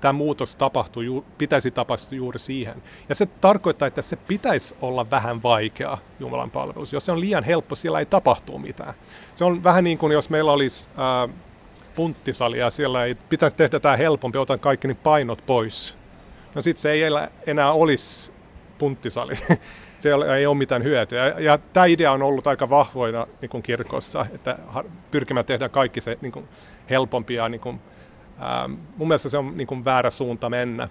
tämä 0.00 0.12
muutos 0.12 0.56
tapahtuu, 0.56 1.24
pitäisi 1.38 1.70
tapahtua 1.70 2.16
juuri 2.16 2.38
siihen. 2.38 2.82
Ja 3.08 3.14
se 3.14 3.26
tarkoittaa, 3.26 3.88
että 3.88 4.02
se 4.02 4.16
pitäisi 4.16 4.76
olla 4.80 5.10
vähän 5.10 5.42
vaikea 5.42 5.98
Jumalan 6.20 6.50
palvelus. 6.50 6.92
Jos 6.92 7.06
se 7.06 7.12
on 7.12 7.20
liian 7.20 7.44
helppo, 7.44 7.74
siellä 7.74 7.98
ei 7.98 8.06
tapahtuu 8.06 8.58
mitään. 8.58 8.94
Se 9.34 9.44
on 9.44 9.64
vähän 9.64 9.84
niin 9.84 9.98
kuin 9.98 10.12
jos 10.12 10.30
meillä 10.30 10.52
olisi 10.52 10.88
ää, 10.96 11.28
punttisali 11.94 12.58
ja 12.58 12.70
siellä 12.70 13.04
ei 13.04 13.14
pitäisi 13.14 13.56
tehdä 13.56 13.80
tämä 13.80 13.96
helpompi, 13.96 14.38
otan 14.38 14.60
kaikki 14.60 14.88
niin 14.88 14.96
painot 14.96 15.46
pois. 15.46 15.98
No 16.54 16.62
sitten 16.62 16.82
se 16.82 16.90
ei 16.90 17.02
enää 17.46 17.72
olisi 17.72 18.32
punttisali. 18.78 19.34
se 19.98 20.10
ei 20.38 20.46
ole 20.46 20.56
mitään 20.56 20.82
hyötyä. 20.82 21.26
Ja, 21.26 21.40
ja 21.40 21.58
tämä 21.72 21.86
idea 21.86 22.12
on 22.12 22.22
ollut 22.22 22.46
aika 22.46 22.70
vahvoina 22.70 23.26
niin 23.40 23.48
kuin 23.48 23.62
kirkossa, 23.62 24.26
että 24.34 24.58
pyrkimään 25.10 25.46
tehdä 25.46 25.68
kaikki 25.68 26.00
se 26.00 26.18
niin 26.20 26.32
kuin 26.32 26.48
helpompi 26.90 27.34
ja 27.34 27.48
niin 27.48 27.60
kuin, 27.60 27.80
Ähm, 28.42 28.72
mun 28.96 29.08
mielestä 29.08 29.28
se 29.28 29.38
on 29.38 29.56
niin 29.56 29.66
kuin 29.66 29.84
väärä 29.84 30.10
suunta 30.10 30.50
mennä. 30.50 30.88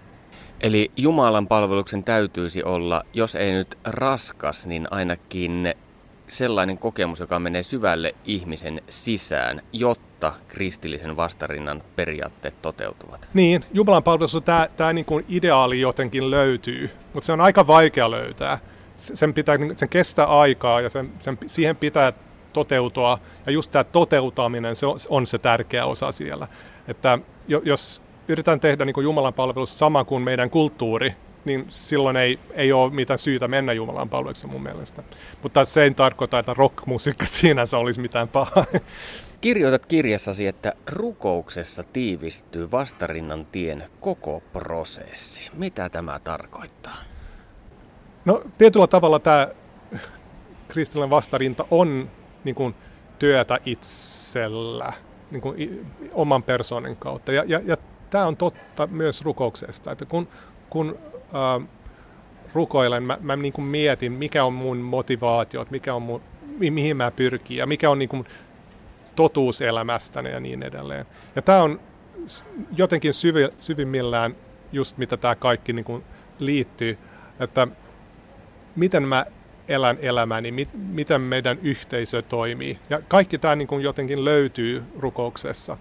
Eli 0.62 0.92
Jumalan 0.98 1.48
palveluksen 1.48 2.04
täytyisi 2.04 2.64
olla, 2.64 3.04
jos 3.14 3.36
ei 3.36 3.52
nyt 3.52 3.78
raskas, 3.84 4.68
niin 4.68 4.88
ainakin 4.92 5.74
sellainen 6.28 6.78
kokemus, 6.78 7.20
joka 7.20 7.40
menee 7.40 7.64
syvälle 7.64 8.16
ihmisen 8.26 8.82
sisään, 8.90 9.62
jotta 9.74 10.34
kristillisen 10.48 11.18
vastarinnan 11.18 11.84
periaatteet 11.96 12.62
toteutuvat. 12.62 13.30
Niin, 13.34 13.66
Jumalan 13.74 14.04
palvelussa 14.04 14.42
tämä, 14.42 14.70
tämä 14.78 14.94
niin 14.94 15.06
kuin 15.06 15.26
ideaali 15.30 15.82
jotenkin 15.82 16.32
löytyy, 16.32 16.92
mutta 17.14 17.26
se 17.26 17.32
on 17.32 17.42
aika 17.42 17.68
vaikea 17.68 18.12
löytää. 18.12 18.60
Sen, 18.98 19.34
pitää, 19.34 19.58
sen 19.76 19.90
kestää 19.90 20.26
aikaa 20.26 20.82
ja 20.82 20.90
sen, 20.90 21.10
sen, 21.20 21.38
siihen 21.48 21.76
pitää 21.76 22.14
toteutua, 22.54 23.20
ja 23.46 23.52
just 23.52 23.72
tämä 23.72 23.84
toteutaminen 23.84 24.76
se 24.76 24.86
on, 24.86 24.98
on 25.10 25.28
se 25.28 25.38
tärkeä 25.38 25.86
osa 25.86 26.12
siellä. 26.12 26.48
Että 26.88 27.20
jos 27.48 28.02
yritetään 28.28 28.60
tehdä 28.60 28.86
niin 28.86 28.94
kuin 28.94 29.04
Jumalan 29.04 29.34
palvelus 29.34 29.80
sama 29.80 30.04
kuin 30.04 30.24
meidän 30.24 30.50
kulttuuri, 30.50 31.14
niin 31.46 31.66
silloin 31.70 32.18
ei, 32.18 32.40
ei 32.54 32.72
ole 32.72 32.94
mitään 32.94 33.20
syytä 33.20 33.48
mennä 33.48 33.74
Jumalan 33.74 34.10
palvelukseen 34.10 34.52
mun 34.52 34.64
mielestä. 34.64 35.04
Mutta 35.44 35.66
se 35.66 35.84
ei 35.84 35.92
tarkoita, 35.92 36.40
että 36.40 36.54
rockmusiikka 36.54 37.26
sinänsä 37.42 37.78
olisi 37.78 38.02
mitään 38.02 38.28
pahaa. 38.28 38.66
Kirjoitat 39.42 39.86
kirjassasi, 39.86 40.48
että 40.48 40.74
rukouksessa 40.88 41.84
tiivistyy 41.84 42.72
vastarinnan 42.72 43.46
tien 43.46 43.84
koko 44.00 44.44
prosessi. 44.54 45.44
Mitä 45.54 45.90
tämä 45.90 46.20
tarkoittaa? 46.24 46.98
No 48.26 48.44
tietyllä 48.58 48.88
tavalla 48.88 49.20
tämä 49.20 49.48
kristillinen 50.68 51.10
vastarinta 51.10 51.66
on 51.72 52.10
niin 52.44 52.56
kuin, 52.56 52.76
työtä 53.20 53.60
itsellä 53.66 54.94
niin 55.32 55.42
kuin 55.42 55.86
oman 56.14 56.44
persoonan 56.44 56.96
kautta. 56.96 57.32
Ja, 57.32 57.44
ja, 57.48 57.62
ja 57.66 57.78
tämä 58.10 58.28
on 58.28 58.38
totta 58.38 58.88
myös 58.88 59.22
rukouksesta, 59.22 59.92
että 59.92 60.06
kun, 60.06 60.28
kun 60.70 60.98
äh, 61.18 61.68
rukoilen, 62.54 63.04
mä, 63.04 63.18
mä 63.22 63.36
niin 63.36 63.54
kuin 63.54 63.66
mietin, 63.66 64.12
mikä 64.12 64.44
on 64.44 64.54
mun 64.54 64.78
motivaatiot, 64.78 65.72
mikä 65.72 65.94
on 65.94 66.02
mun, 66.02 66.22
mi, 66.58 66.72
mihin 66.72 66.98
mä 66.98 67.12
pyrkin 67.12 67.58
ja 67.58 67.68
mikä 67.68 67.90
on 67.90 68.00
niin 68.00 68.10
kuin 68.10 68.26
totuus 69.16 69.62
elämästäni 69.62 70.32
ja 70.32 70.40
niin 70.40 70.64
edelleen. 70.64 71.06
Ja 71.36 71.42
tämä 71.42 71.64
on 71.64 71.80
jotenkin 72.78 73.14
syvi, 73.14 73.50
syvimmillään 73.62 74.36
just 74.72 74.98
mitä 74.98 75.18
tämä 75.18 75.36
kaikki 75.36 75.74
niin 75.74 75.86
kuin 75.86 76.04
liittyy, 76.40 76.98
että 77.40 77.68
miten 78.76 79.04
mä 79.04 79.26
elän 79.68 79.98
elämäni, 80.02 80.52
mit, 80.52 80.70
miten 80.74 81.22
meidän 81.22 81.58
yhteisö 81.64 82.22
toimii. 82.22 82.80
Ja 82.90 83.02
kaikki 83.08 83.38
tämä 83.38 83.56
niin 83.56 83.68
kuin 83.68 83.84
jotenkin 83.84 84.26
löytyy 84.26 84.84
rukouksessa. 85.00 85.78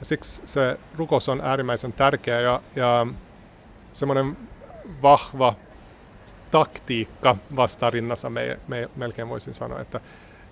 Ja 0.00 0.06
siksi 0.06 0.42
se 0.44 0.78
rukous 0.98 1.28
on 1.28 1.40
äärimmäisen 1.44 1.92
tärkeä 1.92 2.40
ja, 2.40 2.62
ja 2.76 3.06
semmoinen 3.92 4.36
vahva 5.02 5.54
taktiikka 6.50 7.36
vastarinnassa 7.56 8.30
me, 8.30 8.58
me, 8.68 8.88
melkein 8.96 9.28
voisin 9.28 9.54
sanoa, 9.54 9.80
että 9.80 10.00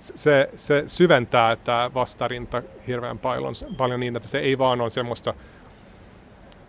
se, 0.00 0.50
se 0.56 0.84
syventää 0.86 1.56
tämä 1.56 1.90
vastarinta 1.94 2.62
hirveän 2.86 3.18
paljon, 3.18 3.54
paljon 3.76 4.00
niin, 4.00 4.16
että 4.16 4.28
se 4.28 4.38
ei 4.38 4.58
vaan 4.58 4.80
ole 4.80 4.90
semmoista 4.90 5.34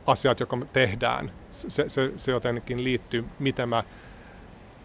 asiat, 0.07 0.39
joka 0.39 0.55
me 0.55 0.65
tehdään. 0.73 1.31
Se, 1.51 1.89
se, 1.89 2.11
se 2.17 2.31
jotenkin 2.31 2.83
liittyy, 2.83 3.25
miten 3.39 3.69
mä 3.69 3.83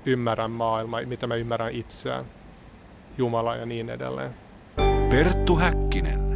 ymmärrän 0.07 0.51
maailmaa, 0.51 1.01
mitä 1.07 1.27
mä 1.27 1.35
ymmärrän 1.35 1.73
itseään, 1.73 2.25
Jumala 3.19 3.57
ja 3.57 3.67
niin 3.67 3.91
edelleen. 3.91 4.35
Perttu 5.11 5.57
Häkkinen. 5.57 6.31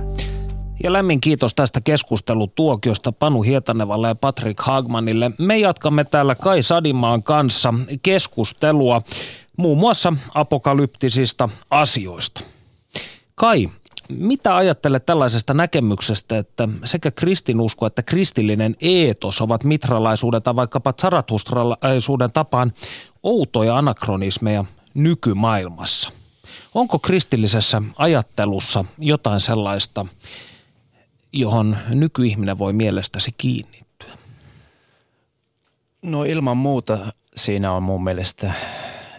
Ja 0.83 0.93
lämmin 0.93 1.21
kiitos 1.21 1.55
tästä 1.55 1.81
keskustelutuokiosta 1.81 3.13
Panu 3.13 3.43
Hietanevalle 3.43 4.09
ja 4.09 4.15
Patrick 4.15 4.61
Hagmanille. 4.61 5.31
Me 5.39 5.59
jatkamme 5.59 6.05
täällä 6.05 6.35
Kai 6.35 6.63
Sadimaan 6.63 7.23
kanssa 7.23 7.75
keskustelua 8.03 9.03
muun 9.57 9.79
muassa 9.79 10.13
apokalyptisista 10.35 11.49
asioista. 11.71 12.41
Kai, 13.35 13.69
mitä 14.09 14.57
ajattelet 14.57 15.07
tällaisesta 15.07 15.55
näkemyksestä, 15.55 16.39
että 16.39 16.69
sekä 16.85 17.11
kristinusko 17.11 17.87
että 17.87 18.03
kristillinen 18.03 18.77
eetos 18.81 19.41
ovat 19.41 19.65
mitralaisuuden 19.65 20.43
tai 20.43 20.57
vaikkapa 20.57 20.95
zaratustralaisuuden 21.01 22.33
tapaan 22.33 22.73
outoja 23.25 23.79
anakronismeja 23.79 24.65
nykymaailmassa. 24.95 26.11
Onko 26.75 26.99
kristillisessä 26.99 27.83
ajattelussa 27.97 28.85
jotain 28.99 29.41
sellaista, 29.41 30.07
johon 31.33 31.77
nykyihminen 31.89 32.59
voi 32.59 32.73
mielestäsi 32.73 33.31
kiinnittyä? 33.39 34.13
No 36.03 36.25
ilman 36.25 36.57
muuta 36.57 36.99
siinä 37.37 37.73
on 37.73 37.83
mun 37.83 38.05
mielestä, 38.05 38.53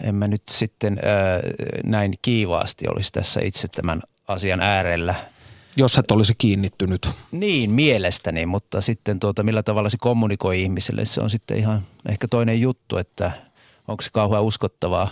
en 0.02 0.14
mä 0.14 0.28
nyt 0.28 0.42
sitten 0.50 0.98
ää, 1.02 1.40
näin 1.84 2.14
kiivaasti 2.22 2.88
olisi 2.88 3.12
tässä 3.12 3.40
itse 3.40 3.68
tämän 3.68 4.02
asian 4.28 4.60
äärellä– 4.60 5.14
jos 5.76 5.98
et 5.98 6.10
olisi 6.10 6.34
kiinnittynyt. 6.38 7.08
Niin, 7.32 7.70
mielestäni, 7.70 8.46
mutta 8.46 8.80
sitten 8.80 9.20
tuota, 9.20 9.42
millä 9.42 9.62
tavalla 9.62 9.88
se 9.88 9.96
kommunikoi 10.00 10.62
ihmiselle, 10.62 11.04
se 11.04 11.20
on 11.20 11.30
sitten 11.30 11.58
ihan 11.58 11.82
ehkä 12.08 12.28
toinen 12.28 12.60
juttu, 12.60 12.96
että 12.96 13.32
onko 13.88 14.02
se 14.02 14.10
kauhean 14.12 14.44
uskottavaa. 14.44 15.08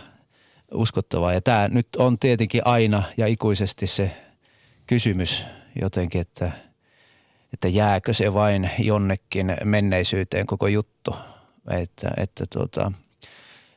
uskottavaa. 0.74 1.32
Ja 1.32 1.40
tämä 1.40 1.68
nyt 1.68 1.88
on 1.96 2.18
tietenkin 2.18 2.62
aina 2.64 3.02
ja 3.16 3.26
ikuisesti 3.26 3.86
se 3.86 4.16
kysymys 4.86 5.44
jotenkin, 5.80 6.20
että, 6.20 6.52
että 7.52 7.68
jääkö 7.68 8.14
se 8.14 8.34
vain 8.34 8.70
jonnekin 8.78 9.56
menneisyyteen 9.64 10.46
koko 10.46 10.66
juttu. 10.66 11.16
Että, 11.70 12.10
että 12.16 12.44
tuota, 12.50 12.92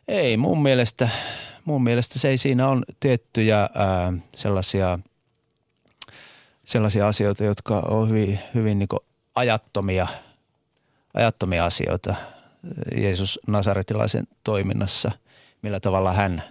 ei 0.08 0.38
mun 0.38 0.62
mielestä, 0.62 1.10
mun 1.66 1.84
mielestä 1.84 2.20
se 2.20 2.30
ei 2.30 2.38
siinä 2.38 2.68
on 2.68 2.86
tiettyjä 3.00 3.60
ää, 3.60 4.14
sellaisia– 4.34 5.00
sellaisia 6.68 7.08
asioita, 7.08 7.44
jotka 7.44 7.80
on 7.80 8.10
hyvin, 8.10 8.40
hyvin 8.54 8.80
niin 8.80 8.90
ajattomia, 9.36 10.08
ajattomia 11.14 11.66
asioita 11.66 12.16
Jeesus 12.96 13.40
Nasaretilaisen 13.48 14.28
toiminnassa, 14.44 15.12
millä 15.62 15.80
tavalla 15.80 16.14
hän, 16.14 16.44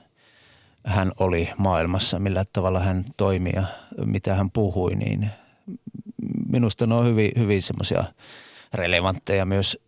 hän 0.85 1.13
oli 1.19 1.49
maailmassa, 1.57 2.19
millä 2.19 2.45
tavalla 2.53 2.81
hän 2.81 3.05
toimi 3.17 3.51
ja 3.55 3.65
mitä 4.05 4.35
hän 4.35 4.51
puhui, 4.51 4.95
niin 4.95 5.31
minusta 6.49 6.87
ne 6.87 6.95
on 6.95 7.07
hyvin, 7.07 7.33
hyvin 7.39 7.63
semmoisia 7.63 8.05
relevantteja 8.75 9.47
myös 9.47 9.79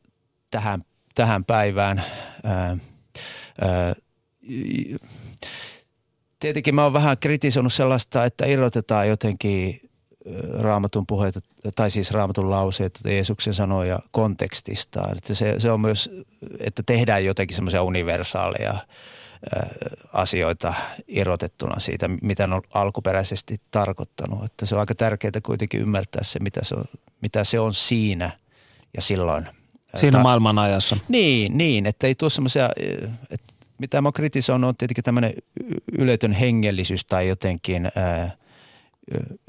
tähän, 0.50 0.84
tähän 1.14 1.44
päivään. 1.44 2.02
Ää, 2.44 2.76
ää, 3.60 3.94
tietenkin 6.40 6.74
mä 6.74 6.84
oon 6.84 6.92
vähän 6.92 7.18
kritisoinut 7.18 7.72
sellaista, 7.72 8.24
että 8.24 8.46
irrotetaan 8.46 9.08
jotenkin 9.08 9.87
raamatun 10.58 11.06
puheita, 11.06 11.40
tai 11.74 11.90
siis 11.90 12.10
raamatun 12.10 12.50
lauseita 12.50 13.00
Jeesuksen 13.04 13.54
sanoja 13.54 13.98
kontekstistaan. 14.10 15.18
Että 15.18 15.34
se, 15.34 15.54
se 15.58 15.70
on 15.70 15.80
myös, 15.80 16.10
että 16.60 16.82
tehdään 16.86 17.24
jotenkin 17.24 17.54
semmoisia 17.54 17.82
universaaleja 17.82 18.78
asioita 20.12 20.74
irrotettuna 21.08 21.80
siitä, 21.80 22.08
mitä 22.22 22.46
ne 22.46 22.54
on 22.54 22.62
alkuperäisesti 22.74 23.60
tarkoittanut. 23.70 24.44
Että 24.44 24.66
se 24.66 24.74
on 24.74 24.80
aika 24.80 24.94
tärkeää 24.94 25.32
kuitenkin 25.42 25.80
ymmärtää 25.80 26.24
se, 26.24 26.38
mitä 26.40 26.60
se 26.64 26.74
on, 26.74 26.84
mitä 27.22 27.44
se 27.44 27.60
on 27.60 27.74
siinä 27.74 28.30
ja 28.96 29.02
silloin. 29.02 29.48
Siinä 29.94 30.18
ta- 30.18 30.22
maailman 30.22 30.58
ajassa. 30.58 30.96
Niin, 31.08 31.58
niin, 31.58 31.86
että 31.86 32.06
ei 32.06 32.14
tule 32.14 32.30
semmoisia, 32.30 32.70
mitä 33.78 34.00
mä 34.00 34.06
oon 34.06 34.12
kritisoinut 34.12 34.68
on 34.68 34.76
tietenkin 34.76 35.04
tämmöinen 35.04 35.32
yletön 35.98 36.32
hengellisyys 36.32 37.04
tai 37.04 37.28
jotenkin 37.28 37.90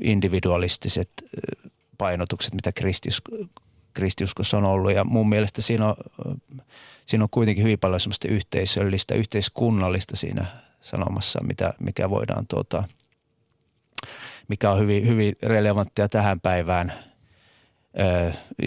individualistiset 0.01 1.09
painotukset, 1.97 2.53
mitä 2.53 2.71
kristiuskossa 3.93 4.57
on 4.57 4.65
ollut. 4.65 4.91
Ja 4.91 5.03
mun 5.03 5.29
mielestä 5.29 5.61
siinä 5.61 5.87
on, 5.87 5.95
siinä 7.05 7.23
on 7.23 7.29
kuitenkin 7.31 7.63
hyvin 7.63 7.79
paljon 7.79 7.99
semmoista 7.99 8.27
yhteisöllistä, 8.27 9.15
yhteiskunnallista 9.15 10.15
siinä 10.15 10.45
sanomassa, 10.81 11.43
mitä, 11.43 11.73
mikä 11.79 12.09
voidaan 12.09 12.47
tuota, 12.47 12.83
mikä 14.47 14.71
on 14.71 14.79
hyvin, 14.79 15.07
hyvin 15.07 15.35
relevanttia 15.43 16.09
tähän 16.09 16.39
päivään, 16.39 16.93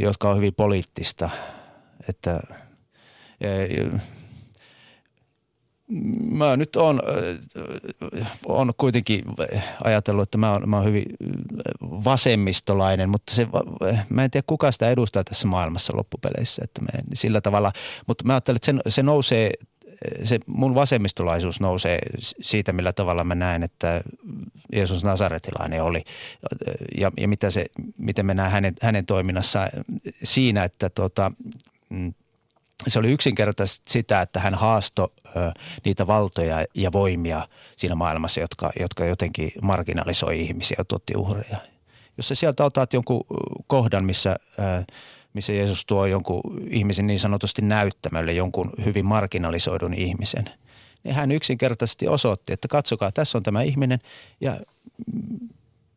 jotka 0.01 0.31
on 0.31 0.37
hyvin 0.37 0.55
poliittista. 0.55 1.31
Että 2.09 2.41
mä 6.31 6.57
nyt 6.57 6.77
on, 6.77 7.03
on 8.47 8.73
kuitenkin 8.77 9.25
ajatellut, 9.85 10.23
että 10.23 10.39
mä 10.39 10.53
oon, 10.53 10.69
mä 10.69 10.77
oon 10.77 10.87
hyvin 10.87 11.05
vasemmistolainen, 11.83 13.09
mutta 13.09 13.35
se, 13.35 13.47
mä 14.09 14.25
en 14.25 14.31
tiedä 14.31 14.45
kuka 14.47 14.73
sitä 14.73 14.91
edustaa 14.91 15.25
tässä 15.25 15.49
maailmassa 15.49 15.97
loppupeleissä, 15.97 16.63
että 16.65 16.83
me, 16.83 16.89
sillä 17.15 17.41
tavalla, 17.41 17.73
mutta 18.07 18.25
mä 18.25 18.33
ajattelen, 18.33 18.57
että 18.57 18.67
se, 18.67 18.95
se 18.95 19.03
nousee 19.03 19.51
se 20.25 20.41
mun 20.47 20.75
vasemmistolaisuus 20.75 21.61
nousee 21.61 21.99
siitä, 22.41 22.73
millä 22.73 22.93
tavalla 22.93 23.25
mä 23.25 23.35
näen, 23.35 23.63
että 23.63 24.03
Jeesus 24.73 25.05
Nasaretilainen 25.05 25.83
oli 25.83 26.05
ja, 26.99 27.13
ja 27.17 27.29
mitä 27.29 27.51
se, 27.51 27.67
miten 27.99 28.27
me 28.27 28.35
näen 28.35 28.51
hänen, 28.51 28.75
hänen 28.83 29.07
toiminnassa 29.07 29.69
siinä, 30.23 30.65
että 30.65 30.91
tota, 30.91 31.33
mm, 31.89 32.15
se 32.89 32.99
oli 32.99 33.13
yksinkertaisesti 33.13 33.93
sitä, 33.93 34.21
että 34.21 34.41
hän 34.41 34.55
haasto 34.55 35.13
niitä 35.85 36.07
valtoja 36.07 36.65
ja 36.75 36.93
voimia 36.93 37.49
siinä 37.77 37.95
maailmassa, 37.95 38.41
jotka, 38.41 38.71
jotka 38.81 39.05
jotenkin 39.05 39.53
marginalisoi 39.63 40.41
ihmisiä 40.41 40.75
ja 40.79 40.85
tuotti 40.85 41.13
uhreja. 41.17 41.57
Jos 42.17 42.29
sä 42.29 42.35
sieltä 42.35 42.65
otat 42.65 42.93
jonkun 42.93 43.25
kohdan, 43.67 44.05
missä, 44.05 44.37
missä 45.33 45.53
Jeesus 45.53 45.87
tuo 45.87 46.07
jonkun 46.07 46.41
ihmisen 46.71 47.07
niin 47.07 47.21
sanotusti 47.21 47.63
näyttämölle, 47.63 48.33
jonkun 48.33 48.71
hyvin 48.85 49.07
marginalisoidun 49.07 49.95
ihmisen, 49.95 50.51
niin 51.05 51.15
hän 51.15 51.33
yksinkertaisesti 51.33 52.09
osoitti, 52.09 52.53
että 52.53 52.69
katsokaa, 52.69 53.13
tässä 53.13 53.39
on 53.39 53.43
tämä 53.43 53.63
ihminen 53.63 53.99
ja 54.41 54.61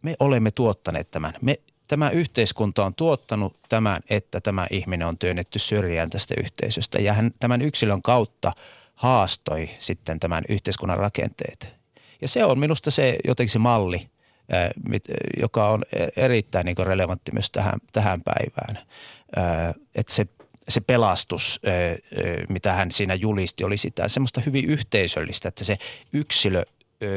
me 0.02 0.16
olemme 0.20 0.52
tuottaneet 0.52 1.12
tämän. 1.12 1.34
Me 1.42 1.60
tämä 1.88 2.10
yhteiskunta 2.10 2.86
on 2.86 2.96
tuottanut 2.96 3.58
tämän, 3.70 4.00
että 4.10 4.42
tämä 4.42 4.68
ihminen 4.72 5.08
on 5.08 5.18
työnnetty 5.18 5.60
syrjään 5.60 6.10
tästä 6.10 6.34
yhteisöstä 6.40 7.02
ja 7.02 7.14
hän 7.14 7.32
tämän 7.40 7.62
yksilön 7.62 8.02
kautta 8.02 8.52
haastoi 8.96 9.70
sitten 9.80 10.20
tämän 10.20 10.44
yhteiskunnan 10.50 10.98
rakenteet. 10.98 11.76
Ja 12.22 12.28
se 12.28 12.46
on 12.46 12.60
minusta 12.60 12.92
se 12.92 13.18
jotenkin 13.28 13.52
se 13.52 13.60
malli, 13.60 14.10
joka 15.42 15.70
on 15.70 15.84
erittäin 16.16 16.66
niin 16.66 16.78
relevantti 16.84 17.32
myös 17.32 17.52
tähän, 17.52 17.80
tähän 17.92 18.22
päivään. 18.22 18.86
Että 19.96 20.14
se, 20.14 20.26
se 20.70 20.82
pelastus, 20.82 21.62
mitä 22.50 22.74
hän 22.74 22.92
siinä 22.92 23.14
julisti, 23.14 23.64
oli 23.64 23.78
sitä 23.78 24.08
semmoista 24.08 24.42
hyvin 24.42 24.66
yhteisöllistä, 24.66 25.48
että 25.48 25.64
se 25.64 25.78
yksilö 26.14 26.64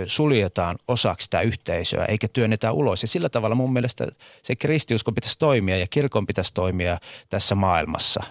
suljetaan 0.07 0.79
osaksi 0.89 1.25
sitä 1.25 1.41
yhteisöä 1.41 2.05
eikä 2.05 2.29
työnnetä 2.29 2.73
ulos. 2.73 3.03
Ja 3.03 3.09
sillä 3.09 3.29
tavalla 3.29 3.55
mun 3.55 3.73
mielestä 3.73 4.07
se 4.43 4.57
kristiusko 4.57 5.13
pitäisi 5.13 5.39
toimia 5.39 5.77
ja 5.77 5.87
kirkon 5.87 6.27
pitäisi 6.27 6.55
toimia 6.55 6.99
tässä 7.29 7.55
maailmassa. 7.55 8.23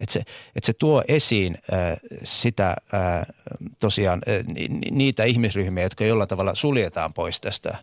Että 0.00 0.12
se, 0.12 0.20
että 0.56 0.66
se 0.66 0.72
tuo 0.72 1.02
esiin 1.08 1.58
äh, 1.72 1.96
sitä 2.22 2.68
äh, 2.68 3.26
tosiaan 3.78 4.22
äh, 4.28 4.44
niitä 4.90 5.24
ihmisryhmiä, 5.24 5.84
jotka 5.84 6.04
jollain 6.04 6.28
tavalla 6.28 6.54
suljetaan 6.54 7.14
pois 7.14 7.40
tästä 7.40 7.78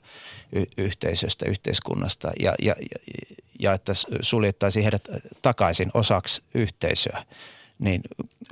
y- 0.51 0.65
yhteisöstä, 0.78 1.45
yhteiskunnasta 1.49 2.32
ja, 2.39 2.55
ja, 2.61 2.76
ja, 2.80 3.36
ja 3.59 3.74
että 3.74 3.93
suljettaisiin 4.21 4.84
heidät 4.84 5.07
takaisin 5.41 5.91
osaksi 5.93 6.43
yhteisöä 6.53 7.26
niin 7.80 8.01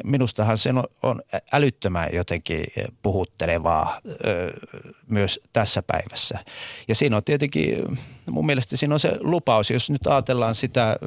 minustahan 0.04 0.58
se 0.58 0.70
on, 1.04 1.22
älyttömän 1.52 2.10
jotenkin 2.14 2.66
puhuttelevaa 3.02 4.02
myös 5.08 5.40
tässä 5.54 5.84
päivässä. 5.84 6.40
Ja 6.88 6.96
siinä 6.96 7.18
on 7.18 7.24
tietenkin, 7.24 8.00
mun 8.32 8.46
mielestä 8.46 8.78
siinä 8.78 8.96
on 8.96 9.00
se 9.00 9.12
lupaus, 9.20 9.72
jos 9.72 9.90
nyt 9.90 10.08
ajatellaan 10.08 10.56
sitä, 10.56 10.98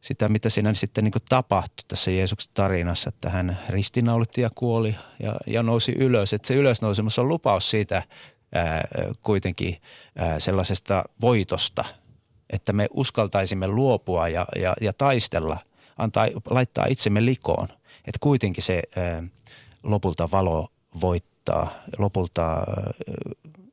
sitä 0.00 0.28
mitä 0.28 0.50
siinä 0.50 0.74
sitten 0.74 1.04
niin 1.04 1.12
tapahtui 1.28 1.84
tässä 1.88 2.10
Jeesuksen 2.10 2.54
tarinassa, 2.54 3.08
että 3.08 3.30
hän 3.30 3.58
ristinaulitti 3.68 4.40
ja 4.40 4.50
kuoli 4.54 4.96
ja, 5.22 5.36
ja 5.46 5.62
nousi 5.62 5.92
ylös. 5.92 6.32
Että 6.32 6.48
se 6.48 6.54
ylösnousemus 6.54 7.18
on 7.18 7.28
lupaus 7.28 7.70
siitä 7.70 8.02
kuitenkin 9.20 9.76
sellaisesta 10.38 11.04
voitosta, 11.20 11.84
että 12.50 12.72
me 12.72 12.86
uskaltaisimme 12.90 13.66
luopua 13.66 14.28
ja, 14.28 14.46
ja, 14.56 14.74
ja 14.80 14.92
taistella– 14.92 15.58
antaa, 16.00 16.28
laittaa 16.50 16.86
itsemme 16.88 17.24
likoon. 17.24 17.68
Että 17.98 18.18
kuitenkin 18.20 18.64
se 18.64 18.82
lopulta 19.82 20.28
valo 20.32 20.68
voittaa, 21.00 21.72
lopulta 21.98 22.62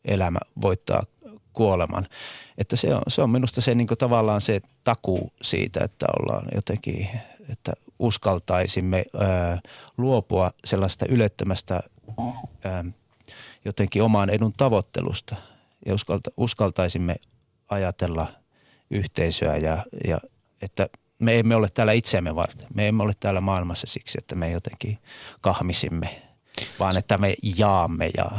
elämä 0.06 0.40
voittaa 0.62 1.04
kuoleman. 1.54 2.08
Että 2.58 2.76
se 2.76 2.96
on, 2.96 3.02
se 3.08 3.22
on 3.22 3.30
minusta 3.30 3.62
se 3.62 3.76
niin 3.76 3.88
tavallaan 3.88 4.42
se 4.42 4.62
takuu 4.84 5.34
siitä, 5.42 5.84
että 5.84 6.06
ollaan 6.20 6.48
jotenkin, 6.56 7.10
että 7.50 7.74
uskaltaisimme 8.00 9.06
luopua 9.98 10.52
sellaista 10.66 11.06
ylettömästä 11.10 11.80
ää, 12.64 12.86
jotenkin 13.66 14.04
omaan 14.04 14.30
edun 14.30 14.54
tavoittelusta 14.58 15.36
ja 15.86 15.94
uskalta, 15.94 16.30
uskaltaisimme 16.38 17.16
ajatella 17.70 18.28
yhteisöä 18.92 19.58
ja, 19.58 19.86
ja 20.08 20.20
että– 20.62 20.90
me 21.20 21.40
emme 21.40 21.56
ole 21.56 21.70
täällä 21.74 21.94
itseämme 21.94 22.36
varten. 22.36 22.68
Me 22.74 22.88
emme 22.88 23.04
ole 23.04 23.14
täällä 23.20 23.42
maailmassa 23.42 23.88
siksi, 23.88 24.18
että 24.22 24.36
me 24.36 24.52
jotenkin 24.52 24.98
kahmisimme 25.42 26.28
vaan 26.80 26.98
että 26.98 27.18
me 27.18 27.36
jaamme 27.58 28.10
ja, 28.18 28.32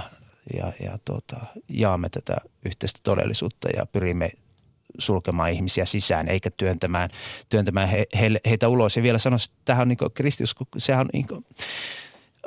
ja, 0.56 0.72
ja 0.84 0.98
tuota, 1.04 1.36
jaamme 1.68 2.08
tätä 2.08 2.36
yhteistä 2.64 3.00
todellisuutta 3.02 3.68
ja 3.76 3.86
pyrimme 3.86 4.30
sulkemaan 4.98 5.50
ihmisiä 5.50 5.84
sisään 5.84 6.28
eikä 6.28 6.50
työntämään, 6.50 7.10
työntämään 7.48 7.88
he, 7.88 8.06
he, 8.20 8.30
heitä 8.46 8.68
ulos. 8.68 8.96
Ja 8.96 9.02
vielä 9.02 9.18
sanoisin, 9.18 9.50
että 9.50 9.62
tämähän 9.64 9.82
on 9.82 9.88
niin 9.88 10.12
kristus, 10.14 10.54
sehän 10.76 11.00
on 11.00 11.10
niin 11.12 11.26
kuin, 11.26 11.46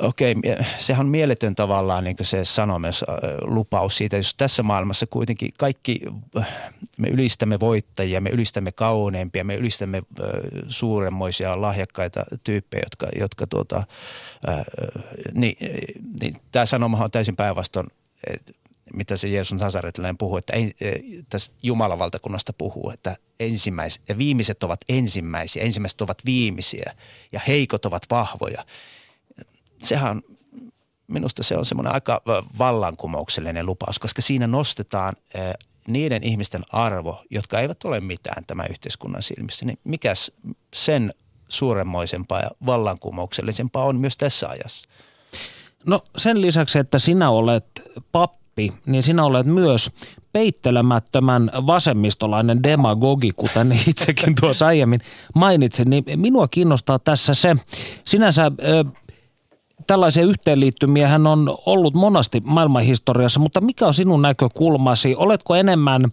Okei, 0.01 0.35
sehän 0.77 1.05
on 1.05 1.11
mieletön 1.11 1.55
tavallaan 1.55 2.03
niin 2.03 2.15
se 2.21 2.45
sanomus, 2.45 3.05
lupaus 3.41 3.97
siitä, 3.97 4.17
jos 4.17 4.35
tässä 4.35 4.63
maailmassa 4.63 5.07
kuitenkin 5.07 5.49
kaikki, 5.57 5.99
me 6.97 7.09
ylistämme 7.09 7.59
voittajia, 7.59 8.21
me 8.21 8.29
ylistämme 8.29 8.71
kauneimpia, 8.71 9.43
me 9.43 9.55
ylistämme 9.55 10.03
suuremmoisia 10.67 11.61
lahjakkaita 11.61 12.23
tyyppejä, 12.43 12.83
jotka, 12.85 13.07
jotka 13.19 13.47
tuota, 13.47 13.83
niin, 15.33 15.55
niin 16.21 16.33
tämä 16.51 16.65
sanoma 16.65 17.03
on 17.03 17.11
täysin 17.11 17.35
päinvastoin, 17.35 17.87
mitä 18.93 19.17
se 19.17 19.27
Jeesus 19.27 19.59
Nasaretilainen 19.59 20.17
puhuu, 20.17 20.37
että 20.37 20.53
ei, 20.53 20.73
tässä 21.29 21.51
Jumalan 21.63 21.99
valtakunnasta 21.99 22.53
puhuu, 22.53 22.89
että 22.89 23.17
ensimmäiset 23.39 24.01
ja 24.09 24.17
viimeiset 24.17 24.63
ovat 24.63 24.79
ensimmäisiä, 24.89 25.63
ensimmäiset 25.63 26.01
ovat 26.01 26.17
viimeisiä 26.25 26.93
ja 27.31 27.39
heikot 27.47 27.85
ovat 27.85 28.03
vahvoja– 28.09 28.65
sehän 29.83 30.21
minusta 31.11 31.43
se 31.43 31.57
on 31.57 31.65
semmoinen 31.65 31.93
aika 31.93 32.21
vallankumouksellinen 32.57 33.65
lupaus, 33.65 33.99
koska 33.99 34.21
siinä 34.21 34.47
nostetaan 34.47 35.15
niiden 35.87 36.23
ihmisten 36.23 36.63
arvo, 36.71 37.23
jotka 37.29 37.59
eivät 37.59 37.83
ole 37.83 37.99
mitään 37.99 38.45
tämän 38.45 38.67
yhteiskunnan 38.69 39.23
silmissä, 39.23 39.65
niin 39.65 39.79
mikäs 39.83 40.31
sen 40.73 41.13
suuremmoisempaa 41.47 42.39
ja 42.39 42.49
vallankumouksellisempaa 42.65 43.85
on 43.85 43.99
myös 43.99 44.17
tässä 44.17 44.49
ajassa? 44.49 44.89
No 45.85 46.03
sen 46.17 46.41
lisäksi, 46.41 46.79
että 46.79 46.99
sinä 46.99 47.29
olet 47.29 47.65
pappi, 48.11 48.73
niin 48.85 49.03
sinä 49.03 49.23
olet 49.23 49.45
myös 49.45 49.91
peittelemättömän 50.33 51.51
vasemmistolainen 51.67 52.63
demagogi, 52.63 53.31
kuten 53.35 53.71
itsekin 53.87 54.35
tuossa 54.41 54.67
aiemmin 54.67 55.01
mainitsin, 55.35 55.89
niin 55.89 56.03
minua 56.15 56.47
kiinnostaa 56.47 56.99
tässä 56.99 57.33
se, 57.33 57.55
sinänsä 58.03 58.51
tällaisia 59.87 60.23
yhteenliittymiä 60.23 61.07
hän 61.07 61.27
on 61.27 61.57
ollut 61.65 61.93
monasti 61.93 62.41
maailmanhistoriassa, 62.45 63.39
mutta 63.39 63.61
mikä 63.61 63.87
on 63.87 63.93
sinun 63.93 64.21
näkökulmasi? 64.21 65.15
Oletko 65.15 65.55
enemmän 65.55 66.05
ö, 66.05 66.09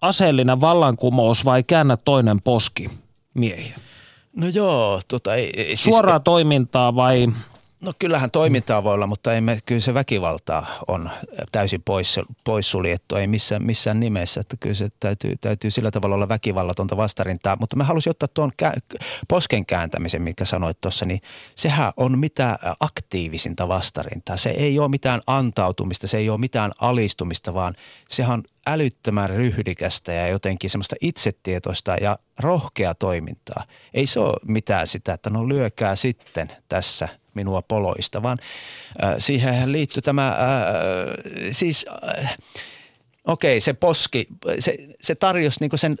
aseellinen 0.00 0.60
vallankumous 0.60 1.44
vai 1.44 1.62
käännä 1.62 1.96
toinen 1.96 2.42
poski 2.42 2.90
miehiä? 3.34 3.78
No 4.36 4.46
joo, 4.46 5.00
tota 5.08 5.34
ei, 5.34 5.52
ei 5.56 5.76
siis, 5.76 5.94
Suoraa 5.94 6.20
toimintaa 6.20 6.94
vai 6.94 7.28
No 7.80 7.92
kyllähän 7.98 8.30
toimintaa 8.30 8.84
voi 8.84 8.94
olla, 8.94 9.06
mutta 9.06 9.34
ei 9.34 9.40
me, 9.40 9.58
kyllä 9.66 9.80
se 9.80 9.94
väkivalta 9.94 10.64
on 10.88 11.10
täysin 11.52 11.82
pois, 11.82 12.20
poissuljettu, 12.44 13.16
ei 13.16 13.26
missään, 13.26 13.64
missään 13.64 14.00
nimessä. 14.00 14.40
Että 14.40 14.56
kyllä 14.60 14.74
se 14.74 14.88
täytyy, 15.00 15.36
täytyy 15.40 15.70
sillä 15.70 15.90
tavalla 15.90 16.14
olla 16.14 16.28
väkivallatonta 16.28 16.96
vastarintaa. 16.96 17.56
Mutta 17.60 17.76
mä 17.76 17.84
halusin 17.84 18.10
ottaa 18.10 18.28
tuon 18.34 18.52
kä- 18.62 18.98
posken 19.28 19.66
kääntämisen, 19.66 20.22
mikä 20.22 20.44
sanoit 20.44 20.80
tuossa, 20.80 21.06
niin 21.06 21.20
sehän 21.54 21.92
on 21.96 22.18
mitä 22.18 22.58
aktiivisinta 22.80 23.68
vastarintaa. 23.68 24.36
Se 24.36 24.50
ei 24.50 24.78
ole 24.78 24.88
mitään 24.88 25.20
antautumista, 25.26 26.06
se 26.06 26.18
ei 26.18 26.30
ole 26.30 26.38
mitään 26.38 26.72
alistumista, 26.80 27.54
vaan 27.54 27.74
sehän 28.08 28.32
on 28.32 28.44
älyttömän 28.66 29.30
ryhdikästä 29.30 30.12
ja 30.12 30.28
jotenkin 30.28 30.70
semmoista 30.70 30.96
itsetietoista 31.00 31.96
ja 32.00 32.18
rohkea 32.38 32.94
toimintaa. 32.94 33.64
Ei 33.94 34.06
se 34.06 34.20
ole 34.20 34.36
mitään 34.46 34.86
sitä, 34.86 35.12
että 35.12 35.30
no 35.30 35.48
lyökää 35.48 35.96
sitten 35.96 36.52
tässä– 36.68 37.08
minua 37.34 37.62
poloista, 37.62 38.22
vaan 38.22 38.38
äh, 39.04 39.14
siihen 39.18 39.72
liittyy 39.72 40.02
tämä, 40.02 40.28
äh, 40.28 40.36
siis 41.50 41.86
äh, 42.18 42.36
okei 43.24 43.52
okay, 43.56 43.60
se 43.60 43.72
poski, 43.72 44.26
se, 44.58 44.76
se 45.00 45.14
tarjosi 45.14 45.60
niin 45.60 45.78
sen 45.78 45.96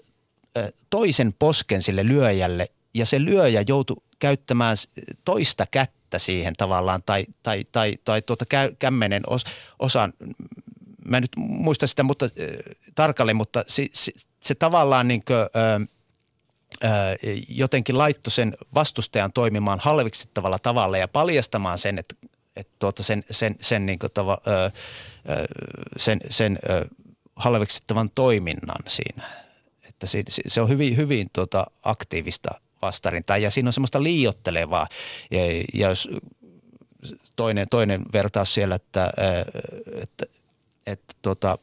äh, 0.58 0.68
toisen 0.90 1.34
posken 1.38 1.82
sille 1.82 2.06
lyöjälle 2.06 2.66
ja 2.94 3.06
se 3.06 3.24
lyöjä 3.24 3.64
joutui 3.68 3.96
käyttämään 4.18 4.76
toista 5.24 5.66
kättä 5.70 6.18
siihen 6.18 6.54
tavallaan 6.58 7.02
tai, 7.06 7.26
tai, 7.42 7.64
tai, 7.72 7.94
tai 8.04 8.22
tuota 8.22 8.44
kä, 8.46 8.70
kämmenen 8.78 9.22
os, 9.26 9.44
osan, 9.78 10.12
mä 11.04 11.16
en 11.16 11.22
nyt 11.22 11.36
muista 11.36 11.86
sitä 11.86 12.02
mutta, 12.02 12.24
äh, 12.24 12.30
tarkalleen, 12.94 13.36
mutta 13.36 13.64
se, 13.66 13.86
se, 13.92 14.12
se 14.42 14.54
tavallaan 14.54 15.08
niin 15.08 15.22
kuin, 15.24 15.38
äh, 15.38 15.88
jotenkin 17.48 17.98
laittoi 17.98 18.30
sen 18.30 18.56
vastustajan 18.74 19.32
toimimaan 19.32 19.78
halveksittavalla 19.82 20.58
tavalla 20.58 20.98
ja 20.98 21.08
paljastamaan 21.08 21.78
sen, 21.78 21.98
että, 21.98 22.14
että 22.56 22.72
tuota 22.78 23.02
sen, 23.02 23.24
sen, 23.30 23.56
sen, 23.60 23.86
niin 23.86 23.98
tava, 24.14 24.38
sen, 25.96 26.20
sen 26.30 26.58
halveksittavan 27.36 28.10
toiminnan 28.14 28.82
siinä. 28.86 29.22
Että 29.88 30.06
se, 30.06 30.22
se 30.46 30.60
on 30.60 30.68
hyvin, 30.68 30.96
hyvin 30.96 31.26
tuota 31.32 31.66
aktiivista 31.82 32.50
vastarintaa 32.82 33.38
ja 33.38 33.50
siinä 33.50 33.68
on 33.68 33.72
semmoista 33.72 34.02
liiottelevaa 34.02 34.88
ja, 35.30 35.40
ja 35.74 35.88
jos 35.88 36.08
toinen, 37.36 37.68
toinen 37.68 38.02
vertaus 38.12 38.54
siellä, 38.54 38.74
että, 38.74 39.12
että, 40.02 40.26
että 40.86 41.14
tuota, 41.22 41.58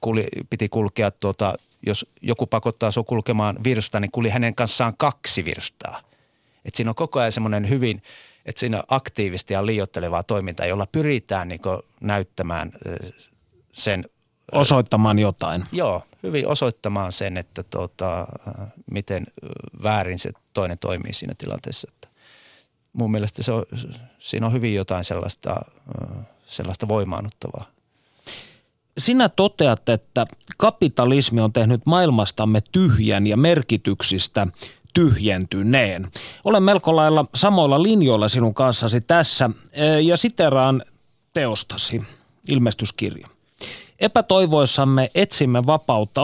kuli, 0.00 0.28
piti 0.50 0.68
kulkea 0.68 1.10
tuota 1.10 1.54
jos 1.86 2.06
joku 2.22 2.46
pakottaa 2.46 2.90
sinua 2.90 3.04
kulkemaan 3.04 3.58
virsta, 3.64 4.00
niin 4.00 4.10
kuli 4.10 4.28
hänen 4.28 4.54
kanssaan 4.54 4.94
kaksi 4.96 5.44
virstaa. 5.44 6.00
Et 6.64 6.74
siinä 6.74 6.90
on 6.90 6.94
koko 6.94 7.20
ajan 7.20 7.32
semmoinen 7.32 7.68
hyvin, 7.68 8.02
että 8.46 8.60
siinä 8.60 8.76
on 8.76 8.84
aktiivista 8.88 9.52
ja 9.52 9.66
liiottelevaa 9.66 10.22
toimintaa, 10.22 10.66
jolla 10.66 10.86
pyritään 10.86 11.48
niin 11.48 11.60
näyttämään 12.00 12.72
sen– 13.72 14.04
Osoittamaan 14.52 15.18
jotain. 15.18 15.64
Joo, 15.72 16.02
hyvin 16.22 16.48
osoittamaan 16.48 17.12
sen, 17.12 17.36
että 17.36 17.62
tuota, 17.62 18.26
miten 18.90 19.26
väärin 19.82 20.18
se 20.18 20.30
toinen 20.52 20.78
toimii 20.78 21.12
siinä 21.12 21.34
tilanteessa. 21.38 21.88
Että 21.94 22.08
mun 22.92 23.10
mielestä 23.10 23.42
se 23.42 23.52
on, 23.52 23.64
siinä 24.18 24.46
on 24.46 24.52
hyvin 24.52 24.74
jotain 24.74 25.04
sellaista, 25.04 25.56
sellaista 26.44 26.88
voimaannuttavaa 26.88 27.64
sinä 29.00 29.28
toteat, 29.28 29.88
että 29.88 30.26
kapitalismi 30.56 31.40
on 31.40 31.52
tehnyt 31.52 31.86
maailmastamme 31.86 32.60
tyhjän 32.72 33.26
ja 33.26 33.36
merkityksistä 33.36 34.46
tyhjentyneen. 34.94 36.10
Olen 36.44 36.62
melko 36.62 36.96
lailla 36.96 37.24
samoilla 37.34 37.82
linjoilla 37.82 38.28
sinun 38.28 38.54
kanssasi 38.54 39.00
tässä 39.00 39.50
e, 39.72 40.00
ja 40.00 40.16
siteraan 40.16 40.82
teostasi, 41.32 42.02
ilmestyskirja. 42.48 43.28
Epätoivoissamme 44.00 45.10
etsimme 45.14 45.66
vapautta 45.66 46.22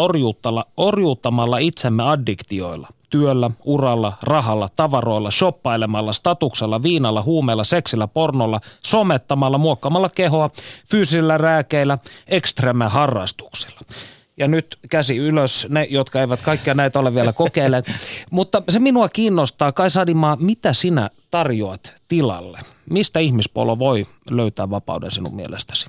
orjuuttamalla 0.77 1.59
itsemme 1.59 2.03
addiktioilla 2.03 2.89
työllä, 3.11 3.51
uralla, 3.65 4.13
rahalla, 4.23 4.69
tavaroilla, 4.77 5.31
shoppailemalla, 5.31 6.13
statuksella, 6.13 6.83
viinalla, 6.83 7.23
huumeella, 7.23 7.65
seksillä, 7.65 8.07
pornolla, 8.07 8.61
somettamalla, 8.83 9.59
muokkaamalla 9.59 10.09
kehoa, 10.09 10.51
fyysisillä 10.91 11.39
rääkeillä, 11.39 11.99
ekstreme 12.29 12.85
harrastuksilla. 12.85 13.81
Ja 14.37 14.49
nyt 14.49 14.79
käsi 14.91 15.17
ylös 15.17 15.67
ne, 15.71 15.87
jotka 15.91 16.21
eivät 16.21 16.43
kaikkia 16.43 16.75
näitä 16.75 16.99
ole 16.99 17.15
vielä 17.15 17.33
kokeilleet. 17.33 17.87
Mutta 18.31 18.63
se 18.69 18.79
minua 18.79 19.09
kiinnostaa, 19.09 19.73
Kai 19.73 19.91
Sadimaa, 19.91 20.37
mitä 20.41 20.73
sinä 20.73 21.11
tarjoat 21.31 21.95
tilalle? 22.09 22.61
Mistä 22.91 23.21
ihmispolo 23.21 23.79
voi 23.79 24.07
löytää 24.31 24.71
vapauden 24.71 25.11
sinun 25.11 25.37
mielestäsi, 25.37 25.87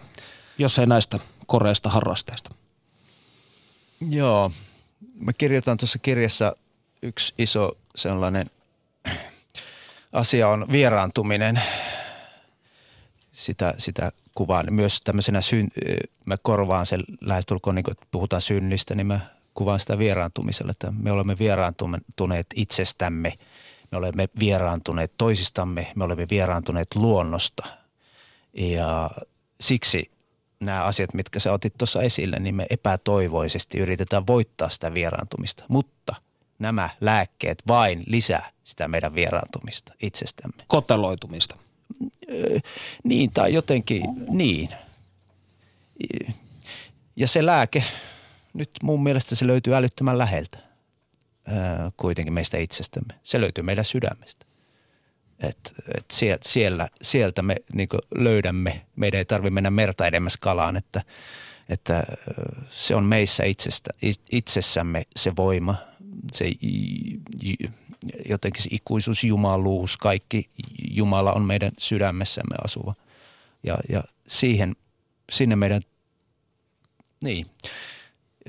jos 0.57 0.80
ei 0.80 0.86
näistä 0.86 1.20
koreista 1.47 1.89
harrasteista? 1.89 2.49
Joo, 4.09 4.51
mä 5.20 5.34
kirjoitan 5.34 5.78
tuossa 5.78 5.99
kirjassa– 5.99 6.55
yksi 7.01 7.33
iso 7.37 7.77
sellainen 7.95 8.49
asia 10.13 10.49
on 10.49 10.65
vieraantuminen. 10.71 11.61
Sitä, 13.31 13.73
sitä 13.77 14.11
kuvaan 14.35 14.65
myös 14.69 15.01
tämmöisenä, 15.01 15.41
syn, 15.41 15.67
mä 16.25 16.35
korvaan 16.41 16.85
sen 16.85 17.03
lähestulkoon, 17.21 17.75
niin 17.75 17.83
kun 17.83 17.93
puhutaan 18.11 18.41
synnistä, 18.41 18.95
niin 18.95 19.07
mä 19.07 19.19
kuvaan 19.53 19.79
sitä 19.79 19.97
vieraantumisella, 19.97 20.71
että 20.71 20.93
me 20.99 21.11
olemme 21.11 21.35
vieraantuneet 21.39 22.47
itsestämme, 22.55 23.33
me 23.91 23.97
olemme 23.97 24.29
vieraantuneet 24.39 25.11
toisistamme, 25.17 25.91
me 25.95 26.03
olemme 26.03 26.27
vieraantuneet 26.29 26.95
luonnosta. 26.95 27.67
Ja 28.53 29.09
siksi 29.61 30.11
nämä 30.59 30.83
asiat, 30.83 31.13
mitkä 31.13 31.39
sä 31.39 31.53
otit 31.53 31.73
tuossa 31.77 32.01
esille, 32.01 32.39
niin 32.39 32.55
me 32.55 32.65
epätoivoisesti 32.69 33.77
yritetään 33.77 34.27
voittaa 34.27 34.69
sitä 34.69 34.93
vieraantumista. 34.93 35.63
Mutta– 35.67 36.15
nämä 36.60 36.89
lääkkeet 37.01 37.64
vain 37.68 38.03
lisää 38.08 38.49
sitä 38.64 38.88
meidän 38.88 39.16
vieraantumista 39.16 39.93
itsestämme. 40.01 40.58
Koteloitumista. 40.68 41.58
Niin, 43.03 43.32
tai 43.34 43.53
jotenkin 43.53 44.03
niin. 44.30 44.70
Ja 47.16 47.28
se 47.28 47.45
lääke, 47.45 47.84
nyt 48.53 48.70
mun 48.84 49.03
mielestä 49.03 49.36
se 49.36 49.47
löytyy 49.47 49.76
älyttömän 49.76 50.18
läheltä 50.18 50.58
kuitenkin 51.97 52.34
meistä 52.34 52.58
itsestämme. 52.58 53.14
Se 53.24 53.41
löytyy 53.41 53.64
meidän 53.64 53.86
sydämestä. 53.86 54.45
Et, 55.39 55.74
et 55.97 56.05
siellä, 56.43 56.88
sieltä 57.01 57.41
me 57.41 57.55
niin 57.74 57.88
löydämme, 58.16 58.86
meidän 58.95 59.18
ei 59.18 59.26
tarvitse 59.26 59.51
mennä 59.51 59.72
merta 59.72 60.08
edemmäs 60.08 60.38
kalaan, 60.38 60.78
että, 60.78 61.01
että 61.70 62.03
se 62.70 62.95
on 62.95 63.03
meissä 63.03 63.43
itsestä, 63.43 63.89
itsessämme 64.32 65.03
se 65.16 65.36
voima, 65.36 65.76
se 66.34 66.51
jotenkin 68.30 68.63
se 68.63 68.69
ikuisuus, 68.71 69.23
jumaluus, 69.23 69.97
kaikki 69.97 70.49
Jumala 70.91 71.34
on 71.34 71.45
meidän 71.45 71.71
sydämessämme 71.78 72.55
asuva. 72.63 72.93
Ja, 73.63 73.78
ja 73.89 74.03
siihen, 74.28 74.75
sinne 75.32 75.55
meidän, 75.55 75.82
niin, 77.23 77.45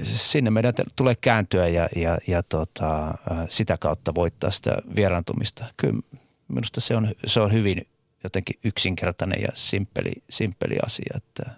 sinne 0.02 0.50
meidän 0.50 0.72
tulee 0.96 1.14
kääntyä 1.20 1.68
ja, 1.68 1.88
ja, 1.96 2.18
ja 2.26 2.42
tota, 2.42 3.14
sitä 3.48 3.78
kautta 3.78 4.14
voittaa 4.14 4.50
sitä 4.50 4.76
vieraantumista. 4.96 5.64
Kyllä 5.76 6.00
minusta 6.48 6.80
se 6.80 6.96
on, 6.96 7.14
se 7.26 7.40
on 7.40 7.52
hyvin 7.52 7.86
jotenkin 8.24 8.56
yksinkertainen 8.64 9.42
ja 9.42 9.48
simppeli, 9.54 10.12
simppeli 10.30 10.76
asia. 10.86 11.14
Että 11.16 11.50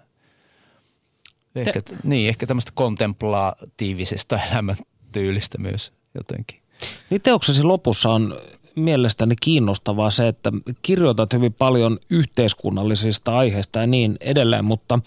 ehkä, 1.55 1.81
Te... 1.81 1.95
niin, 2.03 2.29
ehkä 2.29 2.47
tämmöistä 2.47 2.71
kontemplatiivisesta 2.75 4.39
elämäntyylistä 4.51 5.57
myös 5.57 5.93
jotenkin. 6.13 6.59
Niin 7.09 7.21
teoksesi 7.21 7.63
lopussa 7.63 8.09
on 8.09 8.39
mielestäni 8.75 9.35
kiinnostavaa 9.41 10.11
se, 10.11 10.27
että 10.27 10.51
kirjoitat 10.81 11.33
hyvin 11.33 11.53
paljon 11.53 11.99
yhteiskunnallisista 12.09 13.37
aiheista 13.37 13.79
ja 13.79 13.87
niin 13.87 14.17
edelleen, 14.19 14.65
mutta 14.65 14.99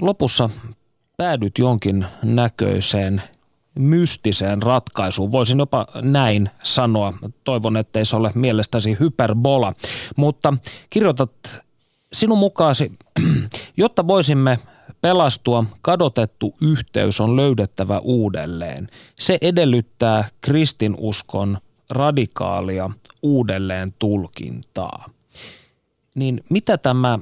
lopussa 0.00 0.50
päädyt 1.16 1.58
jonkin 1.58 2.06
näköiseen 2.22 3.22
mystiseen 3.78 4.62
ratkaisuun. 4.62 5.32
Voisin 5.32 5.58
jopa 5.58 5.86
näin 6.02 6.50
sanoa. 6.64 7.12
Toivon, 7.44 7.76
ettei 7.76 8.04
se 8.04 8.16
ole 8.16 8.32
mielestäsi 8.34 8.96
hyperbola. 9.00 9.74
Mutta 10.16 10.54
kirjoitat 10.90 11.30
sinun 12.12 12.38
mukaasi, 12.38 12.92
jotta 13.76 14.06
voisimme 14.06 14.58
pelastua, 15.00 15.64
kadotettu 15.82 16.54
yhteys 16.60 17.20
on 17.20 17.36
löydettävä 17.36 17.98
uudelleen. 17.98 18.88
Se 19.18 19.38
edellyttää 19.40 20.28
kristinuskon 20.40 21.58
radikaalia 21.90 22.90
uudelleen 23.22 23.94
tulkintaa. 23.98 25.10
Niin 26.14 26.44
mitä 26.50 26.78
tämä 26.78 27.18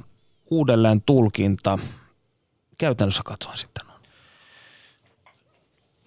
uudelleen 0.51 1.01
tulkinta 1.01 1.79
käytännössä 2.77 3.21
katsoen 3.25 3.57
sitten 3.57 3.87
on? 3.91 3.99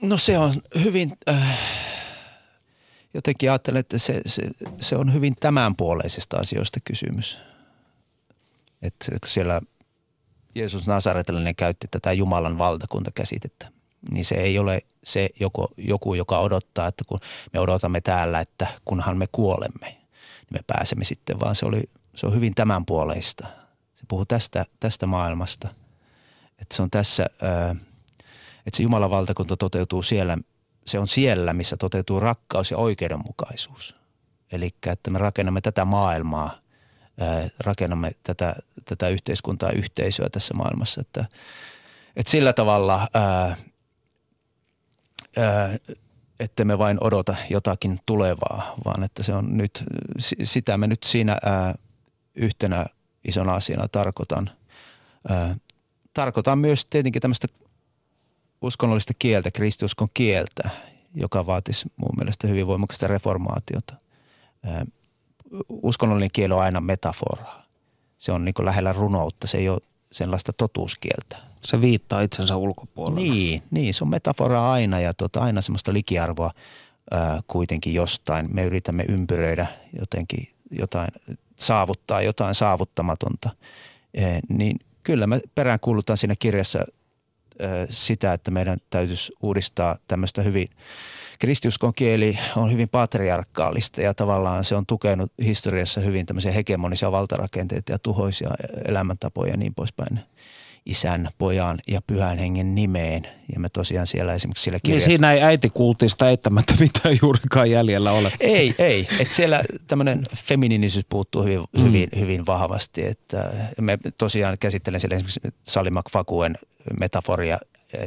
No 0.01 0.19
se 0.19 0.39
on 0.39 0.55
hyvin, 0.85 1.13
äh, 1.29 1.59
jotenkin 3.15 3.51
ajattelen, 3.51 3.81
että 3.81 3.99
se, 3.99 4.21
se, 4.27 4.43
se 4.81 4.97
on 4.97 5.13
hyvin 5.13 5.35
tämänpuoleisista 5.41 6.37
asioista 6.37 6.81
kysymys. 6.85 7.39
Että 8.83 9.19
siellä– 9.27 9.61
Jeesus 10.57 10.87
Nasaretilainen 10.87 11.57
käytti 11.57 11.89
tätä 11.91 12.13
Jumalan 12.13 12.59
valtakuntakäsitettä, 12.59 13.69
niin 14.11 14.25
se 14.25 14.35
ei 14.35 14.59
ole 14.59 14.83
se 15.05 15.29
joku, 15.41 15.69
joku, 15.77 16.15
joka 16.15 16.39
odottaa, 16.39 16.87
että 16.87 17.05
kun 17.07 17.21
me 17.53 17.61
odotamme 17.61 18.01
täällä, 18.01 18.41
että 18.41 18.67
kunhan 18.85 19.17
me 19.17 19.27
kuolemme, 19.33 19.87
niin 19.87 20.53
me 20.53 20.61
pääsemme 20.67 21.05
sitten, 21.05 21.41
vaan 21.41 21.55
se, 21.55 21.67
oli, 21.67 21.83
se 22.15 22.27
on 22.27 22.35
hyvin 22.35 22.55
tämänpuoleista. 22.55 23.47
Se 23.95 24.05
puhuu 24.09 24.27
tästä, 24.27 24.67
tästä 24.81 25.07
maailmasta, 25.07 25.69
että 26.59 26.77
se 26.77 26.83
on 26.83 26.91
tässä, 26.91 27.27
että 28.67 28.77
se 28.77 28.83
Jumalan 28.83 29.11
valtakunta 29.11 29.57
toteutuu 29.57 30.03
siellä, 30.03 30.39
se 30.87 30.99
on 30.99 31.09
siellä, 31.09 31.53
missä 31.53 31.77
toteutuu 31.77 32.21
rakkaus 32.21 32.71
ja 32.71 32.77
oikeudenmukaisuus. 32.77 33.97
Eli 34.53 34.71
että 34.87 35.11
me 35.11 35.19
rakennamme 35.19 35.61
tätä 35.61 35.85
maailmaa– 35.85 36.51
rakennamme 37.61 38.11
tätä, 38.23 38.57
tätä 38.85 39.09
yhteiskuntaa, 39.09 39.71
yhteisöä 39.71 40.29
tässä 40.33 40.55
maailmassa. 40.55 41.01
Että, 41.01 41.25
että 42.17 42.31
sillä 42.31 42.53
tavalla, 42.53 43.09
että 46.41 46.65
me 46.65 46.79
vain 46.79 46.99
odota 47.01 47.37
jotakin 47.51 48.01
tulevaa, 48.07 48.75
vaan 48.85 49.03
että 49.03 49.23
se 49.23 49.35
on 49.35 49.57
nyt, 49.57 49.85
sitä 50.43 50.77
me 50.77 50.87
nyt 50.87 51.03
siinä 51.03 51.39
yhtenä 52.35 52.87
isona 53.25 53.55
asiana 53.55 53.89
tarkoitan. 53.89 54.51
Tarkoitan 56.15 56.59
myös 56.59 56.85
tietenkin 56.85 57.23
tämmöistä 57.23 57.49
uskonnollista 58.63 59.13
kieltä, 59.19 59.51
kristiuskon 59.51 60.09
kieltä, 60.15 60.71
joka 61.15 61.47
vaatisi 61.47 61.89
mun 61.97 62.11
mielestä 62.17 62.47
hyvin 62.47 62.67
voimakasta 62.67 63.07
reformaatiota 63.07 63.95
uskonnollinen 65.69 66.31
kieli 66.33 66.55
on 66.55 66.63
aina 66.63 66.81
metaforaa. 66.81 67.63
Se 68.19 68.33
on 68.33 68.45
niin 68.45 68.55
lähellä 68.59 68.93
runoutta, 68.93 69.47
se 69.47 69.59
ei 69.59 69.69
ole 69.69 69.81
sellaista 70.13 70.53
totuuskieltä. 70.53 71.37
Se 71.65 71.81
viittaa 71.81 72.21
itsensä 72.21 72.57
ulkopuolella. 72.57 73.21
Niin, 73.21 73.63
niin 73.71 73.95
se 73.95 74.05
on 74.05 74.11
metafora 74.11 74.73
aina 74.73 75.01
ja 75.01 75.15
tota, 75.15 75.41
aina 75.41 75.61
semmoista 75.61 75.93
likiarvoa 75.93 76.51
ää, 77.11 77.43
kuitenkin 77.47 77.95
jostain. 77.95 78.55
Me 78.55 78.65
yritämme 78.65 79.05
ympyröidä 79.09 79.67
jotenkin 80.01 80.49
jotain, 80.71 81.09
saavuttaa 81.57 82.23
jotain 82.23 82.55
saavuttamatonta. 82.55 83.51
E, 84.15 84.39
niin 84.49 84.81
kyllä 85.03 85.27
me 85.27 85.41
peräänkuulutaan 85.55 86.17
siinä 86.17 86.35
kirjassa 86.39 86.79
ää, 86.79 87.87
sitä, 87.91 88.33
että 88.33 88.51
meidän 88.51 88.79
täytyisi 88.91 89.33
uudistaa 89.43 89.97
tämmöistä 90.09 90.43
hyvin– 90.43 90.69
kristiuskon 91.39 91.93
kieli 91.95 92.39
on 92.57 92.73
hyvin 92.73 92.89
patriarkaalista 92.89 94.01
ja 94.01 94.15
tavallaan 94.15 94.65
se 94.65 94.75
on 94.75 94.87
tukenut 94.87 95.33
historiassa 95.45 96.01
hyvin 96.01 96.27
tämmöisiä 96.27 96.53
hegemonisia 96.53 97.13
valtarakenteita 97.13 97.93
ja 97.93 97.99
tuhoisia 97.99 98.51
elämäntapoja 98.89 99.51
ja 99.51 99.57
niin 99.57 99.75
poispäin 99.75 100.21
isän, 100.87 101.29
pojan 101.39 101.79
ja 101.89 102.01
pyhän 102.07 102.39
hengen 102.39 102.75
nimeen. 102.75 103.27
Ja 103.55 103.61
me 103.61 103.69
tosiaan 103.69 104.07
siellä 104.07 104.35
esimerkiksi 104.35 104.65
siellä 104.65 104.77
niin, 104.77 104.83
kirjassa... 104.83 105.09
Niin 105.09 105.17
siinä 105.17 105.33
ei 105.33 105.43
äitikultista 105.43 106.31
eittämättä 106.31 106.75
mitään 106.81 107.19
juurikaan 107.23 107.71
jäljellä 107.71 108.13
ole. 108.13 108.33
Ei, 108.41 108.75
ei. 108.79 109.09
Että 109.19 109.35
siellä 109.35 109.63
tämmöinen 109.87 110.23
feminiinisyys 110.37 111.07
puuttuu 111.09 111.43
hyvin, 111.43 111.61
mm. 111.77 111.85
hyvin, 111.85 112.09
hyvin 112.19 112.47
vahvasti. 112.47 113.07
Että 113.07 113.53
me 113.81 113.99
tosiaan 114.19 114.57
käsittelen 114.61 115.01
siellä 115.01 115.17
esimerkiksi 115.17 115.41
Sally 115.63 115.91
McFakuen 115.91 116.55
metaforia, 117.01 117.59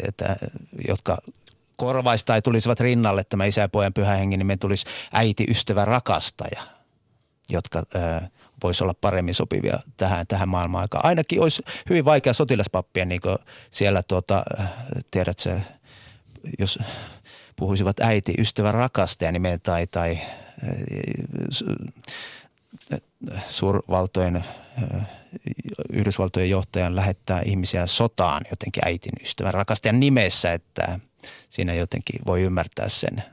että, 0.07 0.35
jotka 0.87 1.17
korvaisi 1.79 2.25
tai 2.25 2.41
tulisivat 2.41 2.79
rinnalle 2.79 3.23
tämä 3.23 3.45
isä 3.45 3.61
ja 3.61 3.69
pojan 3.69 3.93
pyhä 3.93 4.15
henki, 4.15 4.37
niin 4.37 4.47
me 4.47 4.57
tulisi 4.57 4.85
äiti, 5.13 5.45
ystävä, 5.49 5.85
rakastaja, 5.85 6.61
jotka 7.49 7.83
äh, 7.95 8.29
voisi 8.63 8.83
olla 8.83 8.93
paremmin 9.01 9.33
sopivia 9.33 9.79
tähän, 9.97 10.27
tähän 10.27 10.49
maailmaan 10.49 10.81
aikaan. 10.81 11.05
Ainakin 11.05 11.41
olisi 11.41 11.63
hyvin 11.89 12.05
vaikea 12.05 12.33
sotilaspappia, 12.33 13.05
niin 13.05 13.21
kuin 13.21 13.37
siellä 13.71 14.03
tuota, 14.03 14.43
tiedät 15.11 15.39
se, 15.39 15.61
jos 16.59 16.79
puhuisivat 17.55 17.99
äiti, 17.99 18.33
ystävä, 18.37 18.71
rakastaja 18.71 19.31
nimen 19.31 19.61
tai, 19.61 19.87
tai 19.87 20.19
suurvaltojen, 23.47 24.43
Yhdysvaltojen 25.93 26.49
johtajan 26.49 26.95
lähettää 26.95 27.41
ihmisiä 27.41 27.87
sotaan 27.87 28.41
jotenkin 28.49 28.83
äitin 28.85 29.11
ystävän 29.23 29.53
rakastajan 29.53 29.99
nimessä, 29.99 30.53
että 30.53 30.99
siinä 31.49 31.73
jotenkin 31.73 32.19
voi 32.25 32.41
ymmärtää 32.41 32.89
sen. 32.89 33.23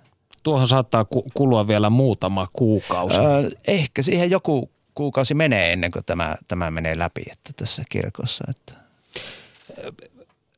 Tuohon 0.43 0.68
saattaa 0.68 1.07
kulua 1.34 1.66
vielä 1.66 1.91
muutama 1.91 2.47
kuukausi. 2.53 3.18
Öö, 3.18 3.51
ehkä 3.66 4.03
siihen 4.03 4.30
joku 4.30 4.70
kuukausi 4.95 5.34
menee 5.34 5.72
ennen 5.72 5.91
kuin 5.91 6.05
tämä, 6.05 6.37
tämä 6.49 6.70
menee 6.70 6.99
läpi 6.99 7.22
että 7.32 7.53
tässä 7.57 7.82
kirkossa. 7.89 8.45
Että. 8.51 8.74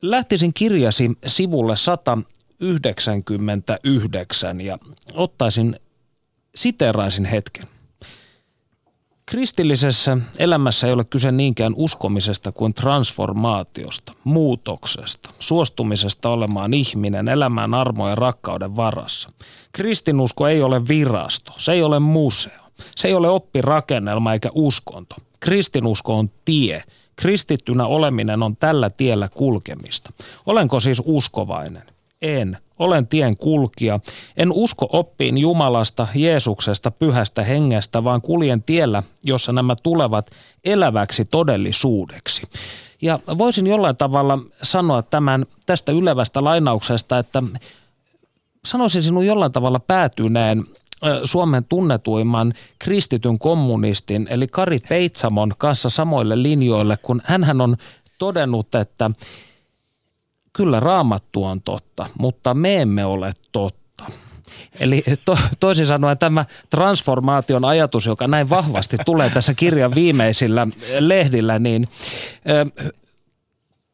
Lähtisin 0.01 0.53
kirjasi 0.53 1.11
sivulle 1.27 1.77
199 1.77 4.61
ja 4.61 4.77
ottaisin, 5.13 5.79
siteraisin 6.55 7.25
hetken. 7.25 7.63
Kristillisessä 9.29 10.17
elämässä 10.39 10.87
ei 10.87 10.93
ole 10.93 11.03
kyse 11.03 11.31
niinkään 11.31 11.73
uskomisesta 11.75 12.51
kuin 12.51 12.73
transformaatiosta, 12.73 14.13
muutoksesta, 14.23 15.29
suostumisesta 15.39 16.29
olemaan 16.29 16.73
ihminen, 16.73 17.27
elämään 17.27 17.73
armo 17.73 18.09
ja 18.09 18.15
rakkauden 18.15 18.75
varassa. 18.75 19.29
Kristinusko 19.71 20.47
ei 20.47 20.61
ole 20.61 20.87
virasto, 20.87 21.53
se 21.57 21.71
ei 21.71 21.83
ole 21.83 21.99
museo, 21.99 22.59
se 22.95 23.07
ei 23.07 23.13
ole 23.13 23.29
oppirakennelma 23.29 24.33
eikä 24.33 24.49
uskonto. 24.53 25.15
Kristinusko 25.39 26.17
on 26.17 26.29
tie. 26.45 26.83
Kristittynä 27.15 27.85
oleminen 27.85 28.43
on 28.43 28.57
tällä 28.57 28.89
tiellä 28.89 29.29
kulkemista. 29.29 30.13
Olenko 30.45 30.79
siis 30.79 31.01
uskovainen? 31.05 31.83
En. 32.21 32.57
Olen 32.79 33.07
tien 33.07 33.37
kulkija. 33.37 33.99
En 34.37 34.51
usko 34.51 34.89
oppiin 34.91 35.37
Jumalasta, 35.37 36.07
Jeesuksesta, 36.15 36.91
pyhästä 36.91 37.43
hengestä, 37.43 38.03
vaan 38.03 38.21
kuljen 38.21 38.63
tiellä, 38.63 39.03
jossa 39.23 39.53
nämä 39.53 39.75
tulevat 39.83 40.31
eläväksi 40.65 41.25
todellisuudeksi. 41.25 42.43
Ja 43.01 43.19
voisin 43.37 43.67
jollain 43.67 43.97
tavalla 43.97 44.39
sanoa 44.61 45.01
tämän 45.01 45.45
tästä 45.65 45.91
ylevästä 45.91 46.43
lainauksesta, 46.43 47.17
että 47.17 47.43
sanoisin 48.65 49.03
sinun 49.03 49.25
jollain 49.25 49.51
tavalla 49.51 49.79
päätyneen 49.79 50.63
Suomen 51.23 51.65
tunnetuimman 51.65 52.53
kristityn 52.79 53.39
kommunistin, 53.39 54.27
eli 54.29 54.47
Kari 54.47 54.79
Peitsamon 54.79 55.51
kanssa 55.57 55.89
samoille 55.89 56.43
linjoille, 56.43 56.97
kun 56.97 57.21
hän 57.25 57.61
on 57.61 57.77
todennut, 58.17 58.75
että 58.75 59.11
kyllä 60.59 60.79
raamattu 60.79 61.43
on 61.43 61.61
totta, 61.61 62.09
mutta 62.17 62.53
me 62.53 62.81
emme 62.81 63.05
ole 63.05 63.31
totta. 63.51 64.05
Eli 64.79 65.03
to, 65.25 65.37
toisin 65.59 65.85
sanoen 65.85 66.17
tämä 66.17 66.45
transformaation 66.69 67.65
ajatus, 67.65 68.05
joka 68.05 68.27
näin 68.27 68.49
vahvasti 68.49 68.97
tulee 69.05 69.29
tässä 69.29 69.53
kirjan 69.53 69.95
viimeisillä 69.95 70.67
lehdillä, 70.99 71.59
niin 71.59 71.87
ö, 72.49 72.83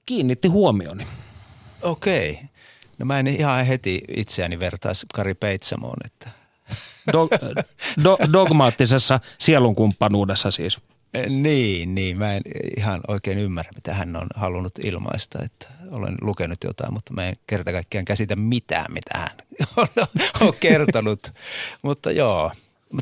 kiinnitti 0.05 0.47
huomioni. 0.47 1.07
Okei. 1.81 2.39
No 2.97 3.05
mä 3.05 3.19
en 3.19 3.27
ihan 3.27 3.65
heti 3.65 4.01
itseäni 4.17 4.59
vertaisi 4.59 5.05
Kari 5.13 5.33
Peitsamoon, 5.33 5.97
että 6.05 6.29
do, 7.13 7.27
do, 8.03 8.17
dogmaattisessa 8.33 9.19
sielunkumppanuudessa 9.37 10.51
siis. 10.51 10.77
Niin, 11.29 11.95
niin. 11.95 12.17
Mä 12.17 12.35
en 12.35 12.41
ihan 12.77 13.01
oikein 13.07 13.37
ymmärrä, 13.37 13.71
mitä 13.75 13.93
hän 13.93 14.15
on 14.15 14.27
halunnut 14.35 14.79
ilmaista. 14.83 15.39
Että 15.43 15.67
olen 15.91 16.15
lukenut 16.21 16.63
jotain, 16.63 16.93
mutta 16.93 17.13
mä 17.13 17.29
en 17.29 17.35
kerta 17.47 17.71
kaikkiaan 17.71 18.05
käsitä 18.05 18.35
mitään, 18.35 18.93
mitä 18.93 19.17
hän 19.17 19.37
on 20.41 20.53
kertonut. 20.59 21.31
mutta 21.81 22.11
joo, 22.11 22.51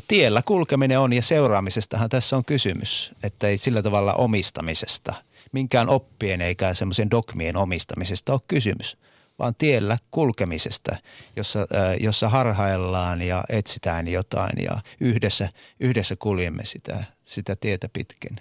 tiellä 0.08 0.42
kulkeminen 0.42 0.98
on 0.98 1.12
ja 1.12 1.22
seuraamisestahan 1.22 2.08
tässä 2.08 2.36
on 2.36 2.44
kysymys, 2.44 3.12
että 3.22 3.48
ei 3.48 3.56
sillä 3.56 3.82
tavalla 3.82 4.14
omistamisesta, 4.14 5.14
minkään 5.52 5.88
oppien 5.88 6.40
eikä 6.40 6.74
semmoisen 6.74 7.10
dogmien 7.10 7.56
omistamisesta 7.56 8.32
ole 8.32 8.40
kysymys– 8.48 8.96
vaan 9.38 9.54
tiellä 9.58 9.98
kulkemisesta, 10.10 10.96
jossa, 11.36 11.66
jossa 12.00 12.28
harhaillaan 12.28 13.22
ja 13.22 13.44
etsitään 13.48 14.08
jotain 14.08 14.62
ja 14.64 14.82
yhdessä, 15.00 15.48
yhdessä 15.80 16.16
kuljemme 16.16 16.64
sitä, 16.64 17.04
sitä 17.24 17.56
tietä 17.56 17.88
pitkin. 17.92 18.40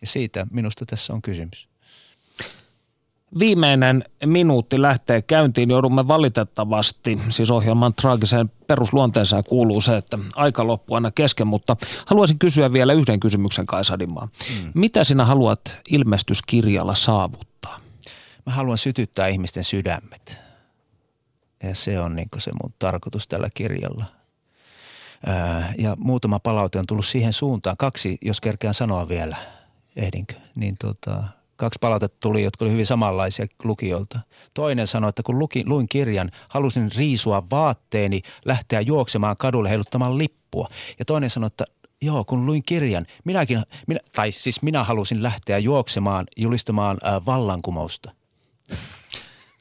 Ja 0.00 0.06
siitä 0.06 0.46
minusta 0.50 0.86
tässä 0.86 1.12
on 1.12 1.22
kysymys. 1.22 1.68
Viimeinen 3.38 4.04
minuutti 4.26 4.82
lähtee 4.82 5.22
käyntiin. 5.22 5.70
Joudumme 5.70 6.08
valitettavasti, 6.08 7.18
siis 7.28 7.50
ohjelman 7.50 7.94
traagiseen 7.94 8.50
perusluonteeseen 8.66 9.44
kuuluu 9.48 9.80
se, 9.80 9.96
että 9.96 10.18
aika 10.36 10.66
loppuu 10.66 10.94
aina 10.94 11.10
kesken, 11.10 11.46
mutta 11.46 11.76
haluaisin 12.06 12.38
kysyä 12.38 12.72
vielä 12.72 12.92
yhden 12.92 13.20
kysymyksen 13.20 13.66
Kaisadimaa. 13.66 14.28
Mm. 14.62 14.72
Mitä 14.74 15.04
sinä 15.04 15.24
haluat 15.24 15.60
ilmestyskirjalla 15.90 16.94
saavuttaa? 16.94 17.51
Mä 18.46 18.52
haluan 18.52 18.78
sytyttää 18.78 19.28
ihmisten 19.28 19.64
sydämet. 19.64 20.40
Ja 21.62 21.74
se 21.74 22.00
on 22.00 22.16
niin 22.16 22.28
se 22.38 22.50
mun 22.62 22.74
tarkoitus 22.78 23.28
tällä 23.28 23.48
kirjalla. 23.54 24.04
ja 25.78 25.96
muutama 25.98 26.38
palaute 26.38 26.78
on 26.78 26.86
tullut 26.86 27.06
siihen 27.06 27.32
suuntaan. 27.32 27.76
Kaksi, 27.76 28.18
jos 28.22 28.40
kerkeän 28.40 28.74
sanoa 28.74 29.08
vielä, 29.08 29.36
ehdinkö, 29.96 30.34
niin 30.54 30.76
tota, 30.78 31.24
kaksi 31.56 31.78
palautetta 31.80 32.18
tuli, 32.20 32.42
jotka 32.42 32.64
oli 32.64 32.72
hyvin 32.72 32.86
samanlaisia 32.86 33.46
lukijoilta. 33.64 34.20
Toinen 34.54 34.86
sanoi, 34.86 35.08
että 35.08 35.22
kun 35.22 35.38
luki, 35.38 35.62
luin 35.66 35.88
kirjan, 35.88 36.30
halusin 36.48 36.92
riisua 36.96 37.50
vaatteeni, 37.50 38.22
lähteä 38.44 38.80
juoksemaan 38.80 39.36
kadulle 39.36 39.70
heiluttamaan 39.70 40.18
lippua. 40.18 40.68
Ja 40.98 41.04
toinen 41.04 41.30
sanoi, 41.30 41.46
että 41.46 41.64
joo, 42.00 42.24
kun 42.24 42.46
luin 42.46 42.62
kirjan, 42.62 43.06
minäkin, 43.24 43.62
minä, 43.86 44.00
tai 44.12 44.32
siis 44.32 44.62
minä 44.62 44.84
halusin 44.84 45.22
lähteä 45.22 45.58
juoksemaan, 45.58 46.26
julistamaan 46.36 46.98
äh, 47.06 47.26
vallankumousta– 47.26 48.12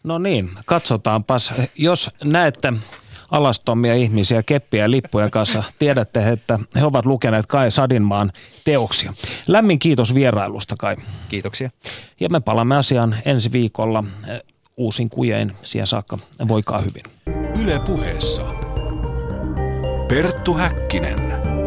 No 0.04 0.18
niin, 0.18 0.52
katsotaanpas. 0.66 1.54
Jos 1.78 2.10
näette 2.24 2.74
alastomia 3.32 3.96
ihmisiä 3.96 4.44
keppiä 4.44 4.84
ja 4.84 4.92
lippujen 4.92 5.32
kanssa, 5.32 5.64
tiedätte, 5.80 6.32
että 6.32 6.60
he 6.76 6.86
ovat 6.86 7.06
lukeneet 7.06 7.46
Kai 7.46 7.72
Sadinmaan 7.72 8.32
teoksia. 8.64 9.14
Lämmin 9.48 9.80
kiitos 9.80 10.16
vierailusta 10.16 10.76
Kai. 10.80 10.98
Kiitoksia. 11.30 11.70
Ja 12.20 12.30
me 12.30 12.40
palaamme 12.40 12.76
asiaan 12.76 13.16
ensi 13.26 13.52
viikolla 13.52 14.04
uusin 14.78 15.10
kujein. 15.10 15.52
Siihen 15.62 15.88
saakka 15.88 16.18
voikaa 16.48 16.80
hyvin. 16.80 17.04
Yle 17.64 17.80
puheessa. 17.80 18.44
Perttu 20.08 20.54
Häkkinen. 20.54 21.61